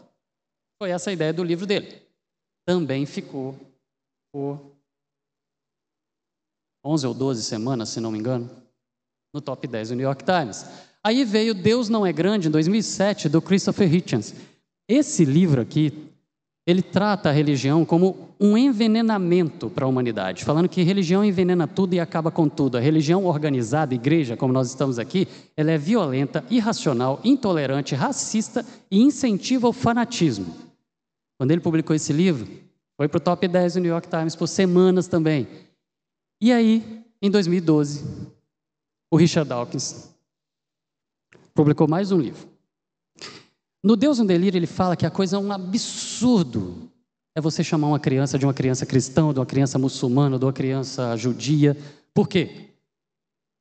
foi 0.77 0.91
essa 0.91 1.09
a 1.09 1.13
ideia 1.13 1.31
do 1.31 1.43
livro 1.43 1.65
dele. 1.65 2.01
Também 2.67 3.05
ficou 3.05 3.55
por 4.31 4.59
11 6.85 7.07
ou 7.07 7.13
12 7.13 7.43
semanas, 7.43 7.89
se 7.89 8.01
não 8.01 8.11
me 8.11 8.19
engano 8.19 8.62
no 9.33 9.41
top 9.41 9.67
10 9.67 9.89
do 9.89 9.95
New 9.95 10.03
York 10.03 10.23
Times. 10.23 10.65
Aí 11.03 11.25
veio 11.25 11.53
Deus 11.53 11.89
Não 11.89 12.05
É 12.05 12.13
Grande, 12.13 12.47
em 12.47 12.51
2007, 12.51 13.27
do 13.27 13.41
Christopher 13.41 13.93
Hitchens. 13.93 14.33
Esse 14.87 15.25
livro 15.25 15.59
aqui, 15.59 15.91
ele 16.65 16.81
trata 16.81 17.29
a 17.29 17.31
religião 17.31 17.83
como 17.83 18.29
um 18.39 18.57
envenenamento 18.57 19.69
para 19.69 19.85
a 19.85 19.87
humanidade, 19.87 20.45
falando 20.45 20.69
que 20.69 20.83
religião 20.83 21.25
envenena 21.25 21.67
tudo 21.67 21.93
e 21.95 21.99
acaba 21.99 22.29
com 22.29 22.47
tudo. 22.47 22.77
A 22.77 22.79
religião 22.79 23.25
organizada, 23.25 23.95
igreja, 23.95 24.37
como 24.37 24.53
nós 24.53 24.69
estamos 24.69 24.99
aqui, 24.99 25.27
ela 25.57 25.71
é 25.71 25.77
violenta, 25.77 26.45
irracional, 26.49 27.19
intolerante, 27.23 27.95
racista 27.95 28.65
e 28.89 29.01
incentiva 29.01 29.67
o 29.67 29.73
fanatismo. 29.73 30.53
Quando 31.37 31.51
ele 31.51 31.61
publicou 31.61 31.95
esse 31.95 32.13
livro, 32.13 32.47
foi 32.95 33.07
para 33.07 33.17
o 33.17 33.21
top 33.21 33.47
10 33.47 33.73
do 33.73 33.79
New 33.79 33.91
York 33.91 34.07
Times 34.07 34.35
por 34.35 34.47
semanas 34.47 35.07
também. 35.07 35.47
E 36.39 36.53
aí, 36.53 37.03
em 37.21 37.31
2012, 37.31 38.32
o 39.13 39.15
Richard 39.15 39.47
Dawkins 39.47 40.09
publicou 41.53 41.87
mais 41.87 42.11
um 42.11 42.19
livro. 42.19 42.49
No 43.83 43.95
Deus 43.95 44.17
no 44.17 44.25
Delírio, 44.25 44.57
ele 44.57 44.65
fala 44.65 44.95
que 44.95 45.05
a 45.05 45.11
coisa 45.11 45.35
é 45.35 45.39
um 45.39 45.51
absurdo. 45.51 46.89
É 47.35 47.39
você 47.39 47.63
chamar 47.63 47.89
uma 47.89 47.99
criança 47.99 48.39
de 48.39 48.45
uma 48.47 48.55
criança 48.55 48.87
cristã, 48.87 49.31
de 49.31 49.37
uma 49.37 49.45
criança 49.45 49.77
muçulmana, 49.77 50.39
de 50.39 50.45
uma 50.45 50.51
criança 50.51 51.15
judia. 51.15 51.77
Por 52.11 52.27
quê? 52.27 52.71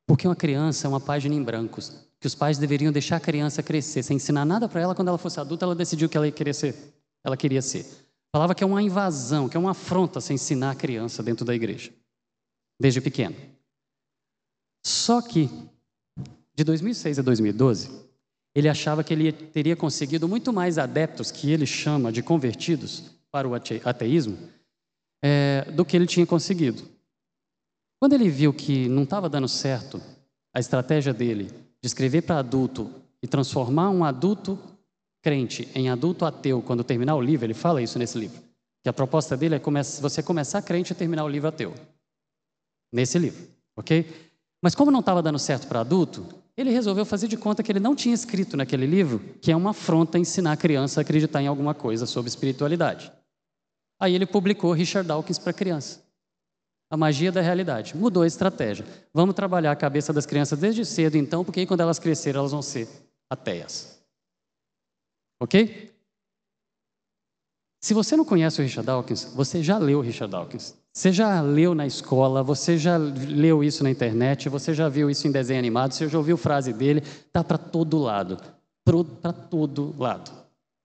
Porque 0.06 0.26
uma 0.26 0.34
criança 0.34 0.86
é 0.86 0.88
uma 0.88 1.00
página 1.00 1.34
em 1.34 1.42
brancos, 1.42 2.02
que 2.18 2.26
os 2.26 2.34
pais 2.34 2.56
deveriam 2.56 2.90
deixar 2.90 3.16
a 3.16 3.20
criança 3.20 3.62
crescer, 3.62 4.02
sem 4.02 4.16
ensinar 4.16 4.46
nada 4.46 4.66
para 4.66 4.80
ela, 4.80 4.94
quando 4.94 5.08
ela 5.08 5.18
fosse 5.18 5.38
adulta, 5.38 5.66
ela 5.66 5.74
decidiu 5.74 6.08
que 6.08 6.16
ela 6.16 6.30
queria 6.30 6.54
ser. 6.54 6.74
Ela 7.22 7.36
queria 7.36 7.60
ser. 7.60 7.84
Falava 8.34 8.54
que 8.54 8.64
é 8.64 8.66
uma 8.66 8.82
invasão, 8.82 9.50
que 9.50 9.56
é 9.58 9.60
uma 9.60 9.72
afronta 9.72 10.18
se 10.18 10.32
ensinar 10.32 10.70
a 10.70 10.74
criança 10.74 11.22
dentro 11.22 11.44
da 11.44 11.54
igreja, 11.54 11.92
desde 12.80 13.02
pequeno. 13.02 13.51
Só 14.84 15.22
que, 15.22 15.48
de 16.54 16.64
2006 16.64 17.18
a 17.18 17.22
2012, 17.22 18.02
ele 18.54 18.68
achava 18.68 19.02
que 19.02 19.12
ele 19.12 19.32
teria 19.32 19.76
conseguido 19.76 20.28
muito 20.28 20.52
mais 20.52 20.76
adeptos, 20.78 21.30
que 21.30 21.50
ele 21.50 21.66
chama 21.66 22.12
de 22.12 22.22
convertidos, 22.22 23.12
para 23.32 23.48
o 23.48 23.54
ateísmo, 23.54 24.36
é, 25.24 25.64
do 25.72 25.86
que 25.86 25.96
ele 25.96 26.06
tinha 26.06 26.26
conseguido. 26.26 26.82
Quando 27.98 28.12
ele 28.12 28.28
viu 28.28 28.52
que 28.52 28.88
não 28.88 29.04
estava 29.04 29.28
dando 29.28 29.48
certo 29.48 30.02
a 30.52 30.60
estratégia 30.60 31.14
dele 31.14 31.44
de 31.80 31.86
escrever 31.86 32.22
para 32.22 32.38
adulto 32.38 32.90
e 33.22 33.26
transformar 33.26 33.88
um 33.88 34.04
adulto 34.04 34.58
crente 35.22 35.68
em 35.74 35.88
adulto 35.88 36.26
ateu 36.26 36.60
quando 36.60 36.84
terminar 36.84 37.14
o 37.14 37.22
livro, 37.22 37.46
ele 37.46 37.54
fala 37.54 37.80
isso 37.80 37.98
nesse 37.98 38.18
livro, 38.18 38.42
que 38.82 38.88
a 38.88 38.92
proposta 38.92 39.36
dele 39.36 39.54
é 39.54 39.60
você 40.00 40.22
começar 40.22 40.60
crente 40.60 40.92
e 40.92 40.96
terminar 40.96 41.24
o 41.24 41.28
livro 41.28 41.48
ateu. 41.48 41.72
Nesse 42.92 43.18
livro, 43.18 43.48
ok? 43.74 44.04
Mas 44.62 44.76
como 44.76 44.92
não 44.92 45.00
estava 45.00 45.20
dando 45.20 45.40
certo 45.40 45.66
para 45.66 45.80
adulto, 45.80 46.24
ele 46.56 46.70
resolveu 46.70 47.04
fazer 47.04 47.26
de 47.26 47.36
conta 47.36 47.62
que 47.62 47.72
ele 47.72 47.80
não 47.80 47.96
tinha 47.96 48.14
escrito 48.14 48.56
naquele 48.56 48.86
livro 48.86 49.18
que 49.40 49.50
é 49.50 49.56
uma 49.56 49.70
afronta 49.70 50.18
ensinar 50.18 50.52
a 50.52 50.56
criança 50.56 51.00
a 51.00 51.02
acreditar 51.02 51.42
em 51.42 51.48
alguma 51.48 51.74
coisa 51.74 52.06
sobre 52.06 52.28
espiritualidade. 52.28 53.12
Aí 53.98 54.14
ele 54.14 54.26
publicou 54.26 54.72
Richard 54.72 55.08
Dawkins 55.08 55.38
para 55.38 55.52
criança. 55.52 56.00
A 56.88 56.96
magia 56.96 57.32
da 57.32 57.40
realidade. 57.40 57.96
Mudou 57.96 58.22
a 58.22 58.26
estratégia. 58.26 58.86
Vamos 59.12 59.34
trabalhar 59.34 59.72
a 59.72 59.76
cabeça 59.76 60.12
das 60.12 60.26
crianças 60.26 60.58
desde 60.58 60.84
cedo, 60.84 61.16
então, 61.16 61.44
porque 61.44 61.60
aí 61.60 61.66
quando 61.66 61.80
elas 61.80 61.98
crescerem, 61.98 62.38
elas 62.38 62.52
vão 62.52 62.62
ser 62.62 62.88
ateias. 63.30 64.00
Ok? 65.40 65.90
Se 67.80 67.94
você 67.94 68.16
não 68.16 68.24
conhece 68.24 68.60
o 68.60 68.62
Richard 68.62 68.86
Dawkins, 68.86 69.24
você 69.34 69.62
já 69.62 69.78
leu 69.78 69.98
o 69.98 70.02
Richard 70.02 70.30
Dawkins. 70.30 70.76
Você 70.92 71.10
já 71.10 71.40
leu 71.40 71.74
na 71.74 71.86
escola, 71.86 72.42
você 72.42 72.76
já 72.76 72.98
leu 72.98 73.64
isso 73.64 73.82
na 73.82 73.90
internet, 73.90 74.50
você 74.50 74.74
já 74.74 74.90
viu 74.90 75.08
isso 75.08 75.26
em 75.26 75.32
desenho 75.32 75.58
animado, 75.58 75.92
você 75.92 76.06
já 76.06 76.18
ouviu 76.18 76.36
frase 76.36 76.70
dele, 76.70 77.02
tá 77.32 77.42
para 77.42 77.56
todo 77.56 77.98
lado. 77.98 78.36
Para 79.22 79.32
todo 79.32 79.94
lado. 79.98 80.30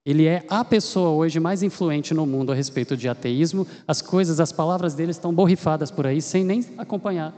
Ele 0.06 0.24
é 0.24 0.46
a 0.48 0.64
pessoa 0.64 1.10
hoje 1.10 1.38
mais 1.38 1.62
influente 1.62 2.14
no 2.14 2.24
mundo 2.24 2.50
a 2.50 2.54
respeito 2.54 2.96
de 2.96 3.06
ateísmo. 3.06 3.66
As 3.86 4.00
coisas, 4.00 4.40
as 4.40 4.50
palavras 4.50 4.94
dele 4.94 5.10
estão 5.10 5.34
borrifadas 5.34 5.90
por 5.90 6.06
aí, 6.06 6.22
sem 6.22 6.42
nem 6.42 6.64
acompanhar 6.78 7.34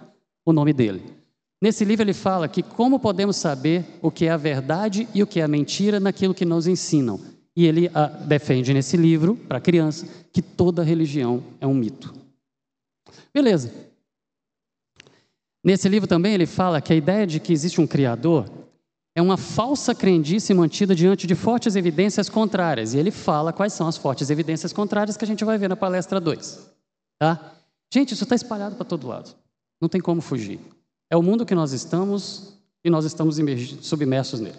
o 0.46 0.52
nome 0.52 0.72
dele. 0.72 1.02
Nesse 1.60 1.84
livro 1.84 2.04
ele 2.04 2.14
fala 2.14 2.46
que 2.46 2.62
como 2.62 3.00
podemos 3.00 3.36
saber 3.36 3.84
o 4.00 4.12
que 4.12 4.26
é 4.26 4.30
a 4.30 4.36
verdade 4.36 5.08
e 5.12 5.22
o 5.24 5.26
que 5.26 5.40
é 5.40 5.42
a 5.42 5.48
mentira 5.48 5.98
naquilo 5.98 6.32
que 6.32 6.44
nos 6.44 6.68
ensinam. 6.68 7.18
E 7.56 7.66
ele 7.66 7.90
ah, 7.92 8.06
defende 8.06 8.72
nesse 8.72 8.96
livro, 8.96 9.34
para 9.34 9.60
criança, 9.60 10.06
que 10.32 10.40
toda 10.40 10.84
religião 10.84 11.42
é 11.60 11.66
um 11.66 11.74
mito. 11.74 12.19
Beleza. 13.32 13.72
Nesse 15.62 15.88
livro 15.88 16.08
também 16.08 16.34
ele 16.34 16.46
fala 16.46 16.80
que 16.80 16.92
a 16.92 16.96
ideia 16.96 17.26
de 17.26 17.38
que 17.38 17.52
existe 17.52 17.80
um 17.80 17.86
Criador 17.86 18.50
é 19.14 19.20
uma 19.20 19.36
falsa 19.36 19.94
crendice 19.94 20.54
mantida 20.54 20.94
diante 20.94 21.26
de 21.26 21.34
fortes 21.34 21.76
evidências 21.76 22.28
contrárias. 22.28 22.94
E 22.94 22.98
ele 22.98 23.10
fala 23.10 23.52
quais 23.52 23.72
são 23.72 23.86
as 23.86 23.96
fortes 23.96 24.30
evidências 24.30 24.72
contrárias 24.72 25.16
que 25.16 25.24
a 25.24 25.28
gente 25.28 25.44
vai 25.44 25.58
ver 25.58 25.68
na 25.68 25.76
palestra 25.76 26.20
2. 26.20 26.70
Tá? 27.18 27.52
Gente, 27.92 28.14
isso 28.14 28.24
está 28.24 28.34
espalhado 28.34 28.76
para 28.76 28.84
todo 28.84 29.06
lado. 29.06 29.34
Não 29.80 29.88
tem 29.88 30.00
como 30.00 30.20
fugir. 30.20 30.60
É 31.10 31.16
o 31.16 31.22
mundo 31.22 31.44
que 31.44 31.54
nós 31.54 31.72
estamos 31.72 32.54
e 32.84 32.88
nós 32.88 33.04
estamos 33.04 33.36
submersos 33.82 34.40
nele. 34.40 34.58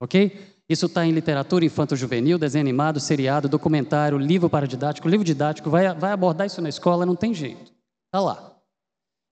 Ok? 0.00 0.53
Isso 0.68 0.86
está 0.86 1.04
em 1.04 1.12
literatura 1.12 1.64
infanto-juvenil, 1.64 2.38
desenho 2.38 2.62
animado, 2.62 2.98
seriado, 2.98 3.48
documentário, 3.48 4.16
livro 4.16 4.48
para 4.48 4.66
didático, 4.66 5.08
livro 5.08 5.24
didático. 5.24 5.68
Vai, 5.68 5.94
vai 5.94 6.12
abordar 6.12 6.46
isso 6.46 6.62
na 6.62 6.68
escola, 6.68 7.04
não 7.04 7.14
tem 7.14 7.34
jeito. 7.34 7.72
Está 8.06 8.20
lá. 8.20 8.56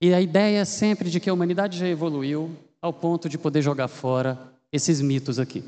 E 0.00 0.12
a 0.12 0.20
ideia 0.20 0.58
é 0.58 0.64
sempre 0.64 1.08
de 1.08 1.20
que 1.20 1.30
a 1.30 1.32
humanidade 1.32 1.78
já 1.78 1.86
evoluiu, 1.86 2.54
ao 2.82 2.92
ponto 2.92 3.28
de 3.28 3.38
poder 3.38 3.62
jogar 3.62 3.88
fora 3.88 4.52
esses 4.72 5.00
mitos 5.00 5.38
aqui. 5.38 5.64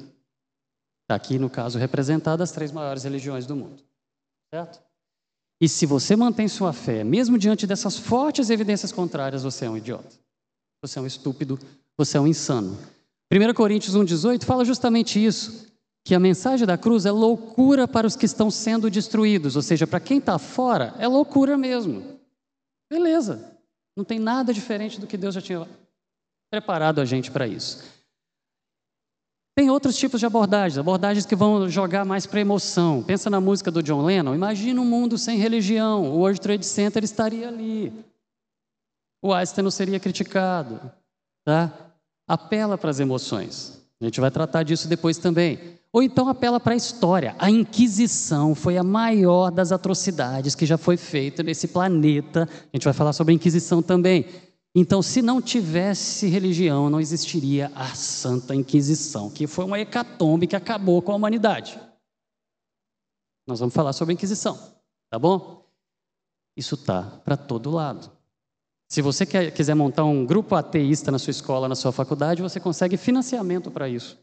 Está 1.05 1.15
aqui, 1.15 1.39
no 1.39 1.49
caso, 1.49 1.79
representado 1.79 2.43
as 2.43 2.51
três 2.51 2.73
maiores 2.73 3.05
religiões 3.05 3.47
do 3.47 3.55
mundo. 3.55 3.83
Certo? 4.53 4.83
E 5.61 5.69
se 5.69 5.87
você 5.87 6.17
mantém 6.17 6.49
sua 6.49 6.73
fé, 6.73 7.05
mesmo 7.05 7.39
diante 7.39 7.67
dessas 7.67 7.97
fortes 7.97 8.51
evidências 8.51 8.91
contrárias, 8.91 9.45
você 9.45 9.67
é 9.67 9.71
um 9.71 9.77
idiota. 9.77 10.19
Você 10.83 10.99
é 10.99 11.03
um 11.03 11.07
estúpido, 11.07 11.59
você 11.97 12.19
é 12.19 12.21
um 12.21 12.27
insano. 12.27 12.77
1 13.33 13.55
Coríntios 13.55 13.97
1,18 13.97 14.45
fala 14.45 14.65
justamente 14.65 15.25
isso: 15.25 15.73
que 16.05 16.15
a 16.15 16.21
mensagem 16.21 16.67
da 16.67 16.77
cruz 16.77 17.07
é 17.07 17.11
loucura 17.11 17.89
para 17.89 18.07
os 18.07 18.17
que 18.17 18.27
estão 18.27 18.51
sendo 18.51 18.91
destruídos, 18.91 19.57
ou 19.57 19.63
seja, 19.63 19.87
para 19.87 20.01
quem 20.01 20.19
está 20.19 20.39
fora, 20.39 20.95
é 20.99 21.09
loucura 21.09 21.57
mesmo. 21.57 22.21
Beleza, 22.91 23.59
não 23.97 24.05
tem 24.05 24.19
nada 24.19 24.53
diferente 24.53 25.01
do 25.01 25.07
que 25.07 25.17
Deus 25.17 25.35
já 25.35 25.41
tinha 25.41 25.67
preparado 26.51 27.01
a 27.01 27.05
gente 27.05 27.31
para 27.31 27.47
isso. 27.47 27.83
Tem 29.57 29.71
outros 29.71 29.97
tipos 29.97 30.19
de 30.19 30.27
abordagens, 30.27 30.79
abordagens 30.79 31.25
que 31.25 31.37
vão 31.37 31.69
jogar 31.69 32.05
mais 32.05 32.27
para 32.27 32.41
emoção. 32.41 33.05
Pensa 33.05 33.31
na 33.31 33.41
música 33.41 33.71
do 33.71 33.83
John 33.83 34.03
Lennon. 34.05 34.35
Imagina 34.35 34.81
um 34.81 34.85
mundo 34.85 35.17
sem 35.17 35.39
religião. 35.39 36.11
O 36.11 36.19
World 36.19 36.41
Trade 36.41 36.67
Center 36.67 37.05
estaria 37.05 37.47
ali. 37.47 37.93
O 39.23 39.33
Einstein 39.33 39.63
não 39.63 39.71
seria 39.71 40.01
criticado. 40.01 40.81
Tá? 41.45 41.73
Apela 42.27 42.79
para 42.79 42.91
as 42.91 43.01
emoções. 43.01 43.85
A 44.01 44.05
gente 44.05 44.21
vai 44.21 44.31
tratar 44.31 44.63
disso 44.63 44.89
depois 44.89 45.19
também. 45.19 45.59
Ou 45.93 46.03
então 46.03 46.29
apela 46.29 46.59
para 46.59 46.75
a 46.75 46.77
história. 46.77 47.37
A 47.39 47.49
Inquisição 47.51 48.55
foi 48.55 48.77
a 48.77 48.83
maior 48.83 49.51
das 49.51 49.71
atrocidades 49.71 50.55
que 50.55 50.67
já 50.67 50.77
foi 50.77 50.97
feita 50.97 51.43
nesse 51.43 51.69
planeta. 51.69 52.49
A 52.51 52.77
gente 52.77 52.85
vai 52.85 52.93
falar 52.93 53.13
sobre 53.13 53.33
a 53.33 53.37
Inquisição 53.37 53.81
também. 53.81 54.27
Então, 54.75 55.01
se 55.01 55.23
não 55.23 55.41
tivesse 55.41 56.27
religião, 56.27 56.91
não 56.91 57.01
existiria 57.01 57.71
a 57.77 57.95
Santa 57.95 58.57
Inquisição, 58.57 59.31
que 59.31 59.47
foi 59.47 59.65
uma 59.65 59.79
hecatombe 59.79 60.49
que 60.49 60.57
acabou 60.57 61.01
com 61.01 61.13
a 61.13 61.15
humanidade. 61.15 61.79
Nós 63.47 63.61
vamos 63.61 63.75
falar 63.75 63.93
sobre 63.93 64.13
a 64.13 64.15
Inquisição, 64.15 64.59
tá 65.09 65.17
bom? 65.17 65.65
Isso 66.57 66.77
tá 66.77 67.03
para 67.25 67.37
todo 67.37 67.71
lado. 67.71 68.11
Se 68.95 69.03
você 69.03 69.27
quer, 69.27 69.51
quiser 69.51 69.75
montar 69.75 70.05
um 70.05 70.25
grupo 70.25 70.55
ateísta 70.55 71.11
na 71.11 71.19
sua 71.19 71.33
escola, 71.33 71.69
na 71.69 71.75
sua 71.75 71.91
faculdade, 71.91 72.41
você 72.41 72.61
consegue 72.61 72.97
financiamento 72.97 73.69
para 73.69 73.89
isso. 73.89 74.17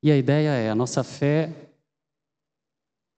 E 0.00 0.12
a 0.12 0.16
ideia 0.16 0.50
é: 0.50 0.70
a 0.70 0.76
nossa 0.76 1.02
fé 1.02 1.52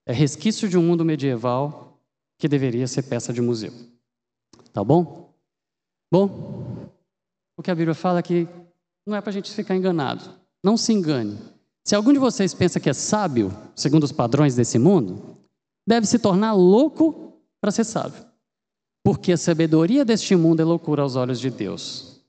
é 0.06 0.12
resquício 0.14 0.66
de 0.66 0.78
um 0.78 0.82
mundo 0.82 1.04
medieval 1.04 2.00
que 2.38 2.48
deveria 2.48 2.86
ser 2.86 3.02
peça 3.02 3.34
de 3.34 3.42
museu. 3.42 3.70
Tá 4.72 4.82
bom? 4.82 5.30
Bom, 6.10 6.88
o 7.54 7.62
que 7.62 7.70
a 7.70 7.74
Bíblia 7.74 7.94
fala 7.94 8.20
é 8.20 8.22
que 8.22 8.48
não 9.06 9.14
é 9.14 9.20
para 9.20 9.28
a 9.28 9.34
gente 9.34 9.52
ficar 9.52 9.76
enganado. 9.76 10.24
Não 10.64 10.78
se 10.78 10.90
engane. 10.90 11.38
Se 11.84 11.94
algum 11.94 12.14
de 12.14 12.18
vocês 12.18 12.54
pensa 12.54 12.80
que 12.80 12.88
é 12.88 12.94
sábio, 12.94 13.54
segundo 13.76 14.04
os 14.04 14.12
padrões 14.12 14.54
desse 14.54 14.78
mundo, 14.78 15.36
deve 15.86 16.06
se 16.06 16.18
tornar 16.18 16.54
louco 16.54 17.38
para 17.60 17.70
ser 17.70 17.84
sábio. 17.84 18.27
Porque 19.08 19.32
a 19.32 19.38
sabedoria 19.38 20.04
deste 20.04 20.36
mundo 20.36 20.60
é 20.60 20.64
loucura 20.66 21.00
aos 21.00 21.16
olhos 21.16 21.40
de 21.40 21.48
Deus. 21.48 22.20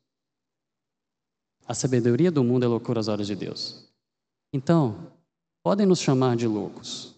A 1.67 1.73
sabedoria 1.73 2.31
do 2.31 2.41
mundo 2.41 2.63
é 2.63 2.69
loucura 2.69 2.99
aos 2.99 3.09
olhos 3.09 3.27
de 3.27 3.35
Deus. 3.35 3.83
Então, 4.53 5.11
podem 5.61 5.85
nos 5.85 5.99
chamar 5.99 6.37
de 6.37 6.47
loucos. 6.47 7.15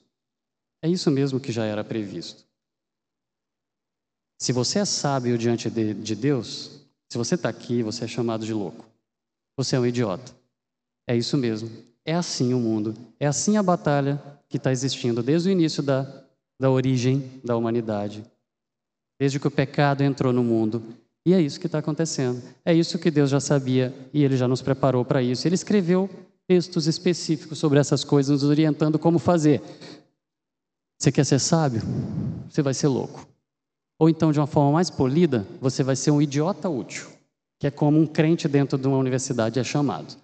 É 0.81 0.89
isso 0.89 1.11
mesmo 1.11 1.39
que 1.39 1.51
já 1.51 1.63
era 1.63 1.83
previsto. 1.83 2.43
Se 4.39 4.51
você 4.51 4.79
é 4.79 4.85
sábio 4.85 5.37
diante 5.37 5.69
de, 5.69 5.93
de 5.93 6.15
Deus, 6.15 6.81
se 7.07 7.15
você 7.15 7.35
está 7.35 7.47
aqui, 7.49 7.83
você 7.83 8.05
é 8.05 8.07
chamado 8.07 8.43
de 8.43 8.55
louco. 8.55 8.83
Você 9.55 9.75
é 9.75 9.79
um 9.79 9.85
idiota. 9.85 10.35
É 11.07 11.15
isso 11.15 11.37
mesmo. 11.37 11.69
É 12.03 12.15
assim 12.15 12.51
o 12.55 12.59
mundo. 12.59 12.95
É 13.19 13.27
assim 13.27 13.57
a 13.57 13.61
batalha 13.61 14.19
que 14.49 14.57
está 14.57 14.71
existindo 14.71 15.21
desde 15.21 15.49
o 15.49 15.51
início 15.51 15.83
da, 15.83 16.25
da 16.59 16.71
origem 16.71 17.39
da 17.45 17.55
humanidade. 17.55 18.25
Desde 19.21 19.39
que 19.39 19.47
o 19.47 19.51
pecado 19.51 20.01
entrou 20.01 20.33
no 20.33 20.43
mundo. 20.43 20.81
E 21.23 21.31
é 21.31 21.39
isso 21.39 21.59
que 21.59 21.67
está 21.67 21.77
acontecendo. 21.77 22.41
É 22.65 22.73
isso 22.73 22.97
que 22.97 23.11
Deus 23.11 23.29
já 23.29 23.39
sabia 23.39 23.93
e 24.11 24.23
Ele 24.23 24.35
já 24.35 24.47
nos 24.47 24.63
preparou 24.63 25.05
para 25.05 25.21
isso. 25.21 25.47
Ele 25.47 25.53
escreveu 25.53 26.09
textos 26.47 26.87
específicos 26.87 27.59
sobre 27.59 27.77
essas 27.77 28.03
coisas, 28.03 28.41
nos 28.41 28.49
orientando 28.49 28.97
como 28.97 29.19
fazer. 29.19 29.61
Você 30.97 31.11
quer 31.11 31.23
ser 31.23 31.37
sábio? 31.37 31.83
Você 32.49 32.63
vai 32.63 32.73
ser 32.73 32.87
louco. 32.87 33.27
Ou 33.99 34.09
então, 34.09 34.31
de 34.31 34.39
uma 34.39 34.47
forma 34.47 34.71
mais 34.71 34.89
polida, 34.89 35.45
você 35.61 35.83
vai 35.83 35.95
ser 35.95 36.09
um 36.09 36.19
idiota 36.19 36.67
útil, 36.67 37.07
que 37.59 37.67
é 37.67 37.69
como 37.69 37.99
um 37.99 38.07
crente 38.07 38.47
dentro 38.47 38.75
de 38.75 38.87
uma 38.87 38.97
universidade 38.97 39.59
é 39.59 39.63
chamado. 39.63 40.15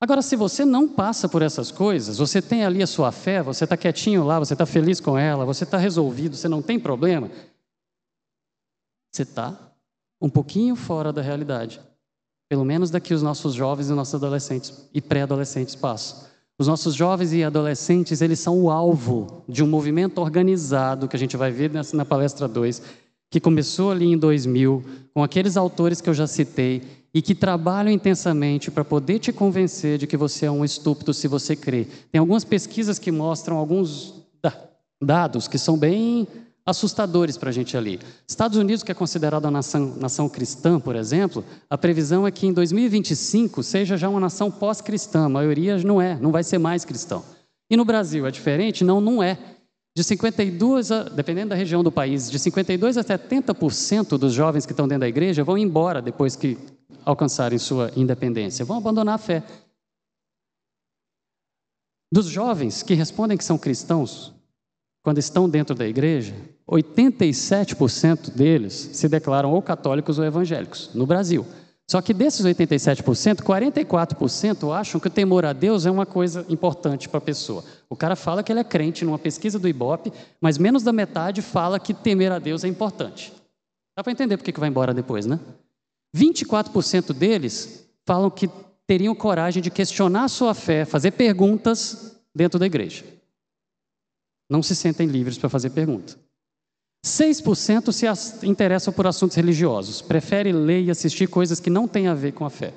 Agora, 0.00 0.22
se 0.22 0.36
você 0.36 0.64
não 0.64 0.86
passa 0.86 1.28
por 1.28 1.42
essas 1.42 1.72
coisas, 1.72 2.18
você 2.18 2.40
tem 2.40 2.64
ali 2.64 2.80
a 2.80 2.86
sua 2.86 3.10
fé, 3.10 3.42
você 3.42 3.64
está 3.64 3.76
quietinho 3.76 4.22
lá, 4.22 4.38
você 4.38 4.52
está 4.52 4.64
feliz 4.64 5.00
com 5.00 5.18
ela, 5.18 5.44
você 5.44 5.64
está 5.64 5.76
resolvido, 5.76 6.36
você 6.36 6.48
não 6.48 6.62
tem 6.62 6.78
problema, 6.78 7.28
você 9.12 9.22
está 9.22 9.72
um 10.20 10.28
pouquinho 10.28 10.76
fora 10.76 11.12
da 11.12 11.22
realidade. 11.22 11.80
Pelo 12.48 12.64
menos 12.64 12.90
daqui 12.90 13.14
os 13.14 13.22
nossos 13.22 13.54
jovens 13.54 13.88
e 13.88 13.92
nossos 13.92 14.14
adolescentes 14.14 14.88
e 14.92 15.00
pré-adolescentes 15.00 15.74
passam. 15.74 16.28
Os 16.58 16.66
nossos 16.66 16.94
jovens 16.94 17.32
e 17.32 17.42
adolescentes, 17.42 18.20
eles 18.20 18.38
são 18.38 18.60
o 18.60 18.70
alvo 18.70 19.44
de 19.48 19.64
um 19.64 19.66
movimento 19.66 20.20
organizado 20.20 21.08
que 21.08 21.16
a 21.16 21.18
gente 21.18 21.36
vai 21.36 21.50
ver 21.50 21.70
na 21.94 22.04
palestra 22.04 22.46
2, 22.46 22.82
que 23.30 23.40
começou 23.40 23.90
ali 23.90 24.06
em 24.06 24.18
2000, 24.18 24.84
com 25.14 25.22
aqueles 25.22 25.56
autores 25.56 26.00
que 26.00 26.10
eu 26.10 26.14
já 26.14 26.26
citei, 26.26 26.82
e 27.14 27.22
que 27.22 27.34
trabalham 27.34 27.90
intensamente 27.90 28.70
para 28.70 28.84
poder 28.84 29.18
te 29.18 29.32
convencer 29.32 29.96
de 29.96 30.06
que 30.06 30.16
você 30.16 30.46
é 30.46 30.50
um 30.50 30.64
estúpido 30.64 31.14
se 31.14 31.26
você 31.26 31.56
crê. 31.56 31.86
Tem 32.12 32.18
algumas 32.18 32.44
pesquisas 32.44 32.98
que 32.98 33.10
mostram 33.10 33.56
alguns 33.56 34.14
dados 35.02 35.48
que 35.48 35.56
são 35.56 35.78
bem 35.78 36.28
assustadores 36.70 37.36
para 37.36 37.50
a 37.50 37.52
gente 37.52 37.76
ali. 37.76 38.00
Estados 38.26 38.56
Unidos, 38.56 38.82
que 38.82 38.92
é 38.92 38.94
considerado 38.94 39.46
a 39.46 39.50
nação, 39.50 39.94
nação 39.96 40.28
cristã, 40.28 40.80
por 40.80 40.96
exemplo, 40.96 41.44
a 41.68 41.76
previsão 41.76 42.26
é 42.26 42.30
que 42.30 42.46
em 42.46 42.52
2025 42.52 43.62
seja 43.62 43.96
já 43.96 44.08
uma 44.08 44.20
nação 44.20 44.50
pós-cristã. 44.50 45.26
A 45.26 45.28
maioria 45.28 45.76
não 45.78 46.00
é, 46.00 46.18
não 46.18 46.32
vai 46.32 46.42
ser 46.42 46.58
mais 46.58 46.84
cristão. 46.84 47.24
E 47.70 47.76
no 47.76 47.84
Brasil 47.84 48.26
é 48.26 48.30
diferente? 48.30 48.82
Não, 48.84 49.00
não 49.00 49.22
é. 49.22 49.38
De 49.96 50.04
52, 50.04 50.92
a, 50.92 51.02
dependendo 51.04 51.50
da 51.50 51.56
região 51.56 51.82
do 51.82 51.90
país, 51.90 52.30
de 52.30 52.38
52 52.38 52.96
a 52.96 53.04
70% 53.04 54.16
dos 54.16 54.32
jovens 54.32 54.64
que 54.64 54.72
estão 54.72 54.86
dentro 54.86 55.00
da 55.00 55.08
igreja 55.08 55.44
vão 55.44 55.58
embora 55.58 56.00
depois 56.00 56.36
que 56.36 56.56
alcançarem 57.04 57.58
sua 57.58 57.90
independência, 57.96 58.64
vão 58.64 58.76
abandonar 58.76 59.16
a 59.16 59.18
fé. 59.18 59.42
Dos 62.12 62.26
jovens 62.26 62.82
que 62.82 62.94
respondem 62.94 63.36
que 63.36 63.44
são 63.44 63.58
cristãos, 63.58 64.32
quando 65.02 65.18
estão 65.18 65.48
dentro 65.48 65.74
da 65.74 65.86
igreja, 65.86 66.34
87% 66.70 68.30
deles 68.30 68.90
se 68.92 69.08
declaram 69.08 69.52
ou 69.52 69.60
católicos 69.60 70.18
ou 70.18 70.24
evangélicos, 70.24 70.90
no 70.94 71.06
Brasil. 71.06 71.44
Só 71.90 72.00
que 72.00 72.14
desses 72.14 72.46
87%, 72.46 73.42
44% 73.42 74.72
acham 74.72 75.00
que 75.00 75.08
o 75.08 75.10
temor 75.10 75.44
a 75.44 75.52
Deus 75.52 75.84
é 75.84 75.90
uma 75.90 76.06
coisa 76.06 76.46
importante 76.48 77.08
para 77.08 77.18
a 77.18 77.20
pessoa. 77.20 77.64
O 77.88 77.96
cara 77.96 78.14
fala 78.14 78.44
que 78.44 78.52
ele 78.52 78.60
é 78.60 78.64
crente 78.64 79.04
numa 79.04 79.18
pesquisa 79.18 79.58
do 79.58 79.66
Ibope, 79.66 80.12
mas 80.40 80.56
menos 80.56 80.84
da 80.84 80.92
metade 80.92 81.42
fala 81.42 81.80
que 81.80 81.92
temer 81.92 82.30
a 82.30 82.38
Deus 82.38 82.62
é 82.62 82.68
importante. 82.68 83.32
Dá 83.96 84.04
para 84.04 84.12
entender 84.12 84.36
por 84.36 84.44
que 84.44 84.60
vai 84.60 84.68
embora 84.68 84.94
depois, 84.94 85.26
né? 85.26 85.40
24% 86.16 87.12
deles 87.12 87.84
falam 88.06 88.30
que 88.30 88.48
teriam 88.86 89.14
coragem 89.14 89.60
de 89.60 89.70
questionar 89.70 90.24
a 90.24 90.28
sua 90.28 90.54
fé, 90.54 90.84
fazer 90.84 91.10
perguntas 91.10 92.16
dentro 92.32 92.56
da 92.56 92.66
igreja. 92.66 93.04
Não 94.48 94.62
se 94.62 94.76
sentem 94.76 95.08
livres 95.08 95.36
para 95.36 95.48
fazer 95.48 95.70
pergunta. 95.70 96.16
6% 97.04 97.92
se 97.92 98.46
interessam 98.46 98.92
por 98.92 99.06
assuntos 99.06 99.36
religiosos, 99.36 100.02
preferem 100.02 100.52
ler 100.52 100.82
e 100.82 100.90
assistir 100.90 101.26
coisas 101.28 101.58
que 101.58 101.70
não 101.70 101.88
têm 101.88 102.08
a 102.08 102.14
ver 102.14 102.32
com 102.32 102.44
a 102.44 102.50
fé. 102.50 102.74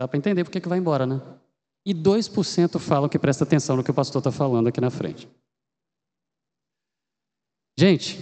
Dá 0.00 0.06
para 0.06 0.18
entender 0.18 0.44
por 0.44 0.50
que 0.50 0.68
vai 0.68 0.78
embora, 0.78 1.06
né? 1.06 1.20
E 1.84 1.94
2% 1.94 2.78
falam 2.78 3.08
que 3.08 3.18
presta 3.18 3.44
atenção 3.44 3.76
no 3.76 3.84
que 3.84 3.90
o 3.90 3.94
pastor 3.94 4.20
está 4.20 4.30
falando 4.30 4.68
aqui 4.68 4.80
na 4.80 4.90
frente. 4.90 5.28
Gente, 7.78 8.18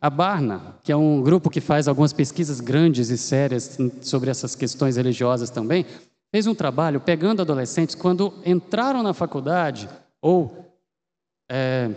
a 0.00 0.10
Barna, 0.10 0.76
que 0.82 0.92
é 0.92 0.96
um 0.96 1.22
grupo 1.22 1.50
que 1.50 1.60
faz 1.60 1.88
algumas 1.88 2.12
pesquisas 2.12 2.60
grandes 2.60 3.08
e 3.08 3.18
sérias 3.18 3.78
sobre 4.00 4.30
essas 4.30 4.54
questões 4.54 4.96
religiosas 4.96 5.50
também, 5.50 5.86
fez 6.30 6.46
um 6.46 6.54
trabalho 6.54 7.00
pegando 7.00 7.42
adolescentes 7.42 7.94
quando 7.94 8.32
entraram 8.44 9.02
na 9.02 9.14
faculdade 9.14 9.88
ou 10.20 10.74
é, 11.50 11.90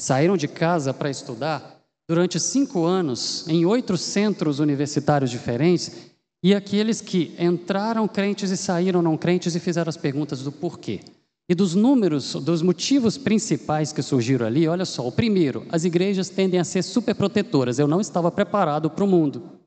saíram 0.00 0.36
de 0.36 0.48
casa 0.48 0.92
para 0.92 1.10
estudar 1.10 1.80
durante 2.08 2.40
cinco 2.40 2.84
anos 2.84 3.46
em 3.46 3.64
oito 3.64 3.96
centros 3.96 4.58
universitários 4.58 5.30
diferentes 5.30 6.10
e 6.42 6.54
aqueles 6.54 7.00
que 7.00 7.34
entraram 7.38 8.08
crentes 8.08 8.50
e 8.50 8.56
saíram 8.56 9.02
não 9.02 9.16
crentes 9.16 9.54
e 9.54 9.60
fizeram 9.60 9.88
as 9.88 9.96
perguntas 9.96 10.42
do 10.42 10.50
porquê. 10.50 11.00
E 11.48 11.54
dos 11.54 11.74
números, 11.74 12.34
dos 12.34 12.62
motivos 12.62 13.18
principais 13.18 13.92
que 13.92 14.02
surgiram 14.02 14.46
ali, 14.46 14.68
olha 14.68 14.84
só: 14.84 15.06
o 15.06 15.12
primeiro, 15.12 15.66
as 15.68 15.84
igrejas 15.84 16.28
tendem 16.28 16.60
a 16.60 16.64
ser 16.64 16.82
superprotetoras. 16.82 17.78
Eu 17.78 17.88
não 17.88 18.00
estava 18.00 18.30
preparado 18.30 18.88
para 18.88 19.04
o 19.04 19.08
mundo. 19.08 19.60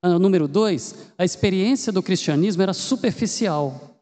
Ah, 0.00 0.18
número 0.18 0.46
dois, 0.46 1.12
a 1.18 1.24
experiência 1.24 1.92
do 1.92 2.02
cristianismo 2.02 2.62
era 2.62 2.72
superficial. 2.72 4.00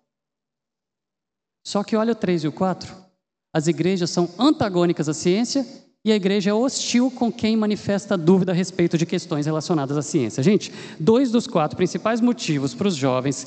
Só 1.67 1.83
que 1.83 1.97
olha 1.97 2.13
o 2.13 2.17
três 2.17 2.45
e 2.45 2.49
o 2.49 2.53
quatro. 2.53 3.06
As 3.57 3.67
igrejas 3.69 4.11
são 4.11 4.29
antagônicas 4.39 5.09
à 5.09 5.15
ciência 5.15 5.67
e 6.05 6.13
a 6.13 6.15
igreja 6.15 6.51
é 6.51 6.53
hostil 6.53 7.11
com 7.11 7.33
quem 7.33 7.57
manifesta 7.57 8.15
dúvida 8.15 8.53
a 8.53 8.55
respeito 8.55 8.99
de 8.99 9.07
questões 9.07 9.47
relacionadas 9.47 9.97
à 9.97 10.03
ciência. 10.03 10.43
Gente, 10.43 10.71
dois 11.01 11.31
dos 11.31 11.47
quatro 11.47 11.75
principais 11.75 12.21
motivos 12.21 12.75
para 12.75 12.87
os 12.87 12.95
jovens 12.95 13.47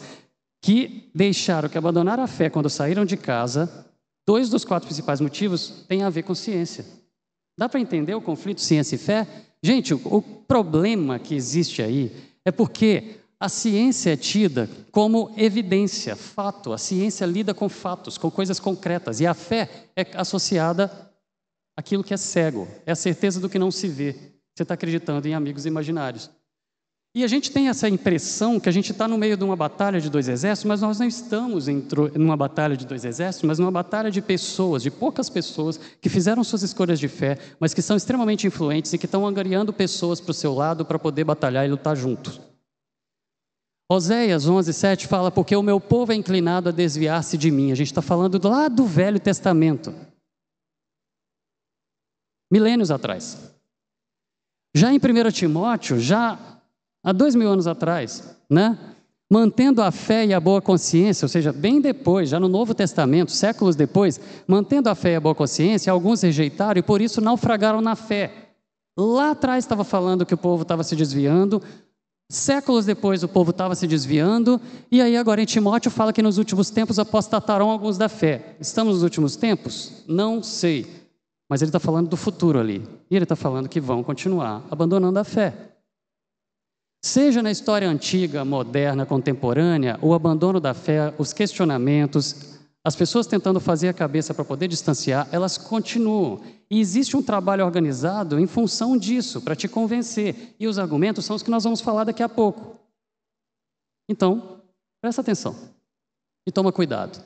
que 0.63 1.11
deixaram, 1.13 1.69
que 1.69 1.77
abandonaram 1.77 2.23
a 2.23 2.27
fé 2.27 2.49
quando 2.49 2.71
saíram 2.71 3.05
de 3.05 3.15
casa, 3.17 3.85
dois 4.27 4.49
dos 4.49 4.65
quatro 4.65 4.87
principais 4.87 5.21
motivos 5.21 5.85
têm 5.87 6.01
a 6.01 6.09
ver 6.09 6.23
com 6.23 6.33
ciência. 6.33 6.83
Dá 7.55 7.69
para 7.69 7.79
entender 7.79 8.15
o 8.15 8.21
conflito 8.21 8.61
ciência 8.61 8.95
e 8.95 8.97
fé? 8.97 9.27
Gente, 9.61 9.93
o, 9.93 10.01
o 10.05 10.23
problema 10.23 11.19
que 11.19 11.35
existe 11.35 11.83
aí 11.83 12.11
é 12.43 12.51
porque 12.51 13.19
a 13.39 13.47
ciência 13.47 14.11
é 14.11 14.17
tida 14.17 14.69
como 14.91 15.33
evidência, 15.37 16.15
fato. 16.15 16.73
A 16.73 16.77
ciência 16.77 17.25
lida 17.25 17.53
com 17.53 17.69
fatos, 17.69 18.17
com 18.17 18.29
coisas 18.29 18.59
concretas. 18.59 19.21
E 19.21 19.27
a 19.27 19.33
fé 19.33 19.87
é 19.95 20.05
associada 20.15 20.91
àquilo 21.77 22.03
que 22.03 22.13
é 22.13 22.17
cego, 22.17 22.67
é 22.85 22.91
a 22.91 22.95
certeza 22.95 23.39
do 23.39 23.47
que 23.47 23.57
não 23.57 23.71
se 23.71 23.87
vê. 23.87 24.13
Você 24.53 24.63
está 24.63 24.73
acreditando 24.73 25.25
em 25.25 25.33
amigos 25.33 25.65
imaginários. 25.65 26.29
E 27.15 27.23
a 27.23 27.27
gente 27.27 27.49
tem 27.49 27.69
essa 27.69 27.87
impressão 27.87 28.59
que 28.59 28.67
a 28.67 28.71
gente 28.71 28.91
está 28.91 29.07
no 29.07 29.17
meio 29.17 29.37
de 29.37 29.43
uma 29.43 29.55
batalha 29.55 30.01
de 30.01 30.09
dois 30.09 30.27
exércitos, 30.27 30.67
mas 30.67 30.81
nós 30.81 30.99
não 30.99 31.07
estamos 31.07 31.67
em 31.67 31.81
uma 32.15 32.37
batalha 32.37 32.75
de 32.77 32.85
dois 32.85 33.03
exércitos, 33.03 33.47
mas 33.47 33.57
numa 33.57 33.71
batalha 33.71 34.11
de 34.11 34.21
pessoas, 34.21 34.83
de 34.83 34.91
poucas 34.91 35.29
pessoas 35.29 35.79
que 36.01 36.09
fizeram 36.09 36.43
suas 36.43 36.61
escolhas 36.61 36.99
de 36.99 37.07
fé, 37.07 37.37
mas 37.59 37.73
que 37.73 37.81
são 37.81 37.97
extremamente 37.97 38.45
influentes 38.45 38.93
e 38.93 38.97
que 38.97 39.05
estão 39.05 39.25
angariando 39.25 39.73
pessoas 39.73 40.19
para 40.19 40.31
o 40.31 40.35
seu 40.35 40.53
lado 40.53 40.85
para 40.85 40.99
poder 40.99 41.23
batalhar 41.23 41.65
e 41.65 41.71
lutar 41.71 41.95
juntos. 41.95 42.48
Oséias 43.91 44.47
11, 44.47 44.71
7 44.71 45.07
fala: 45.07 45.31
Porque 45.31 45.55
o 45.55 45.63
meu 45.63 45.79
povo 45.79 46.11
é 46.11 46.15
inclinado 46.15 46.69
a 46.69 46.71
desviar-se 46.71 47.37
de 47.37 47.49
mim. 47.49 47.71
A 47.71 47.75
gente 47.75 47.87
está 47.87 48.01
falando 48.01 48.39
lá 48.47 48.67
do 48.67 48.85
Velho 48.85 49.19
Testamento, 49.19 49.93
milênios 52.51 52.91
atrás. 52.91 53.51
Já 54.75 54.93
em 54.93 54.97
1 54.97 55.31
Timóteo, 55.31 55.99
já 55.99 56.37
há 57.03 57.11
dois 57.11 57.33
mil 57.33 57.49
anos 57.49 57.65
atrás, 57.65 58.37
né? 58.47 58.77
mantendo 59.31 59.81
a 59.83 59.91
fé 59.91 60.25
e 60.25 60.33
a 60.33 60.39
boa 60.39 60.61
consciência, 60.61 61.25
ou 61.25 61.29
seja, 61.29 61.53
bem 61.53 61.79
depois, 61.79 62.29
já 62.29 62.39
no 62.39 62.47
Novo 62.47 62.73
Testamento, 62.73 63.31
séculos 63.31 63.75
depois, 63.75 64.19
mantendo 64.47 64.89
a 64.89 64.95
fé 64.95 65.11
e 65.11 65.15
a 65.15 65.19
boa 65.19 65.35
consciência, 65.35 65.93
alguns 65.93 66.23
rejeitaram 66.23 66.79
e 66.79 66.83
por 66.83 66.99
isso 66.99 67.21
naufragaram 67.21 67.79
na 67.79 67.95
fé. 67.95 68.49
Lá 68.97 69.31
atrás 69.31 69.63
estava 69.63 69.83
falando 69.83 70.25
que 70.25 70.33
o 70.33 70.37
povo 70.37 70.63
estava 70.63 70.83
se 70.83 70.95
desviando, 70.95 71.61
séculos 72.29 72.85
depois 72.85 73.23
o 73.23 73.27
povo 73.27 73.49
estava 73.51 73.73
se 73.73 73.87
desviando, 73.87 74.61
e 74.91 75.01
aí 75.01 75.17
agora 75.17 75.41
em 75.41 75.45
Timóteo 75.45 75.89
fala 75.89 76.13
que 76.13 76.21
nos 76.21 76.37
últimos 76.37 76.69
tempos 76.69 76.99
apostatarão 76.99 77.69
alguns 77.71 77.97
da 77.97 78.07
fé. 78.07 78.55
Estamos 78.59 78.93
nos 78.95 79.03
últimos 79.03 79.35
tempos? 79.35 80.03
Não 80.07 80.43
sei. 80.43 80.85
Mas 81.49 81.61
ele 81.61 81.69
está 81.69 81.79
falando 81.79 82.07
do 82.07 82.15
futuro 82.15 82.59
ali. 82.59 82.87
E 83.09 83.15
ele 83.15 83.25
está 83.25 83.35
falando 83.35 83.67
que 83.67 83.81
vão 83.81 84.03
continuar 84.03 84.63
abandonando 84.69 85.17
a 85.17 85.23
fé. 85.23 85.69
Seja 87.03 87.41
na 87.41 87.49
história 87.49 87.89
antiga, 87.89 88.45
moderna, 88.45 89.05
contemporânea, 89.05 89.97
o 90.01 90.13
abandono 90.13 90.59
da 90.59 90.73
fé, 90.73 91.13
os 91.17 91.33
questionamentos, 91.33 92.59
as 92.83 92.95
pessoas 92.95 93.25
tentando 93.25 93.59
fazer 93.59 93.87
a 93.87 93.93
cabeça 93.93 94.33
para 94.33 94.45
poder 94.45 94.67
distanciar, 94.67 95.27
elas 95.31 95.57
continuam. 95.57 96.41
E 96.71 96.79
existe 96.79 97.17
um 97.17 97.23
trabalho 97.23 97.65
organizado 97.65 98.39
em 98.39 98.45
função 98.45 98.95
disso, 98.95 99.41
para 99.41 99.55
te 99.55 99.67
convencer. 99.67 100.55
E 100.59 100.67
os 100.67 100.77
argumentos 100.77 101.25
são 101.25 101.35
os 101.35 101.41
que 101.41 101.49
nós 101.49 101.63
vamos 101.63 101.81
falar 101.81 102.03
daqui 102.03 102.21
a 102.21 102.29
pouco. 102.29 102.79
Então, 104.07 104.61
presta 105.01 105.21
atenção 105.21 105.55
e 106.47 106.51
toma 106.51 106.71
cuidado. 106.71 107.23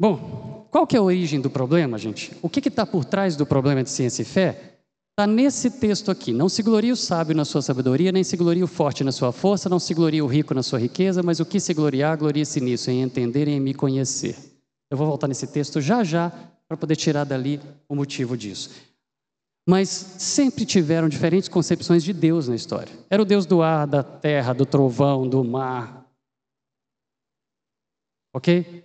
Bom, 0.00 0.66
qual 0.70 0.86
que 0.86 0.96
é 0.96 0.98
a 0.98 1.02
origem 1.02 1.40
do 1.40 1.50
problema, 1.50 1.98
gente? 1.98 2.36
O 2.42 2.48
que 2.48 2.66
está 2.66 2.86
por 2.86 3.04
trás 3.04 3.36
do 3.36 3.46
problema 3.46 3.82
de 3.82 3.90
ciência 3.90 4.22
e 4.22 4.24
fé? 4.24 4.78
Está 5.12 5.26
nesse 5.26 5.70
texto 5.70 6.10
aqui. 6.10 6.32
Não 6.32 6.48
se 6.48 6.62
glorie 6.62 6.92
o 6.92 6.96
sábio 6.96 7.34
na 7.34 7.44
sua 7.44 7.60
sabedoria, 7.60 8.12
nem 8.12 8.24
se 8.24 8.36
glorie 8.36 8.62
o 8.62 8.66
forte 8.66 9.04
na 9.04 9.12
sua 9.12 9.32
força, 9.32 9.68
não 9.68 9.78
se 9.78 9.92
glorie 9.92 10.22
o 10.22 10.26
rico 10.26 10.54
na 10.54 10.62
sua 10.62 10.78
riqueza, 10.78 11.22
mas 11.22 11.40
o 11.40 11.44
que 11.44 11.60
se 11.60 11.74
gloriar, 11.74 12.16
glorie-se 12.16 12.60
nisso, 12.60 12.90
em 12.90 13.02
entender 13.02 13.48
e 13.48 13.52
em 13.52 13.60
me 13.60 13.74
conhecer. 13.74 14.36
Eu 14.90 14.96
vou 14.96 15.06
voltar 15.06 15.28
nesse 15.28 15.46
texto 15.46 15.80
já 15.80 16.02
já 16.02 16.32
para 16.70 16.76
poder 16.76 16.94
tirar 16.94 17.24
dali 17.24 17.60
o 17.88 17.96
motivo 17.96 18.36
disso. 18.36 18.70
Mas 19.68 19.88
sempre 19.88 20.64
tiveram 20.64 21.08
diferentes 21.08 21.48
concepções 21.48 22.04
de 22.04 22.12
Deus 22.12 22.46
na 22.46 22.54
história. 22.54 22.96
Era 23.10 23.20
o 23.20 23.24
Deus 23.24 23.44
do 23.44 23.60
ar, 23.60 23.88
da 23.88 24.04
terra, 24.04 24.52
do 24.52 24.64
trovão, 24.64 25.28
do 25.28 25.42
mar. 25.42 26.08
Ok? 28.32 28.84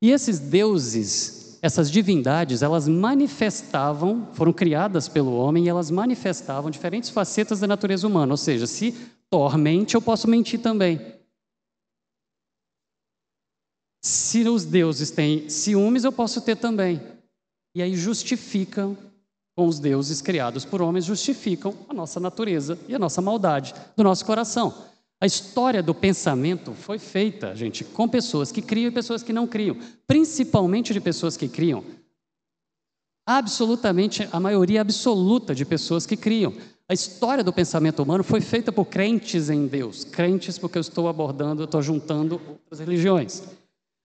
E 0.00 0.12
esses 0.12 0.38
deuses, 0.38 1.58
essas 1.60 1.90
divindades, 1.90 2.62
elas 2.62 2.86
manifestavam, 2.86 4.28
foram 4.32 4.52
criadas 4.52 5.08
pelo 5.08 5.36
homem 5.36 5.64
e 5.64 5.68
elas 5.68 5.90
manifestavam 5.90 6.70
diferentes 6.70 7.10
facetas 7.10 7.58
da 7.58 7.66
natureza 7.66 8.06
humana. 8.06 8.32
Ou 8.32 8.36
seja, 8.36 8.64
se 8.64 8.92
Thor 9.28 9.58
mente, 9.58 9.96
eu 9.96 10.00
posso 10.00 10.30
mentir 10.30 10.60
também. 10.60 11.17
Se 14.08 14.48
os 14.48 14.64
deuses 14.64 15.10
têm 15.10 15.50
ciúmes, 15.50 16.02
eu 16.02 16.10
posso 16.10 16.40
ter 16.40 16.56
também. 16.56 16.98
E 17.74 17.82
aí 17.82 17.94
justificam, 17.94 18.96
com 19.54 19.66
os 19.66 19.78
deuses 19.78 20.22
criados 20.22 20.64
por 20.64 20.80
homens, 20.80 21.04
justificam 21.04 21.74
a 21.86 21.92
nossa 21.92 22.18
natureza 22.18 22.78
e 22.88 22.94
a 22.94 22.98
nossa 22.98 23.20
maldade 23.20 23.74
do 23.94 24.02
nosso 24.02 24.24
coração. 24.24 24.72
A 25.20 25.26
história 25.26 25.82
do 25.82 25.94
pensamento 25.94 26.72
foi 26.72 26.98
feita, 26.98 27.54
gente, 27.54 27.84
com 27.84 28.08
pessoas 28.08 28.50
que 28.50 28.62
criam 28.62 28.88
e 28.88 28.94
pessoas 28.94 29.22
que 29.22 29.30
não 29.30 29.46
criam, 29.46 29.76
principalmente 30.06 30.94
de 30.94 31.02
pessoas 31.02 31.36
que 31.36 31.46
criam. 31.46 31.84
Absolutamente, 33.26 34.26
a 34.32 34.40
maioria 34.40 34.80
absoluta 34.80 35.54
de 35.54 35.66
pessoas 35.66 36.06
que 36.06 36.16
criam. 36.16 36.54
A 36.88 36.94
história 36.94 37.44
do 37.44 37.52
pensamento 37.52 38.02
humano 38.02 38.24
foi 38.24 38.40
feita 38.40 38.72
por 38.72 38.86
crentes 38.86 39.50
em 39.50 39.66
Deus. 39.66 40.02
Crentes, 40.02 40.56
porque 40.56 40.78
eu 40.78 40.80
estou 40.80 41.08
abordando, 41.08 41.60
eu 41.60 41.66
estou 41.66 41.82
juntando 41.82 42.40
outras 42.48 42.80
religiões. 42.80 43.42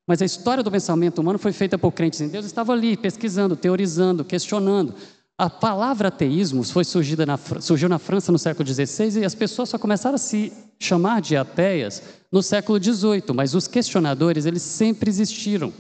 Mas 0.08 0.22
a 0.22 0.26
história 0.26 0.64
do 0.64 0.72
pensamento 0.72 1.20
humano 1.20 1.39
foi 1.39 1.54
feita 1.54 1.78
por 1.78 1.91
crentes 1.91 2.20
em 2.20 2.28
Deus, 2.28 2.45
estava 2.45 2.74
ali 2.74 2.97
pesquisando, 2.97 3.56
teorizando, 3.56 4.26
questionando. 4.26 4.93
A 5.38 5.49
palavra 5.49 6.10
ateísmo 6.10 6.64
foi 6.64 6.84
surgida 6.84 7.26
na, 7.26 7.38
surgiu 7.38 7.89
na 7.89 7.97
França 7.97 8.32
no 8.32 8.38
século 8.38 8.68
XVI 8.68 9.22
e 9.22 9.26
as 9.26 9.34
pessoas 9.34 9.70
só 9.70 9.78
começaram 9.78 10.16
a 10.16 10.20
se 10.20 10.54
chamar 10.80 11.22
de 11.22 11.36
ateias 11.36 12.04
no 12.32 12.43
século 12.43 12.82
XVIII, 12.82 13.34
mas 13.34 13.56
os 13.56 13.68
questionadores 13.68 14.45
eles 14.45 14.62
sempre 14.62 15.10
existiram 15.10 15.74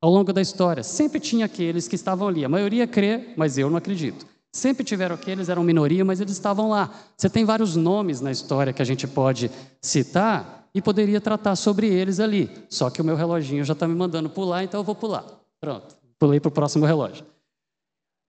ao 0.00 0.10
longo 0.10 0.32
da 0.32 0.42
história. 0.42 0.82
Sempre 0.82 1.20
tinha 1.20 1.46
aqueles 1.46 1.88
que 1.88 1.94
estavam 1.94 2.28
ali. 2.28 2.44
A 2.44 2.48
maioria 2.48 2.86
crê, 2.86 3.32
mas 3.36 3.56
eu 3.58 3.70
não 3.70 3.76
acredito. 3.76 4.26
Sempre 4.52 4.84
tiveram 4.84 5.14
aqueles, 5.14 5.48
eram 5.48 5.62
minoria, 5.62 6.04
mas 6.04 6.20
eles 6.20 6.32
estavam 6.32 6.68
lá. 6.68 6.90
Você 7.16 7.28
tem 7.28 7.44
vários 7.44 7.76
nomes 7.76 8.20
na 8.20 8.30
história 8.30 8.72
que 8.72 8.82
a 8.82 8.84
gente 8.84 9.06
pode 9.06 9.50
citar 9.80 10.57
e 10.74 10.82
poderia 10.82 11.20
tratar 11.20 11.56
sobre 11.56 11.88
eles 11.88 12.20
ali. 12.20 12.50
Só 12.68 12.90
que 12.90 13.00
o 13.00 13.04
meu 13.04 13.16
reloginho 13.16 13.64
já 13.64 13.72
está 13.72 13.86
me 13.86 13.94
mandando 13.94 14.28
pular, 14.28 14.64
então 14.64 14.80
eu 14.80 14.84
vou 14.84 14.94
pular. 14.94 15.24
Pronto, 15.60 15.96
pulei 16.18 16.40
para 16.40 16.48
o 16.48 16.52
próximo 16.52 16.84
relógio. 16.84 17.24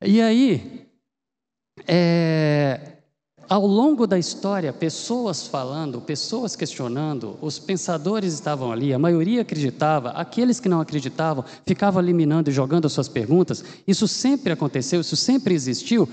E 0.03 0.21
aí, 0.21 0.87
é, 1.87 2.99
ao 3.49 3.65
longo 3.65 4.05
da 4.05 4.17
história, 4.17 4.71
pessoas 4.71 5.47
falando, 5.47 5.99
pessoas 5.99 6.55
questionando, 6.55 7.35
os 7.41 7.57
pensadores 7.57 8.33
estavam 8.33 8.71
ali, 8.71 8.93
a 8.93 8.99
maioria 8.99 9.41
acreditava, 9.41 10.11
aqueles 10.11 10.59
que 10.59 10.69
não 10.69 10.79
acreditavam 10.79 11.43
ficavam 11.65 12.01
eliminando 12.01 12.49
e 12.49 12.53
jogando 12.53 12.85
as 12.85 12.93
suas 12.93 13.09
perguntas. 13.09 13.63
Isso 13.87 14.07
sempre 14.07 14.53
aconteceu, 14.53 15.01
isso 15.01 15.15
sempre 15.15 15.55
existiu. 15.55 16.07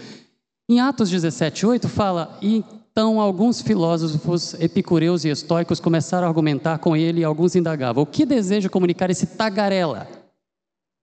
Em 0.68 0.80
Atos 0.80 1.10
17:8 1.10 1.88
fala: 1.88 2.38
"E 2.40 2.64
então 2.96 3.20
alguns 3.20 3.60
filósofos 3.60 4.54
epicureus 4.54 5.22
e 5.22 5.28
estoicos 5.28 5.78
começaram 5.78 6.26
a 6.26 6.30
argumentar 6.30 6.78
com 6.78 6.96
ele 6.96 7.20
e 7.20 7.24
alguns 7.24 7.54
indagavam: 7.54 8.02
"O 8.02 8.06
que 8.06 8.24
deseja 8.24 8.70
comunicar 8.70 9.10
esse 9.10 9.26
tagarela?" 9.26 10.08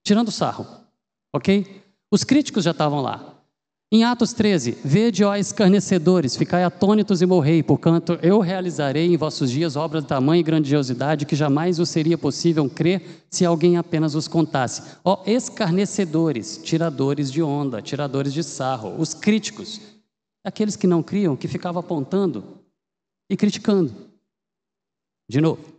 Tirando 0.04 0.32
sarro. 0.32 0.66
OK? 1.32 1.84
Os 2.12 2.24
críticos 2.24 2.64
já 2.64 2.72
estavam 2.72 3.00
lá. 3.00 3.36
Em 3.92 4.04
Atos 4.04 4.34
13, 4.34 4.80
vede, 4.84 5.24
ó 5.24 5.36
escarnecedores, 5.36 6.36
ficai 6.36 6.64
atônitos 6.64 7.22
e 7.22 7.28
morrei, 7.28 7.62
porquanto 7.62 8.18
eu 8.24 8.40
realizarei 8.40 9.06
em 9.06 9.16
vossos 9.16 9.52
dias 9.52 9.76
obras 9.76 10.02
de 10.02 10.10
tamanha 10.10 10.40
e 10.40 10.44
grandiosidade 10.44 11.28
que 11.28 11.36
jamais 11.36 11.78
vos 11.78 11.90
seria 11.90 12.18
possível 12.18 12.68
crer 12.68 13.24
se 13.30 13.46
alguém 13.46 13.78
apenas 13.78 14.16
os 14.16 14.28
contasse. 14.28 14.82
Ó 15.06 15.22
escarnecedores, 15.28 16.60
tiradores 16.64 17.32
de 17.32 17.44
onda, 17.44 17.84
tiradores 17.84 18.34
de 18.34 18.44
sarro, 18.44 18.96
os 18.98 19.14
críticos, 19.14 19.93
aqueles 20.44 20.76
que 20.76 20.88
não 20.88 21.02
criam, 21.02 21.38
que 21.38 21.48
ficavam 21.48 21.80
apontando 21.80 22.60
e 23.30 23.38
criticando. 23.38 23.94
De 25.30 25.40
novo. 25.40 25.74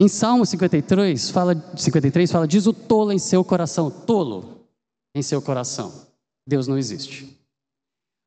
Em 0.00 0.08
Salmo 0.08 0.44
53 0.44 1.30
fala, 1.30 1.54
53 1.76 2.30
fala: 2.30 2.46
diz 2.46 2.66
o 2.66 2.72
tolo 2.72 3.12
em 3.12 3.18
seu 3.18 3.44
coração, 3.44 3.90
tolo 3.90 4.66
em 5.14 5.22
seu 5.22 5.40
coração, 5.40 6.06
Deus 6.46 6.66
não 6.66 6.76
existe. 6.76 7.38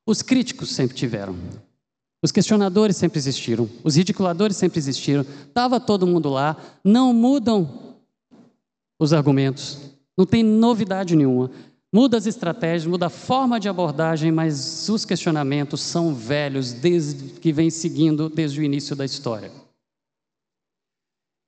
Os 0.08 0.22
críticos 0.22 0.74
sempre 0.74 0.96
tiveram, 0.96 1.36
os 2.24 2.32
questionadores 2.32 2.96
sempre 2.96 3.18
existiram, 3.18 3.70
os 3.84 3.96
ridiculadores 3.96 4.56
sempre 4.56 4.80
existiram, 4.80 5.22
estava 5.22 5.80
todo 5.80 6.08
mundo 6.08 6.30
lá, 6.30 6.56
não 6.84 7.14
mudam 7.14 7.98
os 9.00 9.14
argumentos, 9.14 9.80
não 10.18 10.26
tem 10.26 10.44
novidade 10.44 11.16
nenhuma. 11.16 11.52
Muda 11.96 12.18
as 12.18 12.26
estratégias, 12.26 12.86
muda 12.86 13.06
a 13.06 13.10
forma 13.10 13.58
de 13.58 13.70
abordagem, 13.70 14.30
mas 14.30 14.90
os 14.90 15.06
questionamentos 15.06 15.80
são 15.80 16.14
velhos 16.14 16.74
desde 16.74 17.40
que 17.40 17.54
vem 17.54 17.70
seguindo 17.70 18.28
desde 18.28 18.60
o 18.60 18.64
início 18.66 18.98
da 18.98 19.06
história. 19.06 19.50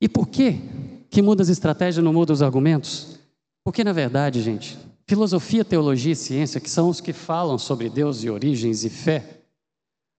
E 0.02 0.08
por 0.08 0.26
que 0.26 0.62
que 1.10 1.22
muda 1.22 1.44
as 1.44 1.50
estratégias 1.50 2.02
não 2.02 2.14
muda 2.14 2.32
os 2.32 2.42
argumentos? 2.42 3.20
Porque, 3.62 3.84
na 3.84 3.92
verdade, 3.92 4.42
gente, 4.42 4.78
filosofia, 5.06 5.66
teologia 5.66 6.14
e 6.14 6.16
ciência, 6.16 6.62
que 6.62 6.70
são 6.70 6.88
os 6.88 7.02
que 7.02 7.12
falam 7.12 7.58
sobre 7.58 7.90
Deus 7.90 8.24
e 8.24 8.30
origens 8.30 8.86
e 8.86 8.90
fé, 8.90 9.42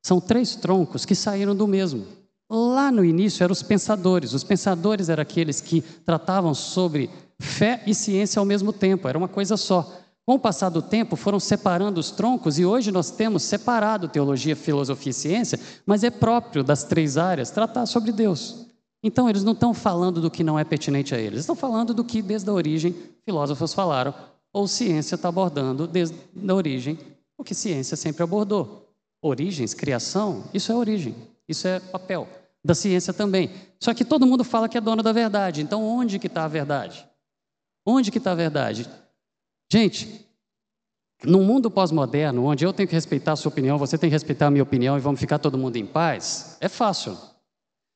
são 0.05 0.20
três 0.20 0.55
troncos 0.55 1.07
que 1.07 1.14
saíram 1.14 1.57
do 1.57 1.66
mesmo. 1.66 2.07
Lá 2.51 2.93
no 2.93 3.03
início 3.03 3.43
eram 3.45 3.55
os 3.55 3.62
pensadores. 3.62 4.35
Os 4.35 4.45
pensadores 4.45 5.09
eram 5.09 5.22
aqueles 5.22 5.62
que 5.62 5.81
tratavam 5.81 6.53
sobre 6.53 7.09
fé 7.41 7.83
e 7.87 7.95
ciência 7.95 8.39
ao 8.39 8.45
mesmo 8.45 8.74
tempo, 8.74 9.09
era 9.09 9.16
uma 9.16 9.26
coisa 9.26 9.57
só. 9.57 10.05
Com 10.29 10.35
o 10.35 10.39
passar 10.39 10.68
do 10.68 10.83
tempo, 10.83 11.16
foram 11.16 11.41
separando 11.41 11.99
os 11.99 12.11
troncos 12.11 12.59
e 12.59 12.64
hoje 12.66 12.93
nós 12.93 13.11
temos 13.11 13.43
separado 13.45 14.09
teologia, 14.09 14.55
filosofia 14.55 15.09
e 15.09 15.14
ciência, 15.14 15.59
mas 15.87 16.05
é 16.05 16.11
próprio 16.11 16.62
das 16.62 16.85
três 16.85 17.16
áreas 17.16 17.51
tratar 17.51 17.87
sobre 17.87 18.12
Deus. 18.12 18.66
Então, 19.03 19.26
eles 19.31 19.43
não 19.43 19.55
estão 19.55 19.72
falando 19.72 20.20
do 20.20 20.31
que 20.31 20.45
não 20.45 20.59
é 20.59 20.64
pertinente 20.64 21.14
a 21.14 21.18
eles, 21.18 21.41
estão 21.41 21.57
falando 21.57 21.95
do 21.95 22.05
que, 22.05 22.20
desde 22.20 22.51
a 22.51 22.53
origem, 22.53 22.95
filósofos 23.24 23.72
falaram, 23.72 24.12
ou 24.53 24.68
ciência 24.68 25.14
está 25.14 25.31
abordando, 25.31 25.87
desde 25.87 26.14
a 26.47 26.55
origem, 26.55 26.99
o 27.39 27.43
que 27.43 27.55
ciência 27.55 27.97
sempre 27.97 28.22
abordou. 28.22 28.87
Origens, 29.22 29.72
criação, 29.72 30.45
isso 30.53 30.70
é 30.70 30.74
origem, 30.74 31.14
isso 31.49 31.66
é 31.66 31.81
papel. 31.81 32.29
Da 32.62 32.74
ciência 32.74 33.14
também. 33.14 33.51
Só 33.81 33.95
que 33.95 34.05
todo 34.05 34.26
mundo 34.26 34.45
fala 34.45 34.68
que 34.68 34.76
é 34.76 34.81
dono 34.83 35.03
da 35.03 35.11
verdade. 35.11 35.62
Então, 35.62 35.83
onde 35.83 36.18
que 36.18 36.26
está 36.26 36.45
a 36.45 36.49
verdade? 36.49 37.09
Onde 37.87 38.11
que 38.11 38.18
está 38.18 38.33
a 38.33 38.35
verdade? 38.35 38.87
Gente, 39.70 40.26
num 41.24 41.44
mundo 41.44 41.70
pós-moderno, 41.70 42.44
onde 42.44 42.64
eu 42.64 42.72
tenho 42.72 42.88
que 42.88 42.94
respeitar 42.94 43.32
a 43.32 43.36
sua 43.36 43.50
opinião, 43.50 43.76
você 43.76 43.98
tem 43.98 44.08
que 44.08 44.14
respeitar 44.14 44.46
a 44.46 44.50
minha 44.50 44.62
opinião 44.62 44.96
e 44.96 45.00
vamos 45.00 45.20
ficar 45.20 45.38
todo 45.38 45.58
mundo 45.58 45.76
em 45.76 45.84
paz, 45.84 46.56
é 46.60 46.68
fácil. 46.68 47.16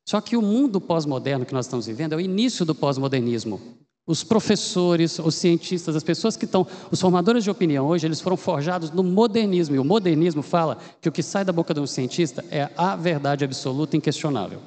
Só 0.06 0.20
que 0.20 0.36
o 0.36 0.42
mundo 0.42 0.80
pós-moderno 0.80 1.46
que 1.46 1.54
nós 1.54 1.66
estamos 1.66 1.86
vivendo 1.86 2.12
é 2.12 2.16
o 2.16 2.20
início 2.20 2.66
do 2.66 2.74
pós-modernismo. 2.74 3.60
Os 4.04 4.24
professores, 4.24 5.20
os 5.20 5.36
cientistas, 5.36 5.94
as 5.94 6.02
pessoas 6.02 6.36
que 6.36 6.44
estão, 6.44 6.66
os 6.90 7.00
formadores 7.00 7.44
de 7.44 7.50
opinião 7.50 7.86
hoje, 7.86 8.06
eles 8.06 8.20
foram 8.20 8.36
forjados 8.36 8.90
no 8.90 9.04
modernismo. 9.04 9.76
E 9.76 9.78
o 9.78 9.84
modernismo 9.84 10.42
fala 10.42 10.76
que 11.00 11.08
o 11.08 11.12
que 11.12 11.22
sai 11.22 11.44
da 11.44 11.52
boca 11.52 11.72
de 11.72 11.78
um 11.78 11.86
cientista 11.86 12.44
é 12.50 12.68
a 12.76 12.96
verdade 12.96 13.44
absoluta 13.44 13.96
inquestionável. 13.96 14.60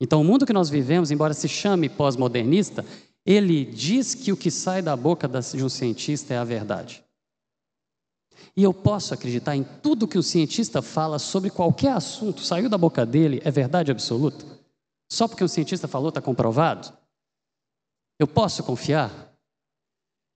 Então, 0.00 0.20
o 0.20 0.24
mundo 0.24 0.46
que 0.46 0.52
nós 0.52 0.70
vivemos, 0.70 1.10
embora 1.10 1.34
se 1.34 1.46
chame 1.46 1.90
pós-modernista, 1.90 2.84
ele 3.24 3.64
diz 3.64 4.14
que 4.14 4.32
o 4.32 4.36
que 4.36 4.50
sai 4.50 4.82
da 4.82 4.96
boca 4.96 5.28
de 5.28 5.64
um 5.64 5.68
cientista 5.68 6.34
é 6.34 6.38
a 6.38 6.44
verdade. 6.44 7.04
E 8.56 8.62
eu 8.62 8.74
posso 8.74 9.14
acreditar 9.14 9.56
em 9.56 9.64
tudo 9.82 10.08
que 10.08 10.18
o 10.18 10.22
cientista 10.22 10.82
fala 10.82 11.18
sobre 11.18 11.48
qualquer 11.48 11.92
assunto, 11.92 12.42
saiu 12.42 12.68
da 12.68 12.76
boca 12.76 13.06
dele, 13.06 13.40
é 13.44 13.50
verdade 13.50 13.90
absoluta? 13.90 14.44
Só 15.10 15.28
porque 15.28 15.44
o 15.44 15.48
cientista 15.48 15.86
falou 15.86 16.08
está 16.08 16.20
comprovado? 16.20 16.92
Eu 18.18 18.26
posso 18.26 18.62
confiar? 18.62 19.32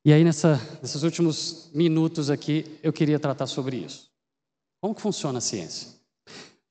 E 0.04 0.12
aí, 0.12 0.22
nessa, 0.22 0.60
nesses 0.80 1.02
últimos 1.02 1.68
minutos 1.74 2.30
aqui, 2.30 2.78
eu 2.82 2.92
queria 2.92 3.18
tratar 3.18 3.46
sobre 3.46 3.78
isso. 3.78 4.08
Como 4.80 4.94
que 4.94 5.02
funciona 5.02 5.38
a 5.38 5.40
ciência? 5.40 5.88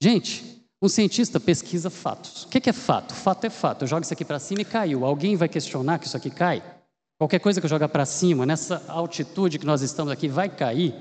Gente, 0.01 0.55
um 0.82 0.89
cientista 0.89 1.39
pesquisa 1.39 1.89
fatos. 1.89 2.43
O 2.43 2.49
que 2.49 2.69
é 2.69 2.73
fato? 2.73 3.13
Fato 3.13 3.45
é 3.45 3.49
fato. 3.49 3.84
Eu 3.84 3.88
jogo 3.88 4.03
isso 4.03 4.13
aqui 4.13 4.26
para 4.26 4.39
cima 4.39 4.61
e 4.61 4.65
caiu. 4.65 5.05
Alguém 5.05 5.36
vai 5.36 5.47
questionar 5.47 5.99
que 5.99 6.07
isso 6.07 6.17
aqui 6.17 6.30
cai? 6.30 6.63
Qualquer 7.17 7.39
coisa 7.39 7.61
que 7.61 7.65
eu 7.65 7.69
jogar 7.69 7.88
para 7.88 8.05
cima, 8.05 8.45
nessa 8.45 8.84
altitude 8.88 9.57
que 9.57 9.65
nós 9.65 9.82
estamos 9.82 10.11
aqui, 10.11 10.28
vai 10.28 10.49
cair? 10.49 10.93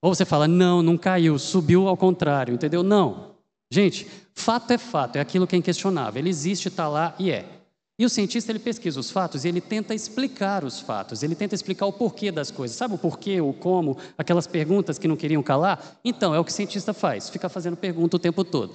Ou 0.00 0.14
você 0.14 0.24
fala, 0.24 0.46
não, 0.46 0.82
não 0.82 0.96
caiu, 0.96 1.38
subiu 1.38 1.88
ao 1.88 1.96
contrário, 1.96 2.54
entendeu? 2.54 2.82
Não. 2.82 3.34
Gente, 3.70 4.06
fato 4.34 4.70
é 4.70 4.78
fato, 4.78 5.16
é 5.16 5.20
aquilo 5.20 5.46
que 5.46 5.56
é 5.56 5.58
inquestionável. 5.58 6.20
Ele 6.20 6.30
existe, 6.30 6.68
está 6.68 6.86
lá 6.86 7.14
e 7.18 7.30
é. 7.30 7.53
E 7.96 8.04
o 8.04 8.08
cientista 8.08 8.50
ele 8.50 8.58
pesquisa 8.58 8.98
os 8.98 9.10
fatos 9.10 9.44
e 9.44 9.48
ele 9.48 9.60
tenta 9.60 9.94
explicar 9.94 10.64
os 10.64 10.80
fatos, 10.80 11.22
ele 11.22 11.36
tenta 11.36 11.54
explicar 11.54 11.86
o 11.86 11.92
porquê 11.92 12.32
das 12.32 12.50
coisas. 12.50 12.76
Sabe 12.76 12.94
o 12.94 12.98
porquê, 12.98 13.40
o 13.40 13.52
como, 13.52 13.96
aquelas 14.18 14.48
perguntas 14.48 14.98
que 14.98 15.06
não 15.06 15.16
queriam 15.16 15.42
calar? 15.42 16.00
Então, 16.04 16.34
é 16.34 16.38
o 16.38 16.44
que 16.44 16.50
o 16.50 16.54
cientista 16.54 16.92
faz, 16.92 17.28
fica 17.30 17.48
fazendo 17.48 17.76
pergunta 17.76 18.16
o 18.16 18.20
tempo 18.20 18.44
todo. 18.44 18.74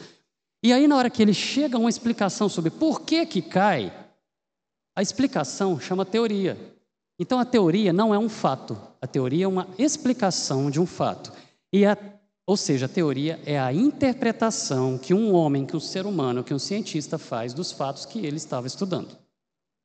E 0.63 0.71
aí, 0.71 0.87
na 0.87 0.95
hora 0.95 1.09
que 1.09 1.21
ele 1.21 1.33
chega 1.33 1.75
a 1.75 1.79
uma 1.79 1.89
explicação 1.89 2.47
sobre 2.47 2.69
por 2.71 3.01
que 3.01 3.25
que 3.25 3.41
cai, 3.41 3.93
a 4.95 5.01
explicação 5.01 5.79
chama 5.79 6.05
teoria. 6.05 6.57
Então, 7.19 7.39
a 7.39 7.45
teoria 7.45 7.91
não 7.91 8.13
é 8.13 8.19
um 8.19 8.29
fato, 8.29 8.77
a 9.01 9.07
teoria 9.07 9.43
é 9.43 9.47
uma 9.47 9.67
explicação 9.77 10.71
de 10.71 10.79
um 10.79 10.85
fato. 10.85 11.33
E 11.73 11.85
a, 11.85 11.97
ou 12.49 12.57
seja, 12.57 12.87
a 12.87 12.89
teoria 12.89 13.39
é 13.45 13.59
a 13.59 13.71
interpretação 13.71 14.97
que 14.97 15.13
um 15.13 15.35
homem, 15.35 15.67
que 15.67 15.77
um 15.77 15.79
ser 15.79 16.07
humano, 16.07 16.43
que 16.43 16.51
um 16.51 16.57
cientista 16.57 17.19
faz 17.19 17.53
dos 17.53 17.71
fatos 17.71 18.07
que 18.07 18.25
ele 18.25 18.37
estava 18.37 18.65
estudando. 18.65 19.15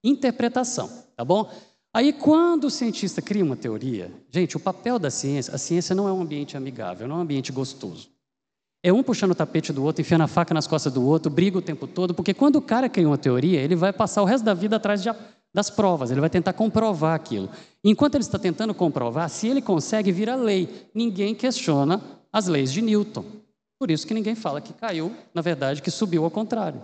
Interpretação, 0.02 0.88
tá 1.14 1.22
bom? 1.22 1.46
Aí, 1.92 2.10
quando 2.10 2.64
o 2.64 2.70
cientista 2.70 3.20
cria 3.20 3.44
uma 3.44 3.54
teoria, 3.54 4.10
gente, 4.30 4.56
o 4.56 4.60
papel 4.60 4.98
da 4.98 5.10
ciência, 5.10 5.54
a 5.54 5.58
ciência 5.58 5.94
não 5.94 6.08
é 6.08 6.12
um 6.14 6.22
ambiente 6.22 6.56
amigável, 6.56 7.06
não 7.06 7.16
é 7.16 7.18
um 7.18 7.22
ambiente 7.22 7.52
gostoso. 7.52 8.08
É 8.82 8.90
um 8.90 9.02
puxando 9.02 9.32
o 9.32 9.34
tapete 9.34 9.70
do 9.70 9.84
outro, 9.84 10.00
enfiando 10.00 10.22
a 10.22 10.26
faca 10.26 10.54
nas 10.54 10.66
costas 10.66 10.90
do 10.90 11.04
outro, 11.06 11.30
briga 11.30 11.58
o 11.58 11.62
tempo 11.62 11.86
todo, 11.86 12.14
porque 12.14 12.32
quando 12.32 12.56
o 12.56 12.62
cara 12.62 12.88
cria 12.88 13.06
uma 13.06 13.18
teoria, 13.18 13.60
ele 13.60 13.76
vai 13.76 13.92
passar 13.92 14.22
o 14.22 14.24
resto 14.24 14.42
da 14.42 14.54
vida 14.54 14.76
atrás 14.76 15.02
de, 15.02 15.10
das 15.52 15.68
provas, 15.68 16.10
ele 16.10 16.20
vai 16.20 16.30
tentar 16.30 16.54
comprovar 16.54 17.14
aquilo. 17.14 17.50
Enquanto 17.84 18.14
ele 18.14 18.24
está 18.24 18.38
tentando 18.38 18.72
comprovar, 18.72 19.28
se 19.28 19.48
ele 19.48 19.60
consegue, 19.60 20.10
vira 20.10 20.34
lei. 20.34 20.88
Ninguém 20.94 21.34
questiona 21.34 22.23
as 22.34 22.48
leis 22.48 22.72
de 22.72 22.82
Newton. 22.82 23.24
Por 23.78 23.92
isso 23.92 24.04
que 24.04 24.12
ninguém 24.12 24.34
fala 24.34 24.60
que 24.60 24.72
caiu, 24.72 25.16
na 25.32 25.40
verdade, 25.40 25.80
que 25.80 25.90
subiu 25.90 26.24
ao 26.24 26.30
contrário. 26.32 26.82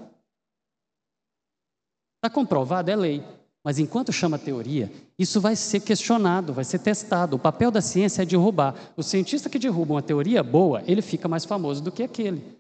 Está 2.18 2.32
comprovado, 2.32 2.88
é 2.88 2.94
lei. 2.94 3.24
Mas 3.64 3.80
enquanto 3.80 4.12
chama 4.12 4.38
teoria, 4.38 4.90
isso 5.18 5.40
vai 5.40 5.56
ser 5.56 5.80
questionado, 5.80 6.54
vai 6.54 6.62
ser 6.62 6.78
testado. 6.78 7.34
O 7.34 7.38
papel 7.38 7.72
da 7.72 7.80
ciência 7.80 8.22
é 8.22 8.24
derrubar. 8.24 8.76
O 8.96 9.02
cientista 9.02 9.50
que 9.50 9.58
derruba 9.58 9.94
uma 9.94 10.02
teoria 10.02 10.40
boa, 10.40 10.84
ele 10.86 11.02
fica 11.02 11.26
mais 11.26 11.44
famoso 11.44 11.82
do 11.82 11.90
que 11.90 12.04
aquele. 12.04 12.56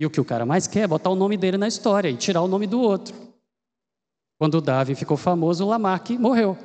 E 0.00 0.06
o 0.06 0.10
que 0.10 0.20
o 0.20 0.24
cara 0.24 0.46
mais 0.46 0.66
quer 0.66 0.80
é 0.80 0.88
botar 0.88 1.10
o 1.10 1.14
nome 1.14 1.36
dele 1.36 1.58
na 1.58 1.68
história 1.68 2.08
e 2.08 2.16
tirar 2.16 2.40
o 2.40 2.48
nome 2.48 2.66
do 2.66 2.80
outro. 2.80 3.14
Quando 4.38 4.54
o 4.54 4.60
Darwin 4.62 4.94
ficou 4.94 5.18
famoso, 5.18 5.66
o 5.66 5.68
Lamarck 5.68 6.12
morreu. 6.12 6.56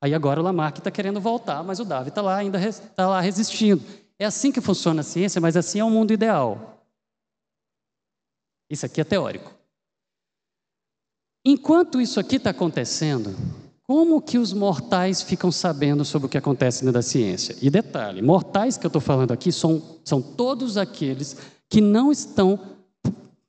Aí 0.00 0.14
agora 0.14 0.40
o 0.40 0.42
Lamarck 0.42 0.78
está 0.78 0.90
querendo 0.90 1.20
voltar, 1.20 1.62
mas 1.62 1.78
o 1.78 1.84
Darwin 1.84 2.08
está 2.08 2.22
lá 2.22 2.36
ainda 2.36 2.58
está 2.66 3.06
lá 3.06 3.20
resistindo. 3.20 4.05
É 4.18 4.24
assim 4.24 4.50
que 4.50 4.60
funciona 4.60 5.00
a 5.00 5.04
ciência, 5.04 5.40
mas 5.40 5.56
assim 5.56 5.78
é 5.78 5.84
o 5.84 5.90
mundo 5.90 6.12
ideal. 6.12 6.82
Isso 8.70 8.86
aqui 8.86 9.00
é 9.00 9.04
teórico. 9.04 9.54
Enquanto 11.44 12.00
isso 12.00 12.18
aqui 12.18 12.36
está 12.36 12.50
acontecendo, 12.50 13.36
como 13.82 14.20
que 14.20 14.36
os 14.36 14.52
mortais 14.52 15.22
ficam 15.22 15.52
sabendo 15.52 16.04
sobre 16.04 16.26
o 16.26 16.28
que 16.28 16.38
acontece 16.38 16.80
dentro 16.80 16.94
da 16.94 17.02
ciência? 17.02 17.56
E 17.62 17.70
detalhe, 17.70 18.20
mortais 18.20 18.76
que 18.76 18.84
eu 18.84 18.88
estou 18.88 19.00
falando 19.00 19.30
aqui 19.30 19.52
são, 19.52 20.00
são 20.04 20.20
todos 20.20 20.76
aqueles 20.76 21.36
que 21.68 21.80
não 21.80 22.10
estão 22.10 22.58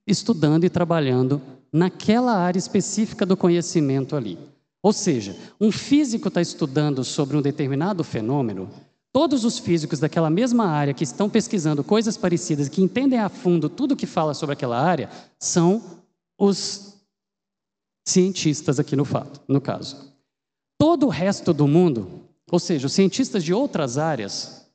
estudando 0.06 0.64
e 0.64 0.70
trabalhando 0.70 1.42
naquela 1.74 2.38
área 2.38 2.60
específica 2.60 3.26
do 3.26 3.36
conhecimento 3.36 4.16
ali. 4.16 4.38
Ou 4.82 4.94
seja, 4.94 5.36
um 5.60 5.72
físico 5.72 6.28
está 6.28 6.40
estudando 6.40 7.04
sobre 7.04 7.36
um 7.36 7.42
determinado 7.42 8.04
fenômeno, 8.04 8.70
todos 9.18 9.44
os 9.44 9.58
físicos 9.58 9.98
daquela 9.98 10.30
mesma 10.30 10.68
área 10.68 10.94
que 10.94 11.04
estão 11.04 11.28
pesquisando 11.28 11.84
coisas 11.84 12.16
parecidas, 12.16 12.70
que 12.70 12.84
entendem 12.84 13.18
a 13.18 13.30
fundo 13.30 13.68
tudo 13.68 13.96
que 13.96 14.06
fala 14.06 14.36
sobre 14.36 14.54
aquela 14.54 14.80
área, 14.80 15.10
são 15.40 16.04
os 16.38 17.00
cientistas 18.08 18.80
aqui 18.80 18.96
no 18.96 19.04
fato, 19.04 19.42
no 19.48 19.60
caso. 19.60 20.14
Todo 20.80 21.08
o 21.08 21.10
resto 21.10 21.52
do 21.52 21.68
mundo, 21.68 22.28
ou 22.52 22.60
seja, 22.60 22.86
os 22.86 22.94
cientistas 22.94 23.44
de 23.44 23.56
outras 23.56 23.98
áreas 23.98 24.70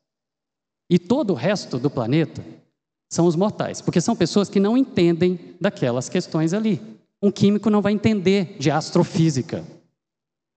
e 0.91 0.99
todo 0.99 1.31
o 1.31 1.37
resto 1.37 1.79
do 1.79 1.89
planeta 1.89 2.45
são 3.13 3.27
os 3.29 3.37
mortais, 3.37 3.81
porque 3.81 4.01
são 4.01 4.17
pessoas 4.17 4.49
que 4.49 4.59
não 4.59 4.77
entendem 4.77 5.39
daquelas 5.61 6.09
questões 6.09 6.53
ali. 6.53 6.83
Um 7.23 7.31
químico 7.31 7.71
não 7.71 7.81
vai 7.81 7.93
entender 7.93 8.57
de 8.59 8.73
astrofísica. 8.73 9.65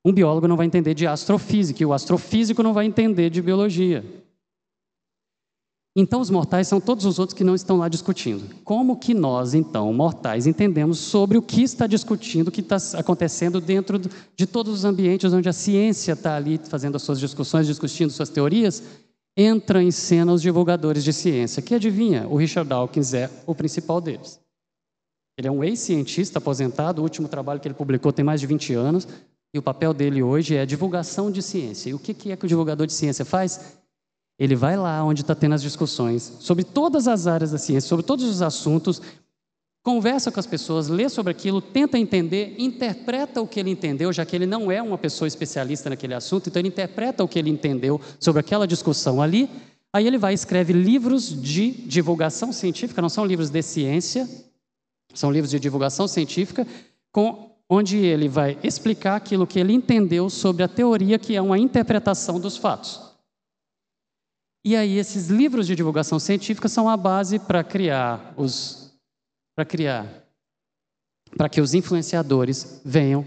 Um 0.06 0.14
biólogo 0.14 0.47
não 0.47 0.56
vai 0.56 0.68
entender 0.68 0.93
de 0.93 1.08
astrofísica 1.08 1.82
e 1.82 1.86
o 1.86 1.91
astrofísico 1.91 2.62
não 2.62 2.74
vai 2.74 2.86
entender 2.86 3.32
de 3.32 3.41
biologia. 3.41 4.06
Então, 5.97 6.20
os 6.20 6.30
mortais 6.30 6.68
são 6.68 6.80
todos 6.80 7.06
os 7.06 7.18
outros 7.18 7.36
que 7.36 7.43
não 7.43 7.56
estão 7.56 7.78
lá 7.78 7.88
discutindo. 7.88 8.53
Como 8.64 8.99
que 8.99 9.14
nós, 9.14 9.53
então, 9.53 9.91
mortais, 9.93 10.45
entendemos 10.45 10.99
sobre 10.99 11.38
o 11.38 11.41
que 11.41 11.64
está 11.64 11.88
discutindo, 11.88 12.49
o 12.49 12.51
que 12.51 12.60
está 12.60 12.78
acontecendo 12.99 13.60
dentro 13.62 13.97
de 13.97 14.45
todos 14.45 14.74
os 14.74 14.86
ambientes 14.86 15.34
onde 15.34 15.49
a 15.49 15.53
ciência 15.53 16.12
está 16.12 16.36
ali 16.36 16.60
fazendo 16.66 16.97
as 16.97 17.01
suas 17.01 17.20
discussões, 17.20 17.66
discutindo 17.66 18.12
suas 18.12 18.30
teorias? 18.30 18.84
Entra 19.38 19.82
em 19.82 19.89
cena 19.89 20.34
os 20.34 20.41
divulgadores 20.41 21.03
de 21.03 21.14
ciência, 21.14 21.62
que 21.62 21.74
adivinha, 21.74 22.28
o 22.28 22.36
Richard 22.36 22.70
Dawkins 22.70 23.14
é 23.14 23.30
o 23.47 23.56
principal 23.56 23.99
deles. 23.99 24.39
Ele 25.38 25.47
é 25.47 25.51
um 25.51 25.64
ex-cientista 25.64 26.39
aposentado, 26.39 26.99
o 26.99 27.03
último 27.03 27.28
trabalho 27.28 27.60
que 27.60 27.68
ele 27.68 27.76
publicou 27.76 28.14
tem 28.14 28.24
mais 28.24 28.39
de 28.39 28.47
20 28.47 28.74
anos, 28.74 29.08
e 29.56 29.58
o 29.58 29.62
papel 29.62 29.93
dele 29.93 30.22
hoje 30.22 30.53
é 30.53 30.66
divulgação 30.66 31.32
de 31.32 31.41
ciência. 31.41 31.89
E 31.89 31.93
o 31.93 31.99
que 31.99 32.30
é 32.30 32.36
que 32.36 32.45
o 32.45 32.47
divulgador 32.47 32.86
de 32.86 32.91
ciência 32.91 33.24
faz? 33.24 33.78
Ele 34.38 34.53
vai 34.53 34.76
lá 34.76 35.01
onde 35.01 35.22
está 35.22 35.34
tendo 35.34 35.56
as 35.56 35.62
discussões 35.62 36.34
sobre 36.41 36.66
todas 36.66 37.08
as 37.08 37.26
áreas 37.26 37.51
da 37.51 37.58
ciência, 37.58 37.88
sobre 37.88 38.06
todos 38.06 38.26
os 38.26 38.41
assuntos, 38.41 39.01
conversa 39.82 40.30
com 40.30 40.41
as 40.41 40.45
pessoas, 40.45 40.89
lê 40.89 41.08
sobre 41.08 41.32
aquilo, 41.32 41.62
tenta 41.62 41.97
entender, 41.97 42.53
interpreta 42.60 43.41
o 43.41 43.47
que 43.47 43.58
ele 43.58 43.70
entendeu, 43.70 44.12
já 44.12 44.26
que 44.26 44.36
ele 44.36 44.45
não 44.45 44.70
é 44.70 44.82
uma 44.82 44.97
pessoa 44.97 45.26
especialista 45.26 45.89
naquele 45.89 46.14
assunto, 46.14 46.49
então 46.49 46.60
ele 46.60 46.68
interpreta 46.68 47.24
o 47.24 47.28
que 47.28 47.39
ele 47.39 47.49
entendeu 47.49 48.01
sobre 48.20 48.41
aquela 48.41 48.68
discussão 48.68 49.22
ali. 49.22 49.49
Aí 49.93 50.06
ele 50.06 50.18
vai 50.18 50.34
e 50.34 50.36
escreve 50.36 50.74
livros 50.74 51.30
de 51.41 51.72
divulgação 51.72 52.51
científica, 52.51 53.01
não 53.01 53.08
são 53.08 53.24
livros 53.24 53.49
de 53.49 53.62
ciência, 53.62 54.28
são 55.14 55.32
livros 55.32 55.49
de 55.49 55.62
divulgação 55.62 56.10
científica, 56.10 56.68
com, 57.10 57.55
onde 57.70 57.97
ele 57.97 58.28
vai 58.28 58.57
explicar 58.63 59.16
aquilo 59.16 59.47
que 59.47 59.59
ele 59.59 59.74
entendeu 59.74 60.30
sobre 60.30 60.63
a 60.63 60.68
teoria, 60.68 61.18
que 61.18 61.36
é 61.36 61.41
uma 61.41 61.57
interpretação 61.57 62.39
dos 62.39 62.57
fatos. 62.57 63.01
E 64.63 64.76
aí 64.76 64.97
esses 64.97 65.28
livros 65.28 65.68
de 65.68 65.76
divulgação 65.76 66.20
científica 66.20 66.68
são 66.68 66.89
a 66.89 66.97
base 66.97 67.39
para 67.39 67.63
criar 67.63 68.34
os 68.36 68.93
para 69.55 69.63
criar 69.63 70.26
para 71.38 71.49
que 71.49 71.61
os 71.61 71.74
influenciadores 71.74 72.82
venham 72.84 73.26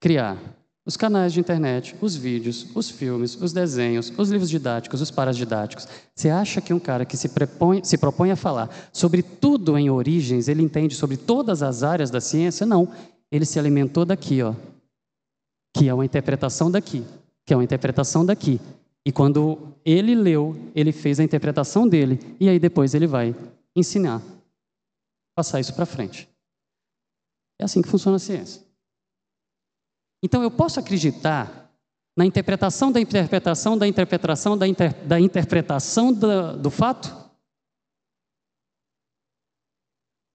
criar 0.00 0.38
os 0.86 0.96
canais 0.96 1.32
de 1.32 1.38
internet, 1.38 1.94
os 2.00 2.16
vídeos, 2.16 2.66
os 2.74 2.88
filmes, 2.88 3.40
os 3.40 3.52
desenhos, 3.52 4.10
os 4.16 4.30
livros 4.30 4.48
didáticos, 4.48 5.00
os 5.00 5.10
paradidáticos. 5.10 5.86
Você 6.14 6.30
acha 6.30 6.60
que 6.60 6.72
um 6.72 6.80
cara 6.80 7.04
que 7.04 7.16
se, 7.16 7.28
prepõe, 7.28 7.84
se 7.84 7.98
propõe 7.98 8.30
a 8.30 8.36
falar 8.36 8.68
sobre 8.92 9.22
tudo 9.22 9.76
em 9.76 9.90
origens, 9.90 10.48
ele 10.48 10.62
entende 10.62 10.94
sobre 10.94 11.16
todas 11.16 11.62
as 11.62 11.82
áreas 11.82 12.10
da 12.10 12.20
ciência? 12.20 12.64
Não. 12.66 12.88
Ele 13.30 13.44
se 13.44 13.58
alimentou 13.58 14.04
daqui, 14.04 14.42
ó, 14.42 14.54
que 15.76 15.88
é 15.88 15.94
uma 15.94 16.04
interpretação 16.04 16.70
daqui, 16.70 17.04
que 17.46 17.52
é 17.52 17.56
uma 17.56 17.64
interpretação 17.64 18.24
daqui, 18.26 18.60
e 19.06 19.12
quando 19.12 19.74
ele 19.84 20.14
leu, 20.14 20.54
ele 20.74 20.92
fez 20.92 21.20
a 21.20 21.24
interpretação 21.24 21.88
dele, 21.88 22.18
e 22.38 22.48
aí 22.48 22.58
depois 22.58 22.94
ele 22.94 23.06
vai 23.06 23.34
ensinar, 23.74 24.20
passar 25.34 25.60
isso 25.60 25.74
para 25.74 25.86
frente. 25.86 26.28
É 27.58 27.64
assim 27.64 27.80
que 27.80 27.88
funciona 27.88 28.16
a 28.16 28.20
ciência. 28.20 28.62
Então 30.22 30.42
eu 30.42 30.50
posso 30.50 30.78
acreditar 30.78 31.70
na 32.16 32.26
interpretação 32.26 32.92
da 32.92 33.00
interpretação 33.00 33.78
da 33.78 33.86
interpretação 33.86 34.58
da, 34.58 34.68
inter, 34.68 35.06
da 35.06 35.18
interpretação 35.18 36.12
do, 36.12 36.56
do 36.58 36.70
fato? 36.70 37.08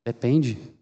Depende. 0.05 0.74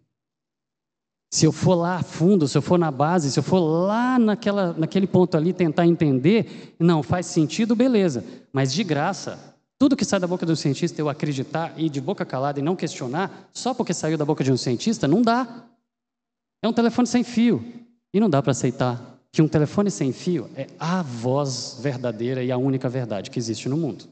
Se 1.34 1.46
eu 1.46 1.50
for 1.50 1.74
lá 1.74 1.96
a 1.96 2.02
fundo, 2.04 2.46
se 2.46 2.56
eu 2.56 2.62
for 2.62 2.78
na 2.78 2.92
base, 2.92 3.28
se 3.28 3.36
eu 3.40 3.42
for 3.42 3.58
lá 3.58 4.20
naquela, 4.20 4.72
naquele 4.72 5.04
ponto 5.04 5.36
ali 5.36 5.52
tentar 5.52 5.84
entender, 5.84 6.76
não 6.78 7.02
faz 7.02 7.26
sentido, 7.26 7.74
beleza. 7.74 8.24
Mas 8.52 8.72
de 8.72 8.84
graça, 8.84 9.36
tudo 9.76 9.96
que 9.96 10.04
sai 10.04 10.20
da 10.20 10.28
boca 10.28 10.46
do 10.46 10.54
cientista 10.54 11.00
eu 11.00 11.08
acreditar 11.08 11.74
e 11.76 11.88
de 11.88 12.00
boca 12.00 12.24
calada 12.24 12.60
e 12.60 12.62
não 12.62 12.76
questionar, 12.76 13.50
só 13.52 13.74
porque 13.74 13.92
saiu 13.92 14.16
da 14.16 14.24
boca 14.24 14.44
de 14.44 14.52
um 14.52 14.56
cientista, 14.56 15.08
não 15.08 15.22
dá. 15.22 15.64
É 16.62 16.68
um 16.68 16.72
telefone 16.72 17.08
sem 17.08 17.24
fio. 17.24 17.64
E 18.12 18.20
não 18.20 18.30
dá 18.30 18.40
para 18.40 18.52
aceitar 18.52 19.18
que 19.32 19.42
um 19.42 19.48
telefone 19.48 19.90
sem 19.90 20.12
fio 20.12 20.48
é 20.54 20.68
a 20.78 21.02
voz 21.02 21.78
verdadeira 21.80 22.44
e 22.44 22.52
a 22.52 22.56
única 22.56 22.88
verdade 22.88 23.28
que 23.28 23.40
existe 23.40 23.68
no 23.68 23.76
mundo. 23.76 24.04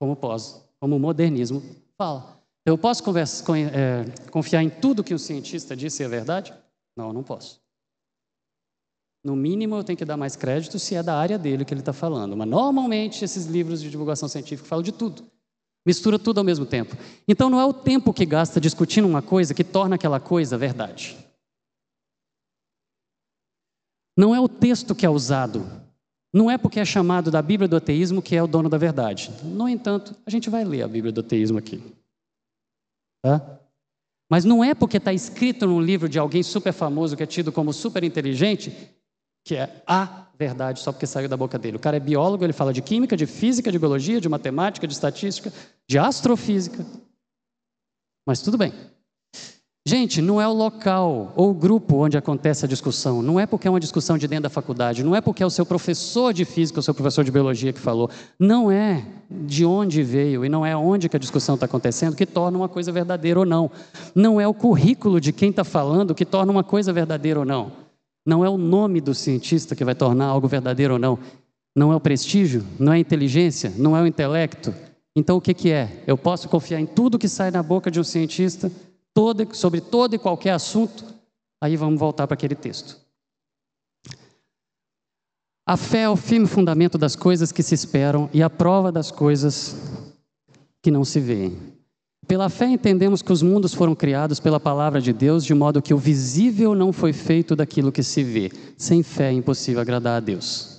Como 0.00 0.16
pós, 0.16 0.60
como 0.80 0.96
o 0.96 0.98
modernismo 0.98 1.62
fala. 1.96 2.39
Eu 2.64 2.76
posso 2.76 3.02
conversa, 3.02 3.44
é, 3.56 4.04
confiar 4.30 4.62
em 4.62 4.68
tudo 4.68 5.02
que 5.02 5.14
o 5.14 5.18
cientista 5.18 5.74
disse 5.74 6.02
é 6.02 6.08
verdade? 6.08 6.52
Não, 6.96 7.12
não 7.12 7.22
posso. 7.22 7.60
No 9.24 9.36
mínimo, 9.36 9.76
eu 9.76 9.84
tenho 9.84 9.98
que 9.98 10.04
dar 10.04 10.16
mais 10.16 10.34
crédito 10.34 10.78
se 10.78 10.94
é 10.94 11.02
da 11.02 11.14
área 11.14 11.38
dele 11.38 11.64
que 11.64 11.74
ele 11.74 11.80
está 11.80 11.92
falando. 11.92 12.36
Mas, 12.36 12.48
normalmente, 12.48 13.24
esses 13.24 13.46
livros 13.46 13.82
de 13.82 13.90
divulgação 13.90 14.28
científica 14.28 14.68
falam 14.68 14.82
de 14.82 14.92
tudo. 14.92 15.30
Mistura 15.84 16.18
tudo 16.18 16.38
ao 16.38 16.44
mesmo 16.44 16.66
tempo. 16.66 16.96
Então, 17.28 17.50
não 17.50 17.60
é 17.60 17.64
o 17.64 17.72
tempo 17.72 18.12
que 18.12 18.24
gasta 18.24 18.60
discutindo 18.60 19.06
uma 19.06 19.22
coisa 19.22 19.54
que 19.54 19.64
torna 19.64 19.96
aquela 19.96 20.20
coisa 20.20 20.56
verdade. 20.56 21.18
Não 24.16 24.34
é 24.34 24.40
o 24.40 24.48
texto 24.48 24.94
que 24.94 25.06
é 25.06 25.10
usado. 25.10 25.66
Não 26.32 26.50
é 26.50 26.56
porque 26.56 26.80
é 26.80 26.84
chamado 26.84 27.30
da 27.30 27.42
Bíblia 27.42 27.68
do 27.68 27.76
ateísmo 27.76 28.22
que 28.22 28.36
é 28.36 28.42
o 28.42 28.46
dono 28.46 28.68
da 28.68 28.78
verdade. 28.78 29.30
No 29.42 29.68
entanto, 29.68 30.14
a 30.24 30.30
gente 30.30 30.48
vai 30.48 30.64
ler 30.64 30.82
a 30.82 30.88
Bíblia 30.88 31.12
do 31.12 31.20
ateísmo 31.20 31.58
aqui. 31.58 31.82
Tá? 33.22 33.60
Mas 34.30 34.44
não 34.44 34.62
é 34.62 34.74
porque 34.74 34.96
está 34.96 35.12
escrito 35.12 35.66
num 35.66 35.80
livro 35.80 36.08
de 36.08 36.18
alguém 36.18 36.42
super 36.42 36.72
famoso 36.72 37.16
que 37.16 37.22
é 37.22 37.26
tido 37.26 37.50
como 37.50 37.72
super 37.72 38.04
inteligente 38.04 38.96
que 39.44 39.56
é 39.56 39.82
a 39.86 40.26
verdade 40.38 40.80
só 40.80 40.92
porque 40.92 41.06
saiu 41.06 41.28
da 41.28 41.36
boca 41.36 41.58
dele. 41.58 41.76
O 41.76 41.80
cara 41.80 41.96
é 41.96 42.00
biólogo, 42.00 42.44
ele 42.44 42.52
fala 42.52 42.72
de 42.72 42.82
química, 42.82 43.16
de 43.16 43.26
física, 43.26 43.72
de 43.72 43.78
biologia, 43.78 44.20
de 44.20 44.28
matemática, 44.28 44.86
de 44.86 44.92
estatística, 44.92 45.52
de 45.88 45.98
astrofísica. 45.98 46.84
Mas 48.26 48.42
tudo 48.42 48.58
bem. 48.58 48.72
Gente, 49.90 50.22
não 50.22 50.40
é 50.40 50.46
o 50.46 50.52
local 50.52 51.32
ou 51.34 51.50
o 51.50 51.52
grupo 51.52 51.96
onde 51.96 52.16
acontece 52.16 52.64
a 52.64 52.68
discussão. 52.68 53.22
Não 53.22 53.40
é 53.40 53.44
porque 53.44 53.66
é 53.66 53.70
uma 53.72 53.80
discussão 53.80 54.16
de 54.16 54.28
dentro 54.28 54.44
da 54.44 54.48
faculdade. 54.48 55.02
Não 55.02 55.16
é 55.16 55.20
porque 55.20 55.42
é 55.42 55.46
o 55.46 55.50
seu 55.50 55.66
professor 55.66 56.32
de 56.32 56.44
física 56.44 56.78
ou 56.78 56.80
o 56.80 56.82
seu 56.84 56.94
professor 56.94 57.24
de 57.24 57.32
biologia 57.32 57.72
que 57.72 57.80
falou. 57.80 58.08
Não 58.38 58.70
é 58.70 59.04
de 59.28 59.64
onde 59.64 60.04
veio 60.04 60.44
e 60.44 60.48
não 60.48 60.64
é 60.64 60.76
onde 60.76 61.08
que 61.08 61.16
a 61.16 61.18
discussão 61.18 61.56
está 61.56 61.66
acontecendo 61.66 62.14
que 62.14 62.24
torna 62.24 62.56
uma 62.56 62.68
coisa 62.68 62.92
verdadeira 62.92 63.40
ou 63.40 63.44
não. 63.44 63.68
Não 64.14 64.40
é 64.40 64.46
o 64.46 64.54
currículo 64.54 65.20
de 65.20 65.32
quem 65.32 65.50
está 65.50 65.64
falando 65.64 66.14
que 66.14 66.24
torna 66.24 66.52
uma 66.52 66.62
coisa 66.62 66.92
verdadeira 66.92 67.40
ou 67.40 67.44
não. 67.44 67.72
Não 68.24 68.44
é 68.44 68.48
o 68.48 68.56
nome 68.56 69.00
do 69.00 69.12
cientista 69.12 69.74
que 69.74 69.84
vai 69.84 69.96
tornar 69.96 70.26
algo 70.26 70.46
verdadeiro 70.46 70.92
ou 70.92 71.00
não. 71.00 71.18
Não 71.74 71.90
é 71.90 71.96
o 71.96 72.00
prestígio, 72.00 72.64
não 72.78 72.92
é 72.92 72.96
a 72.96 73.00
inteligência, 73.00 73.72
não 73.76 73.96
é 73.96 74.00
o 74.00 74.06
intelecto. 74.06 74.72
Então 75.16 75.36
o 75.36 75.40
que, 75.40 75.52
que 75.52 75.72
é? 75.72 76.04
Eu 76.06 76.16
posso 76.16 76.48
confiar 76.48 76.78
em 76.78 76.86
tudo 76.86 77.18
que 77.18 77.28
sai 77.28 77.50
da 77.50 77.60
boca 77.60 77.90
de 77.90 77.98
um 77.98 78.04
cientista 78.04 78.70
sobre 79.52 79.80
todo 79.80 80.14
e 80.14 80.18
qualquer 80.18 80.52
assunto, 80.52 81.04
aí 81.62 81.76
vamos 81.76 81.98
voltar 81.98 82.26
para 82.26 82.34
aquele 82.34 82.54
texto. 82.54 82.96
A 85.66 85.76
fé 85.76 86.02
é 86.02 86.08
o 86.08 86.16
firme 86.16 86.46
fundamento 86.46 86.98
das 86.98 87.14
coisas 87.14 87.52
que 87.52 87.62
se 87.62 87.74
esperam 87.74 88.28
e 88.32 88.42
a 88.42 88.50
prova 88.50 88.90
das 88.90 89.10
coisas 89.10 89.76
que 90.82 90.90
não 90.90 91.04
se 91.04 91.20
veem. 91.20 91.56
Pela 92.26 92.48
fé 92.48 92.66
entendemos 92.66 93.22
que 93.22 93.32
os 93.32 93.42
mundos 93.42 93.74
foram 93.74 93.94
criados 93.94 94.38
pela 94.38 94.60
palavra 94.60 95.00
de 95.00 95.12
Deus, 95.12 95.44
de 95.44 95.52
modo 95.52 95.82
que 95.82 95.92
o 95.92 95.98
visível 95.98 96.74
não 96.74 96.92
foi 96.92 97.12
feito 97.12 97.56
daquilo 97.56 97.90
que 97.90 98.02
se 98.02 98.22
vê. 98.22 98.52
Sem 98.76 99.02
fé 99.02 99.30
é 99.30 99.32
impossível 99.32 99.80
agradar 99.80 100.16
a 100.16 100.20
Deus. 100.20 100.69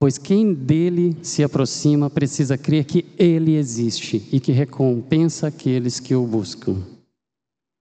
Pois 0.00 0.16
quem 0.16 0.54
dele 0.54 1.16
se 1.24 1.42
aproxima 1.42 2.08
precisa 2.08 2.56
crer 2.56 2.84
que 2.84 3.04
ele 3.18 3.56
existe 3.56 4.28
e 4.32 4.38
que 4.38 4.52
recompensa 4.52 5.48
aqueles 5.48 5.98
que 5.98 6.14
o 6.14 6.24
buscam. 6.24 6.80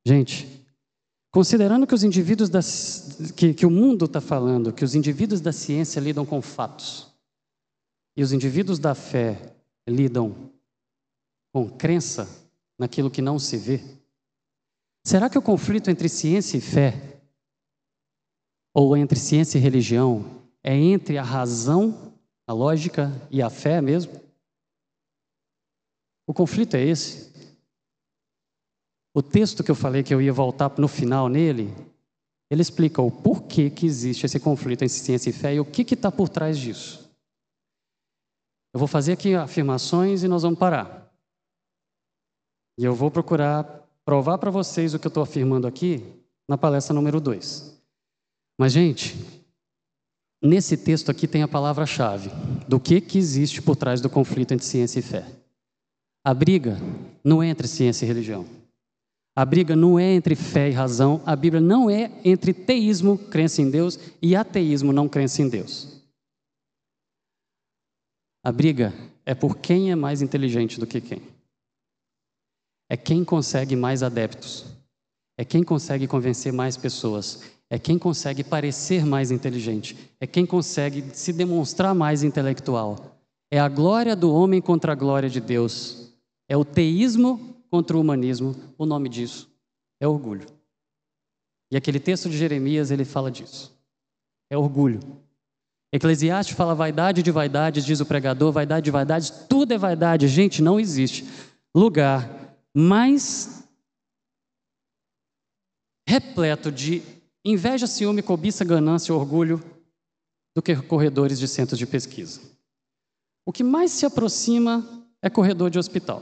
Gente, 0.05 0.65
considerando 1.31 1.85
que 1.85 1.93
os 1.93 2.03
indivíduos 2.03 2.49
das, 2.49 3.31
que, 3.35 3.53
que 3.53 3.65
o 3.65 3.69
mundo 3.69 4.05
está 4.05 4.19
falando, 4.19 4.73
que 4.73 4.83
os 4.83 4.95
indivíduos 4.95 5.41
da 5.41 5.51
ciência 5.51 5.99
lidam 5.99 6.25
com 6.25 6.41
fatos 6.41 7.07
e 8.17 8.23
os 8.23 8.33
indivíduos 8.33 8.79
da 8.79 8.95
fé 8.95 9.53
lidam 9.87 10.51
com 11.53 11.69
crença 11.69 12.27
naquilo 12.79 13.11
que 13.11 13.21
não 13.21 13.37
se 13.37 13.57
vê, 13.57 13.79
será 15.05 15.29
que 15.29 15.37
o 15.37 15.41
conflito 15.41 15.91
entre 15.91 16.09
ciência 16.09 16.57
e 16.57 16.61
fé, 16.61 17.21
ou 18.73 18.97
entre 18.97 19.19
ciência 19.19 19.57
e 19.57 19.61
religião, 19.61 20.37
é 20.63 20.75
entre 20.75 21.17
a 21.17 21.23
razão, 21.23 22.06
a 22.47 22.53
lógica 22.53 23.11
e 23.29 23.41
a 23.41 23.49
fé 23.49 23.81
mesmo? 23.81 24.13
O 26.25 26.33
conflito 26.33 26.75
é 26.75 26.83
esse. 26.83 27.31
O 29.13 29.21
texto 29.21 29.63
que 29.63 29.71
eu 29.71 29.75
falei 29.75 30.03
que 30.03 30.13
eu 30.13 30.21
ia 30.21 30.31
voltar 30.31 30.71
no 30.77 30.87
final 30.87 31.27
nele, 31.27 31.73
ele 32.49 32.61
explica 32.61 33.01
o 33.01 33.11
porquê 33.11 33.69
que 33.69 33.85
existe 33.85 34.25
esse 34.25 34.39
conflito 34.39 34.83
entre 34.83 34.89
ciência 34.89 35.29
e 35.29 35.33
fé 35.33 35.55
e 35.55 35.59
o 35.59 35.65
que 35.65 35.81
está 35.93 36.11
por 36.11 36.29
trás 36.29 36.57
disso. 36.57 37.07
Eu 38.73 38.79
vou 38.79 38.87
fazer 38.87 39.13
aqui 39.13 39.35
afirmações 39.35 40.23
e 40.23 40.27
nós 40.27 40.43
vamos 40.43 40.59
parar. 40.59 41.11
E 42.77 42.85
eu 42.85 42.93
vou 42.93 43.09
procurar 43.09 43.85
provar 44.05 44.37
para 44.37 44.51
vocês 44.51 44.93
o 44.93 44.99
que 44.99 45.07
eu 45.07 45.09
estou 45.09 45.23
afirmando 45.23 45.67
aqui 45.67 46.05
na 46.47 46.57
palestra 46.57 46.93
número 46.93 47.19
2. 47.19 47.77
Mas, 48.57 48.71
gente, 48.71 49.36
Nesse 50.41 50.77
texto 50.77 51.09
aqui 51.09 51.27
tem 51.27 51.41
a 51.41 51.47
palavra-chave 51.47 52.29
do 52.67 52.79
que, 52.79 53.01
que 53.01 53.17
existe 53.17 53.61
por 53.61 53.75
trás 53.75 54.01
do 54.01 54.09
conflito 54.09 54.53
entre 54.53 54.65
ciência 54.65 54.99
e 54.99 55.03
fé. 55.03 55.25
A 56.23 56.33
briga 56.33 56.77
não 57.23 57.41
é 57.41 57.47
entre 57.47 57.67
ciência 57.67 58.05
e 58.05 58.07
religião. 58.07 58.45
A 59.35 59.45
briga 59.45 59.75
não 59.75 59.99
é 59.99 60.13
entre 60.13 60.35
fé 60.35 60.69
e 60.69 60.73
razão. 60.73 61.21
A 61.25 61.35
Bíblia 61.35 61.61
não 61.61 61.89
é 61.89 62.11
entre 62.23 62.53
teísmo, 62.53 63.17
crença 63.17 63.61
em 63.61 63.69
Deus, 63.69 63.99
e 64.21 64.35
ateísmo, 64.35 64.91
não 64.91 65.07
crença 65.07 65.41
em 65.41 65.49
Deus. 65.49 66.01
A 68.43 68.51
briga 68.51 68.93
é 69.25 69.33
por 69.33 69.57
quem 69.57 69.91
é 69.91 69.95
mais 69.95 70.21
inteligente 70.21 70.79
do 70.79 70.87
que 70.87 71.01
quem. 71.01 71.21
É 72.89 72.95
quem 72.95 73.23
consegue 73.23 73.75
mais 73.75 74.03
adeptos. 74.03 74.65
É 75.37 75.45
quem 75.45 75.63
consegue 75.63 76.07
convencer 76.07 76.51
mais 76.51 76.77
pessoas 76.77 77.43
é 77.69 77.77
quem 77.77 77.99
consegue 77.99 78.43
parecer 78.43 79.05
mais 79.05 79.29
inteligente, 79.29 80.13
é 80.19 80.27
quem 80.27 80.45
consegue 80.45 81.03
se 81.13 81.33
demonstrar 81.33 81.93
mais 81.93 82.23
intelectual. 82.23 83.17
É 83.51 83.59
a 83.59 83.67
glória 83.67 84.15
do 84.15 84.33
homem 84.33 84.61
contra 84.61 84.91
a 84.91 84.95
glória 84.95 85.29
de 85.29 85.39
Deus. 85.39 86.13
É 86.49 86.55
o 86.55 86.65
teísmo 86.65 87.55
contra 87.69 87.95
o 87.95 88.01
humanismo. 88.01 88.55
O 88.77 88.85
nome 88.85 89.09
disso 89.09 89.49
é 89.99 90.07
orgulho. 90.07 90.45
E 91.71 91.77
aquele 91.77 91.99
texto 91.99 92.29
de 92.29 92.37
Jeremias, 92.37 92.91
ele 92.91 93.05
fala 93.05 93.31
disso. 93.31 93.77
É 94.49 94.57
orgulho. 94.57 94.99
Eclesiastes 95.91 96.55
fala 96.55 96.75
vaidade 96.75 97.23
de 97.23 97.31
vaidades, 97.31 97.85
diz 97.85 97.99
o 98.01 98.05
pregador, 98.05 98.51
vaidade 98.51 98.85
de 98.85 98.91
vaidades, 98.91 99.29
tudo 99.29 99.73
é 99.73 99.77
vaidade. 99.77 100.27
Gente, 100.27 100.61
não 100.61 100.79
existe 100.79 101.25
lugar 101.75 102.29
mais 102.75 103.67
repleto 106.07 106.71
de 106.71 107.01
Inveja, 107.49 107.87
ciúme, 107.87 108.21
cobiça, 108.21 108.65
ganância, 108.65 109.15
orgulho 109.15 109.63
do 110.53 110.61
que 110.61 110.75
corredores 110.75 111.39
de 111.39 111.47
centros 111.47 111.79
de 111.79 111.87
pesquisa. 111.87 112.41
O 113.45 113.53
que 113.53 113.63
mais 113.63 113.89
se 113.91 114.05
aproxima 114.05 114.85
é 115.21 115.29
corredor 115.29 115.69
de 115.69 115.79
hospital. 115.79 116.21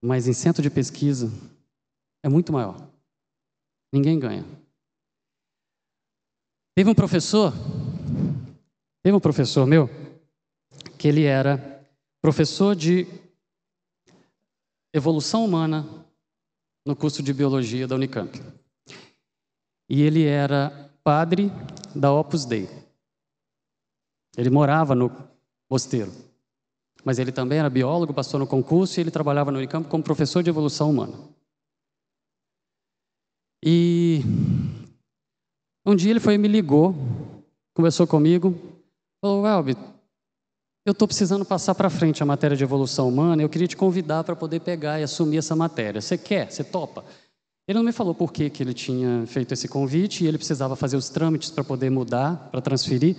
Mas 0.00 0.28
em 0.28 0.32
centro 0.32 0.62
de 0.62 0.70
pesquisa 0.70 1.28
é 2.22 2.28
muito 2.28 2.52
maior. 2.52 2.88
Ninguém 3.92 4.16
ganha. 4.16 4.44
Teve 6.76 6.88
um 6.88 6.94
professor, 6.94 7.52
teve 9.02 9.16
um 9.16 9.20
professor 9.20 9.66
meu, 9.66 9.90
que 10.96 11.08
ele 11.08 11.24
era 11.24 11.84
professor 12.22 12.76
de 12.76 13.08
evolução 14.94 15.44
humana 15.44 15.84
no 16.86 16.94
curso 16.94 17.24
de 17.24 17.34
biologia 17.34 17.84
da 17.84 17.96
Unicamp 17.96 18.40
e 19.88 20.02
ele 20.02 20.24
era 20.24 20.90
padre 21.02 21.50
da 21.94 22.12
Opus 22.12 22.44
Dei. 22.44 22.68
Ele 24.36 24.50
morava 24.50 24.94
no 24.94 25.10
mosteiro, 25.70 26.12
mas 27.04 27.18
ele 27.18 27.32
também 27.32 27.58
era 27.58 27.70
biólogo, 27.70 28.12
passou 28.12 28.38
no 28.38 28.46
concurso 28.46 28.98
e 28.98 29.02
ele 29.02 29.10
trabalhava 29.10 29.50
no 29.50 29.58
Unicamp 29.58 29.88
como 29.88 30.04
professor 30.04 30.42
de 30.42 30.50
evolução 30.50 30.90
humana. 30.90 31.16
E 33.64 34.20
um 35.84 35.96
dia 35.96 36.10
ele 36.10 36.20
foi 36.20 36.34
e 36.34 36.38
me 36.38 36.46
ligou, 36.46 36.94
conversou 37.74 38.06
comigo, 38.06 38.54
falou: 39.20 39.46
Elbi, 39.46 39.76
eu 40.86 40.92
estou 40.92 41.08
precisando 41.08 41.44
passar 41.44 41.74
para 41.74 41.90
frente 41.90 42.22
a 42.22 42.26
matéria 42.26 42.56
de 42.56 42.62
evolução 42.62 43.08
humana, 43.08 43.42
eu 43.42 43.48
queria 43.48 43.66
te 43.66 43.76
convidar 43.76 44.22
para 44.22 44.36
poder 44.36 44.60
pegar 44.60 45.00
e 45.00 45.02
assumir 45.02 45.38
essa 45.38 45.56
matéria. 45.56 46.00
Você 46.00 46.16
quer? 46.16 46.50
Você 46.50 46.62
topa? 46.62 47.04
Ele 47.68 47.76
não 47.76 47.84
me 47.84 47.92
falou 47.92 48.14
por 48.14 48.32
que, 48.32 48.48
que 48.48 48.62
ele 48.62 48.72
tinha 48.72 49.26
feito 49.26 49.52
esse 49.52 49.68
convite 49.68 50.24
e 50.24 50.26
ele 50.26 50.38
precisava 50.38 50.74
fazer 50.74 50.96
os 50.96 51.10
trâmites 51.10 51.50
para 51.50 51.62
poder 51.62 51.90
mudar, 51.90 52.48
para 52.50 52.62
transferir 52.62 53.14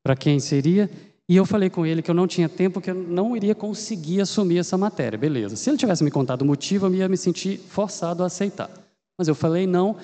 para 0.00 0.14
quem 0.14 0.38
seria. 0.38 0.88
E 1.28 1.36
eu 1.36 1.44
falei 1.44 1.68
com 1.68 1.84
ele 1.84 2.00
que 2.00 2.08
eu 2.08 2.14
não 2.14 2.28
tinha 2.28 2.48
tempo, 2.48 2.80
que 2.80 2.92
eu 2.92 2.94
não 2.94 3.36
iria 3.36 3.52
conseguir 3.52 4.20
assumir 4.20 4.58
essa 4.58 4.78
matéria. 4.78 5.18
Beleza. 5.18 5.56
Se 5.56 5.68
ele 5.68 5.76
tivesse 5.76 6.04
me 6.04 6.10
contado 6.10 6.42
o 6.42 6.44
motivo, 6.44 6.86
eu 6.86 6.94
ia 6.94 7.08
me 7.08 7.16
sentir 7.16 7.58
forçado 7.58 8.22
a 8.22 8.26
aceitar. 8.26 8.70
Mas 9.18 9.26
eu 9.26 9.34
falei 9.34 9.66
não. 9.66 9.96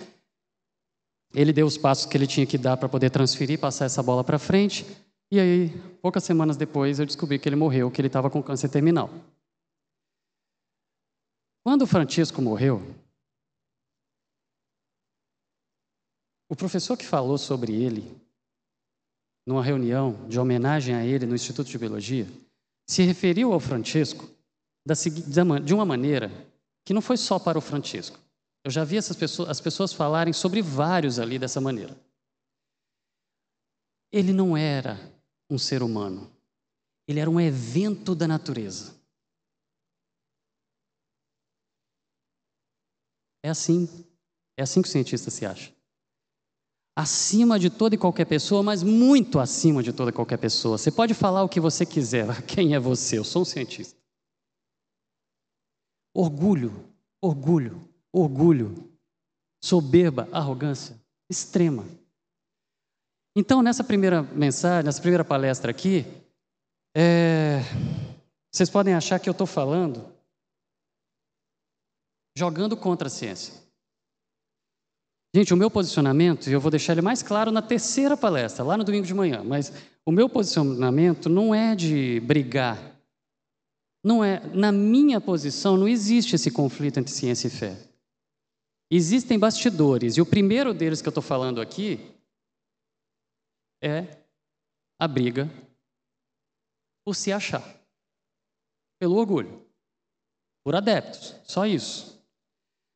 Ele 1.32 1.53
deu 1.53 1.64
os 1.64 1.78
passos 1.78 2.07
que 2.07 2.16
ele 2.16 2.26
tinha 2.26 2.45
que 2.45 2.59
dar 2.59 2.76
para 2.76 2.89
poder 2.89 3.11
transferir, 3.11 3.59
passar 3.59 3.84
essa 3.84 4.03
bola 4.03 4.24
para 4.24 4.39
frente. 4.39 4.84
E 5.30 5.39
aí, 5.39 5.68
poucas 6.03 6.24
semanas 6.24 6.57
depois, 6.57 6.99
eu 6.99 7.07
descobri 7.07 7.39
que 7.39 7.49
ele 7.49 7.57
morreu, 7.57 7.89
que 7.89 8.01
ele 8.01 8.09
estava 8.09 8.30
com 8.30 8.43
câncer 8.43 8.68
terminal. 8.68 9.11
Quando 11.64 11.82
o 11.82 11.87
Francisco 11.87 12.43
morreu, 12.43 12.82
O 16.49 16.55
professor 16.55 16.97
que 16.97 17.05
falou 17.05 17.36
sobre 17.38 17.72
ele, 17.74 18.20
numa 19.47 19.62
reunião 19.62 20.28
de 20.28 20.38
homenagem 20.38 20.94
a 20.94 21.05
ele 21.05 21.26
no 21.26 21.34
Instituto 21.34 21.68
de 21.68 21.78
Biologia, 21.78 22.26
se 22.88 23.03
referiu 23.03 23.53
ao 23.53 23.61
Francesco 23.61 24.28
de 25.64 25.74
uma 25.74 25.84
maneira 25.84 26.30
que 26.84 26.94
não 26.94 27.03
foi 27.03 27.16
só 27.16 27.38
para 27.38 27.59
o 27.59 27.61
Francesco. 27.61 28.18
Eu 28.64 28.70
já 28.70 28.84
vi 28.84 28.97
essas 28.97 29.16
pessoas, 29.16 29.49
as 29.49 29.61
pessoas 29.61 29.92
falarem 29.92 30.32
sobre 30.32 30.62
vários 30.62 31.18
ali 31.18 31.38
dessa 31.38 31.61
maneira. 31.61 31.97
Ele 34.12 34.32
não 34.32 34.57
era 34.57 34.97
um 35.51 35.59
ser 35.59 35.82
humano. 35.82 36.30
Ele 37.09 37.20
era 37.20 37.30
um 37.30 37.40
evento 37.40 38.14
da 38.14 38.26
natureza. 38.26 38.94
É 43.44 43.51
assim. 43.51 43.88
É 44.57 44.62
assim 44.62 44.80
que 44.80 44.88
o 44.88 44.90
cientista 44.90 45.30
se 45.30 45.44
acha. 45.44 45.76
Acima 46.99 47.59
de 47.59 47.68
toda 47.68 47.94
e 47.94 47.99
qualquer 47.99 48.24
pessoa, 48.24 48.62
mas 48.62 48.82
muito 48.82 49.38
acima 49.38 49.82
de 49.82 49.92
toda 49.92 50.11
e 50.11 50.14
qualquer 50.14 50.38
pessoa. 50.38 50.78
Você 50.78 50.90
pode 50.90 51.12
falar 51.12 51.42
o 51.44 51.49
que 51.49 51.61
você 51.61 51.84
quiser. 51.84 52.40
Quem 52.49 52.74
é 52.74 52.80
você? 52.80 53.18
Eu 53.18 53.24
sou 53.24 53.42
um 53.42 53.44
cientista. 53.44 53.94
Orgulho, 56.14 56.90
orgulho, 57.22 57.86
orgulho, 58.11 58.90
soberba, 59.62 60.26
arrogância 60.32 60.99
extrema. 61.30 61.84
Então, 63.36 63.61
nessa 63.61 63.84
primeira 63.84 64.22
mensagem, 64.22 64.86
nessa 64.86 65.03
primeira 65.03 65.22
palestra 65.22 65.70
aqui, 65.70 66.07
é... 66.97 67.61
vocês 68.51 68.70
podem 68.70 68.94
achar 68.94 69.20
que 69.20 69.28
eu 69.28 69.32
estou 69.32 69.47
falando 69.47 70.16
jogando 72.34 72.74
contra 72.76 73.09
a 73.09 73.11
ciência. 73.11 73.65
Gente, 75.37 75.53
o 75.53 75.57
meu 75.59 75.70
posicionamento, 75.70 76.49
eu 76.49 76.59
vou 76.59 76.70
deixar 76.70 76.95
ele 76.95 77.03
mais 77.03 77.22
claro 77.22 77.53
na 77.53 77.61
terceira 77.61 78.16
palestra, 78.16 78.64
lá 78.64 78.74
no 78.74 78.82
domingo 78.82 79.07
de 79.07 79.12
manhã, 79.12 79.45
mas 79.45 79.70
o 80.07 80.11
meu 80.11 80.30
posicionamento 80.30 81.28
não 81.28 81.55
é 81.55 81.76
de 81.76 82.20
brigar. 82.20 82.99
Não 84.03 84.24
é, 84.24 84.41
na 84.55 84.72
minha 84.72 85.20
posição 85.20 85.76
não 85.76 85.87
existe 85.87 86.37
esse 86.37 86.51
conflito 86.51 86.99
entre 86.99 87.12
ciência 87.12 87.49
e 87.49 87.51
fé. 87.51 87.76
Existem 88.91 89.39
bastidores, 89.39 90.16
e 90.16 90.22
o 90.22 90.24
primeiro 90.24 90.72
deles 90.72 91.03
que 91.03 91.09
eu 91.09 91.11
estou 91.11 91.22
falando 91.22 91.61
aqui 91.61 92.01
é 93.84 94.07
a 94.99 95.07
briga 95.07 95.51
por 97.05 97.14
se 97.14 97.30
achar, 97.30 97.78
pelo 98.99 99.16
orgulho, 99.16 99.66
por 100.64 100.74
adeptos, 100.74 101.37
só 101.45 101.66
isso. 101.66 102.15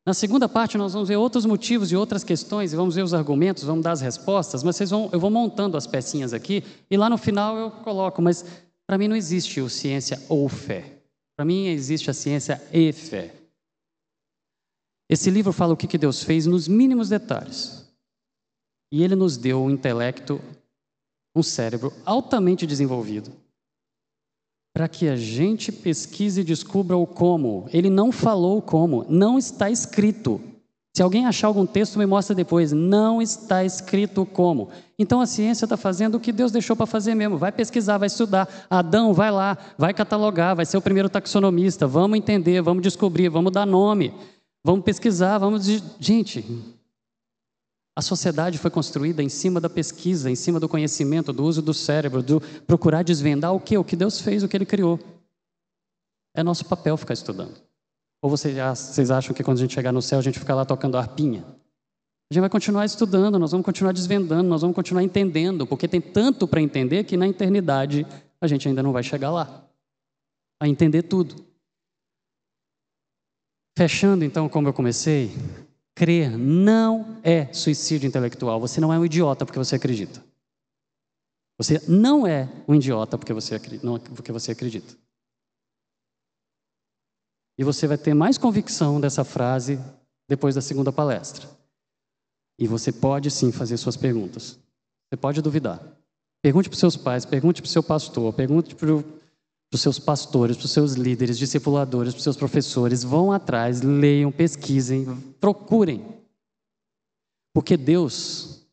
Na 0.05 0.13
segunda 0.13 0.49
parte, 0.49 0.77
nós 0.77 0.93
vamos 0.93 1.09
ver 1.09 1.17
outros 1.17 1.45
motivos 1.45 1.91
e 1.91 1.95
outras 1.95 2.23
questões, 2.23 2.73
e 2.73 2.75
vamos 2.75 2.95
ver 2.95 3.03
os 3.03 3.13
argumentos, 3.13 3.63
vamos 3.63 3.83
dar 3.83 3.91
as 3.91 4.01
respostas, 4.01 4.63
mas 4.63 4.75
vocês 4.75 4.89
vão, 4.89 5.09
eu 5.11 5.19
vou 5.19 5.29
montando 5.29 5.77
as 5.77 5.85
pecinhas 5.85 6.33
aqui, 6.33 6.63
e 6.89 6.97
lá 6.97 7.07
no 7.09 7.17
final 7.17 7.55
eu 7.55 7.69
coloco, 7.69 8.21
mas 8.21 8.43
para 8.87 8.97
mim 8.97 9.07
não 9.07 9.15
existe 9.15 9.61
o 9.61 9.69
ciência 9.69 10.19
ou 10.27 10.49
fé. 10.49 11.03
Para 11.35 11.45
mim 11.45 11.67
existe 11.67 12.09
a 12.09 12.13
ciência 12.13 12.61
e 12.73 12.91
fé. 12.91 13.33
Esse 15.07 15.29
livro 15.29 15.53
fala 15.53 15.73
o 15.73 15.77
que 15.77 15.97
Deus 15.97 16.23
fez 16.23 16.45
nos 16.45 16.67
mínimos 16.67 17.09
detalhes. 17.09 17.87
E 18.91 19.03
ele 19.03 19.15
nos 19.15 19.37
deu 19.37 19.61
um 19.61 19.69
intelecto, 19.69 20.41
um 21.35 21.43
cérebro 21.43 21.93
altamente 22.05 22.65
desenvolvido, 22.65 23.31
para 24.73 24.87
que 24.87 25.07
a 25.07 25.15
gente 25.15 25.71
pesquise 25.71 26.41
e 26.41 26.45
descubra 26.45 26.95
o 26.95 27.05
como. 27.05 27.67
Ele 27.73 27.89
não 27.89 28.11
falou 28.11 28.57
o 28.57 28.61
como, 28.61 29.05
não 29.09 29.37
está 29.37 29.69
escrito. 29.69 30.39
Se 30.93 31.01
alguém 31.01 31.25
achar 31.25 31.47
algum 31.47 31.65
texto, 31.65 31.97
me 31.97 32.05
mostra 32.05 32.35
depois. 32.35 32.73
Não 32.73 33.21
está 33.21 33.63
escrito 33.63 34.25
como. 34.25 34.69
Então 34.99 35.21
a 35.21 35.25
ciência 35.25 35.65
está 35.65 35.77
fazendo 35.77 36.15
o 36.15 36.19
que 36.19 36.33
Deus 36.33 36.51
deixou 36.51 36.75
para 36.75 36.85
fazer 36.85 37.15
mesmo. 37.15 37.37
Vai 37.37 37.51
pesquisar, 37.51 37.97
vai 37.97 38.07
estudar. 38.07 38.47
Adão, 38.69 39.13
vai 39.13 39.31
lá, 39.31 39.57
vai 39.77 39.93
catalogar, 39.93 40.55
vai 40.55 40.65
ser 40.65 40.77
o 40.77 40.81
primeiro 40.81 41.09
taxonomista. 41.09 41.87
Vamos 41.87 42.17
entender, 42.17 42.61
vamos 42.61 42.83
descobrir, 42.83 43.29
vamos 43.29 43.53
dar 43.53 43.65
nome, 43.65 44.13
vamos 44.63 44.83
pesquisar, 44.83 45.37
vamos. 45.37 45.65
Gente, 45.97 46.45
a 47.95 48.01
sociedade 48.01 48.57
foi 48.57 48.71
construída 48.71 49.21
em 49.21 49.29
cima 49.29 49.59
da 49.59 49.69
pesquisa, 49.69 50.29
em 50.29 50.35
cima 50.35 50.59
do 50.59 50.69
conhecimento, 50.69 51.33
do 51.33 51.43
uso 51.43 51.61
do 51.61 51.73
cérebro, 51.73 52.23
do 52.23 52.39
procurar 52.65 53.03
desvendar 53.03 53.53
o 53.53 53.59
que? 53.59 53.77
O 53.77 53.83
que 53.83 53.95
Deus 53.95 54.21
fez, 54.21 54.43
o 54.43 54.47
que 54.47 54.55
Ele 54.55 54.65
criou. 54.65 54.99
É 56.33 56.41
nosso 56.41 56.65
papel 56.65 56.95
ficar 56.95 57.13
estudando. 57.13 57.61
Ou 58.21 58.29
vocês, 58.29 58.55
vocês 58.55 59.11
acham 59.11 59.35
que 59.35 59.43
quando 59.43 59.57
a 59.57 59.61
gente 59.61 59.73
chegar 59.73 59.91
no 59.91 60.01
céu 60.01 60.19
a 60.19 60.21
gente 60.21 60.39
fica 60.39 60.55
lá 60.55 60.63
tocando 60.63 60.97
arpinha? 60.97 61.41
A 61.41 62.33
gente 62.33 62.39
vai 62.39 62.49
continuar 62.49 62.85
estudando, 62.85 63.37
nós 63.37 63.51
vamos 63.51 63.65
continuar 63.65 63.91
desvendando, 63.91 64.47
nós 64.47 64.61
vamos 64.61 64.73
continuar 64.73 65.03
entendendo, 65.03 65.67
porque 65.67 65.85
tem 65.85 65.99
tanto 65.99 66.47
para 66.47 66.61
entender 66.61 67.03
que 67.03 67.17
na 67.17 67.27
eternidade 67.27 68.07
a 68.39 68.47
gente 68.47 68.69
ainda 68.69 68.81
não 68.81 68.93
vai 68.93 69.03
chegar 69.03 69.31
lá 69.31 69.67
a 70.61 70.67
entender 70.67 71.03
tudo. 71.03 71.35
Fechando 73.77 74.23
então, 74.23 74.47
como 74.47 74.69
eu 74.69 74.73
comecei, 74.73 75.31
Crer 75.95 76.37
não 76.37 77.19
é 77.23 77.51
suicídio 77.53 78.07
intelectual. 78.07 78.59
Você 78.59 78.79
não 78.79 78.93
é 78.93 78.99
um 78.99 79.05
idiota 79.05 79.45
porque 79.45 79.59
você 79.59 79.75
acredita. 79.75 80.23
Você 81.57 81.79
não 81.87 82.25
é 82.25 82.49
um 82.67 82.73
idiota 82.73 83.17
porque 83.17 83.33
você, 83.33 83.59
não, 83.83 83.99
porque 83.99 84.31
você 84.31 84.51
acredita. 84.51 84.95
E 87.57 87.63
você 87.63 87.87
vai 87.87 87.97
ter 87.97 88.13
mais 88.13 88.37
convicção 88.37 88.99
dessa 88.99 89.23
frase 89.23 89.79
depois 90.27 90.55
da 90.55 90.61
segunda 90.61 90.91
palestra. 90.91 91.47
E 92.57 92.65
você 92.65 92.91
pode 92.91 93.29
sim 93.29 93.51
fazer 93.51 93.77
suas 93.77 93.97
perguntas. 93.97 94.59
Você 95.09 95.17
pode 95.17 95.41
duvidar. 95.41 95.79
Pergunte 96.41 96.69
para 96.69 96.73
os 96.73 96.79
seus 96.79 96.97
pais, 96.97 97.25
pergunte 97.25 97.61
para 97.61 97.67
o 97.67 97.71
seu 97.71 97.83
pastor, 97.83 98.33
pergunte 98.33 98.73
para 98.73 98.95
o 98.95 99.20
para 99.71 99.77
os 99.77 99.81
seus 99.81 99.97
pastores, 99.97 100.57
para 100.57 100.65
os 100.65 100.71
seus 100.71 100.93
líderes, 100.93 101.37
discipuladores, 101.37 102.13
para 102.13 102.17
os 102.17 102.23
seus 102.23 102.35
professores. 102.35 103.05
Vão 103.05 103.31
atrás, 103.31 103.81
leiam, 103.81 104.29
pesquisem, 104.29 105.05
procurem. 105.39 106.05
Porque 107.53 107.77
Deus 107.77 108.67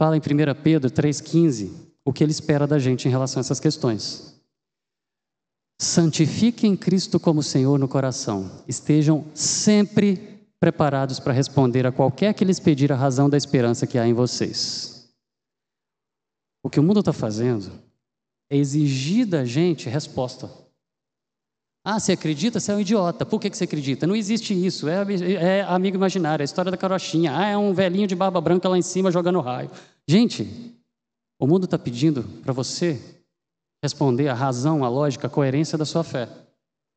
fala 0.00 0.16
em 0.16 0.20
1 0.20 0.62
Pedro 0.64 0.90
3,15 0.90 1.70
o 2.04 2.12
que 2.12 2.24
Ele 2.24 2.32
espera 2.32 2.66
da 2.66 2.80
gente 2.80 3.06
em 3.06 3.10
relação 3.10 3.38
a 3.38 3.42
essas 3.42 3.60
questões. 3.60 4.36
Santifiquem 5.80 6.76
Cristo 6.76 7.20
como 7.20 7.40
Senhor 7.40 7.78
no 7.78 7.86
coração. 7.86 8.50
Estejam 8.66 9.24
sempre 9.32 10.44
preparados 10.58 11.20
para 11.20 11.32
responder 11.32 11.86
a 11.86 11.92
qualquer 11.92 12.34
que 12.34 12.44
lhes 12.44 12.58
pedir 12.58 12.92
a 12.92 12.96
razão 12.96 13.30
da 13.30 13.36
esperança 13.36 13.86
que 13.86 13.96
há 13.96 14.08
em 14.08 14.12
vocês. 14.12 15.08
O 16.64 16.70
que 16.70 16.80
o 16.80 16.82
mundo 16.82 16.98
está 16.98 17.12
fazendo 17.12 17.91
é 18.52 18.56
exigir 18.58 19.26
da 19.26 19.46
gente 19.46 19.88
resposta. 19.88 20.50
Ah, 21.82 21.98
você 21.98 22.12
acredita? 22.12 22.60
Você 22.60 22.70
é 22.70 22.74
um 22.76 22.80
idiota. 22.80 23.24
Por 23.24 23.40
que 23.40 23.48
você 23.48 23.64
acredita? 23.64 24.06
Não 24.06 24.14
existe 24.14 24.52
isso. 24.52 24.86
É, 24.88 25.02
é 25.58 25.62
amigo 25.62 25.96
imaginário, 25.96 26.42
é 26.42 26.44
a 26.44 26.44
história 26.44 26.70
da 26.70 26.76
carochinha. 26.76 27.34
Ah, 27.34 27.46
é 27.46 27.56
um 27.56 27.72
velhinho 27.72 28.06
de 28.06 28.14
barba 28.14 28.42
branca 28.42 28.68
lá 28.68 28.76
em 28.76 28.82
cima 28.82 29.10
jogando 29.10 29.40
raio. 29.40 29.70
Gente, 30.06 30.76
o 31.40 31.46
mundo 31.46 31.64
está 31.64 31.78
pedindo 31.78 32.24
para 32.42 32.52
você 32.52 33.00
responder 33.82 34.28
a 34.28 34.34
razão, 34.34 34.84
a 34.84 34.88
lógica, 34.88 35.28
a 35.28 35.30
coerência 35.30 35.78
da 35.78 35.86
sua 35.86 36.04
fé. 36.04 36.28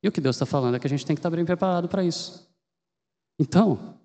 E 0.04 0.10
o 0.10 0.12
que 0.12 0.20
Deus 0.20 0.36
está 0.36 0.46
falando 0.46 0.76
é 0.76 0.80
que 0.80 0.88
a 0.88 0.90
gente 0.90 1.06
tem 1.06 1.16
que 1.16 1.20
estar 1.20 1.30
tá 1.30 1.36
bem 1.38 1.46
preparado 1.46 1.88
para 1.88 2.04
isso. 2.04 2.46
Então, 3.40 3.96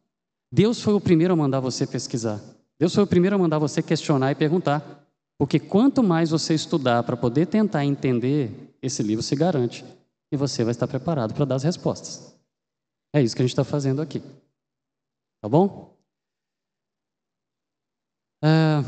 Deus 0.52 0.80
foi 0.80 0.94
o 0.94 1.00
primeiro 1.00 1.34
a 1.34 1.36
mandar 1.36 1.58
você 1.58 1.84
pesquisar. 1.84 2.40
Deus 2.78 2.94
foi 2.94 3.02
o 3.02 3.08
primeiro 3.08 3.34
a 3.34 3.38
mandar 3.38 3.58
você 3.58 3.82
questionar 3.82 4.30
e 4.30 4.36
perguntar. 4.36 4.99
Porque 5.40 5.58
quanto 5.58 6.02
mais 6.02 6.28
você 6.28 6.52
estudar 6.52 7.02
para 7.02 7.16
poder 7.16 7.46
tentar 7.46 7.82
entender, 7.82 8.76
esse 8.82 9.02
livro 9.02 9.22
se 9.22 9.34
garante 9.34 9.82
e 10.30 10.36
você 10.36 10.62
vai 10.62 10.72
estar 10.72 10.86
preparado 10.86 11.32
para 11.32 11.46
dar 11.46 11.54
as 11.54 11.62
respostas. 11.62 12.38
É 13.10 13.22
isso 13.22 13.34
que 13.34 13.40
a 13.40 13.46
gente 13.46 13.52
está 13.52 13.64
fazendo 13.64 14.02
aqui. 14.02 14.20
Tá 15.40 15.48
bom? 15.48 15.96
É... 18.44 18.82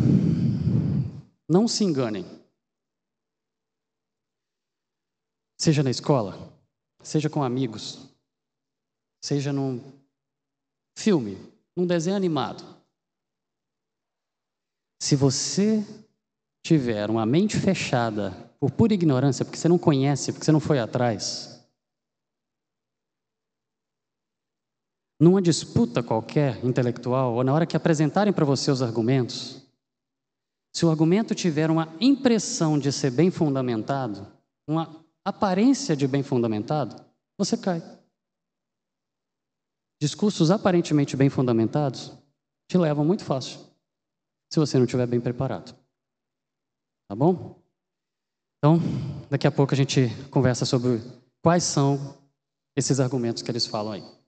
Não 1.49 1.67
se 1.67 1.85
enganem. 1.85 2.27
Seja 5.59 5.83
na 5.83 5.91
escola, 5.91 6.37
seja 7.03 7.31
com 7.31 7.43
amigos, 7.43 8.15
seja 9.25 9.55
num 9.55 9.81
filme, 10.99 11.35
num 11.75 11.87
desenho 11.87 12.15
animado. 12.15 12.63
Se 15.01 15.17
você 15.17 15.83
tiver 16.63 17.11
uma 17.11 17.27
mente 17.27 17.59
fechada 17.59 18.31
por 18.61 18.71
pura 18.71 18.95
ignorância, 18.95 19.45
porque 19.45 19.59
você 19.59 19.69
não 19.69 19.79
conhece, 19.79 20.33
porque 20.33 20.45
você 20.45 20.53
não 20.53 20.61
foi 20.61 20.79
atrás, 20.79 21.53
numa 25.21 25.41
disputa 25.41 26.03
qualquer 26.03 26.65
intelectual, 26.65 27.35
ou 27.35 27.45
na 27.45 27.55
hora 27.55 27.67
que 27.67 27.77
apresentarem 27.77 28.33
para 28.33 28.45
você 28.45 28.71
os 28.71 28.83
argumentos, 28.83 29.63
se 30.75 30.87
o 30.87 30.91
argumento 30.91 31.35
tiver 31.35 31.71
uma 31.71 31.95
impressão 32.01 32.79
de 32.79 32.91
ser 32.91 33.11
bem 33.11 33.31
fundamentado, 33.31 34.27
uma 34.67 35.05
aparência 35.25 35.95
de 35.95 36.09
bem 36.09 36.23
fundamentado, 36.23 37.05
você 37.39 37.57
cai. 37.57 37.81
Discursos 40.01 40.51
aparentemente 40.51 41.17
bem 41.17 41.29
fundamentados 41.29 42.13
te 42.69 42.77
levam 42.77 43.05
muito 43.05 43.25
fácil, 43.25 43.61
se 44.53 44.59
você 44.59 44.77
não 44.77 44.87
estiver 44.87 45.07
bem 45.07 45.21
preparado. 45.21 45.82
Tá 47.13 47.17
bom? 47.17 47.61
Então, 48.57 48.81
daqui 49.29 49.47
a 49.47 49.51
pouco 49.51 49.75
a 49.75 49.77
gente 49.77 50.09
conversa 50.31 50.65
sobre 50.65 50.99
quais 51.43 51.63
são 51.63 52.17
esses 52.75 53.01
argumentos 53.01 53.43
que 53.43 53.51
eles 53.51 53.67
falam 53.67 53.93
aí. 53.93 54.22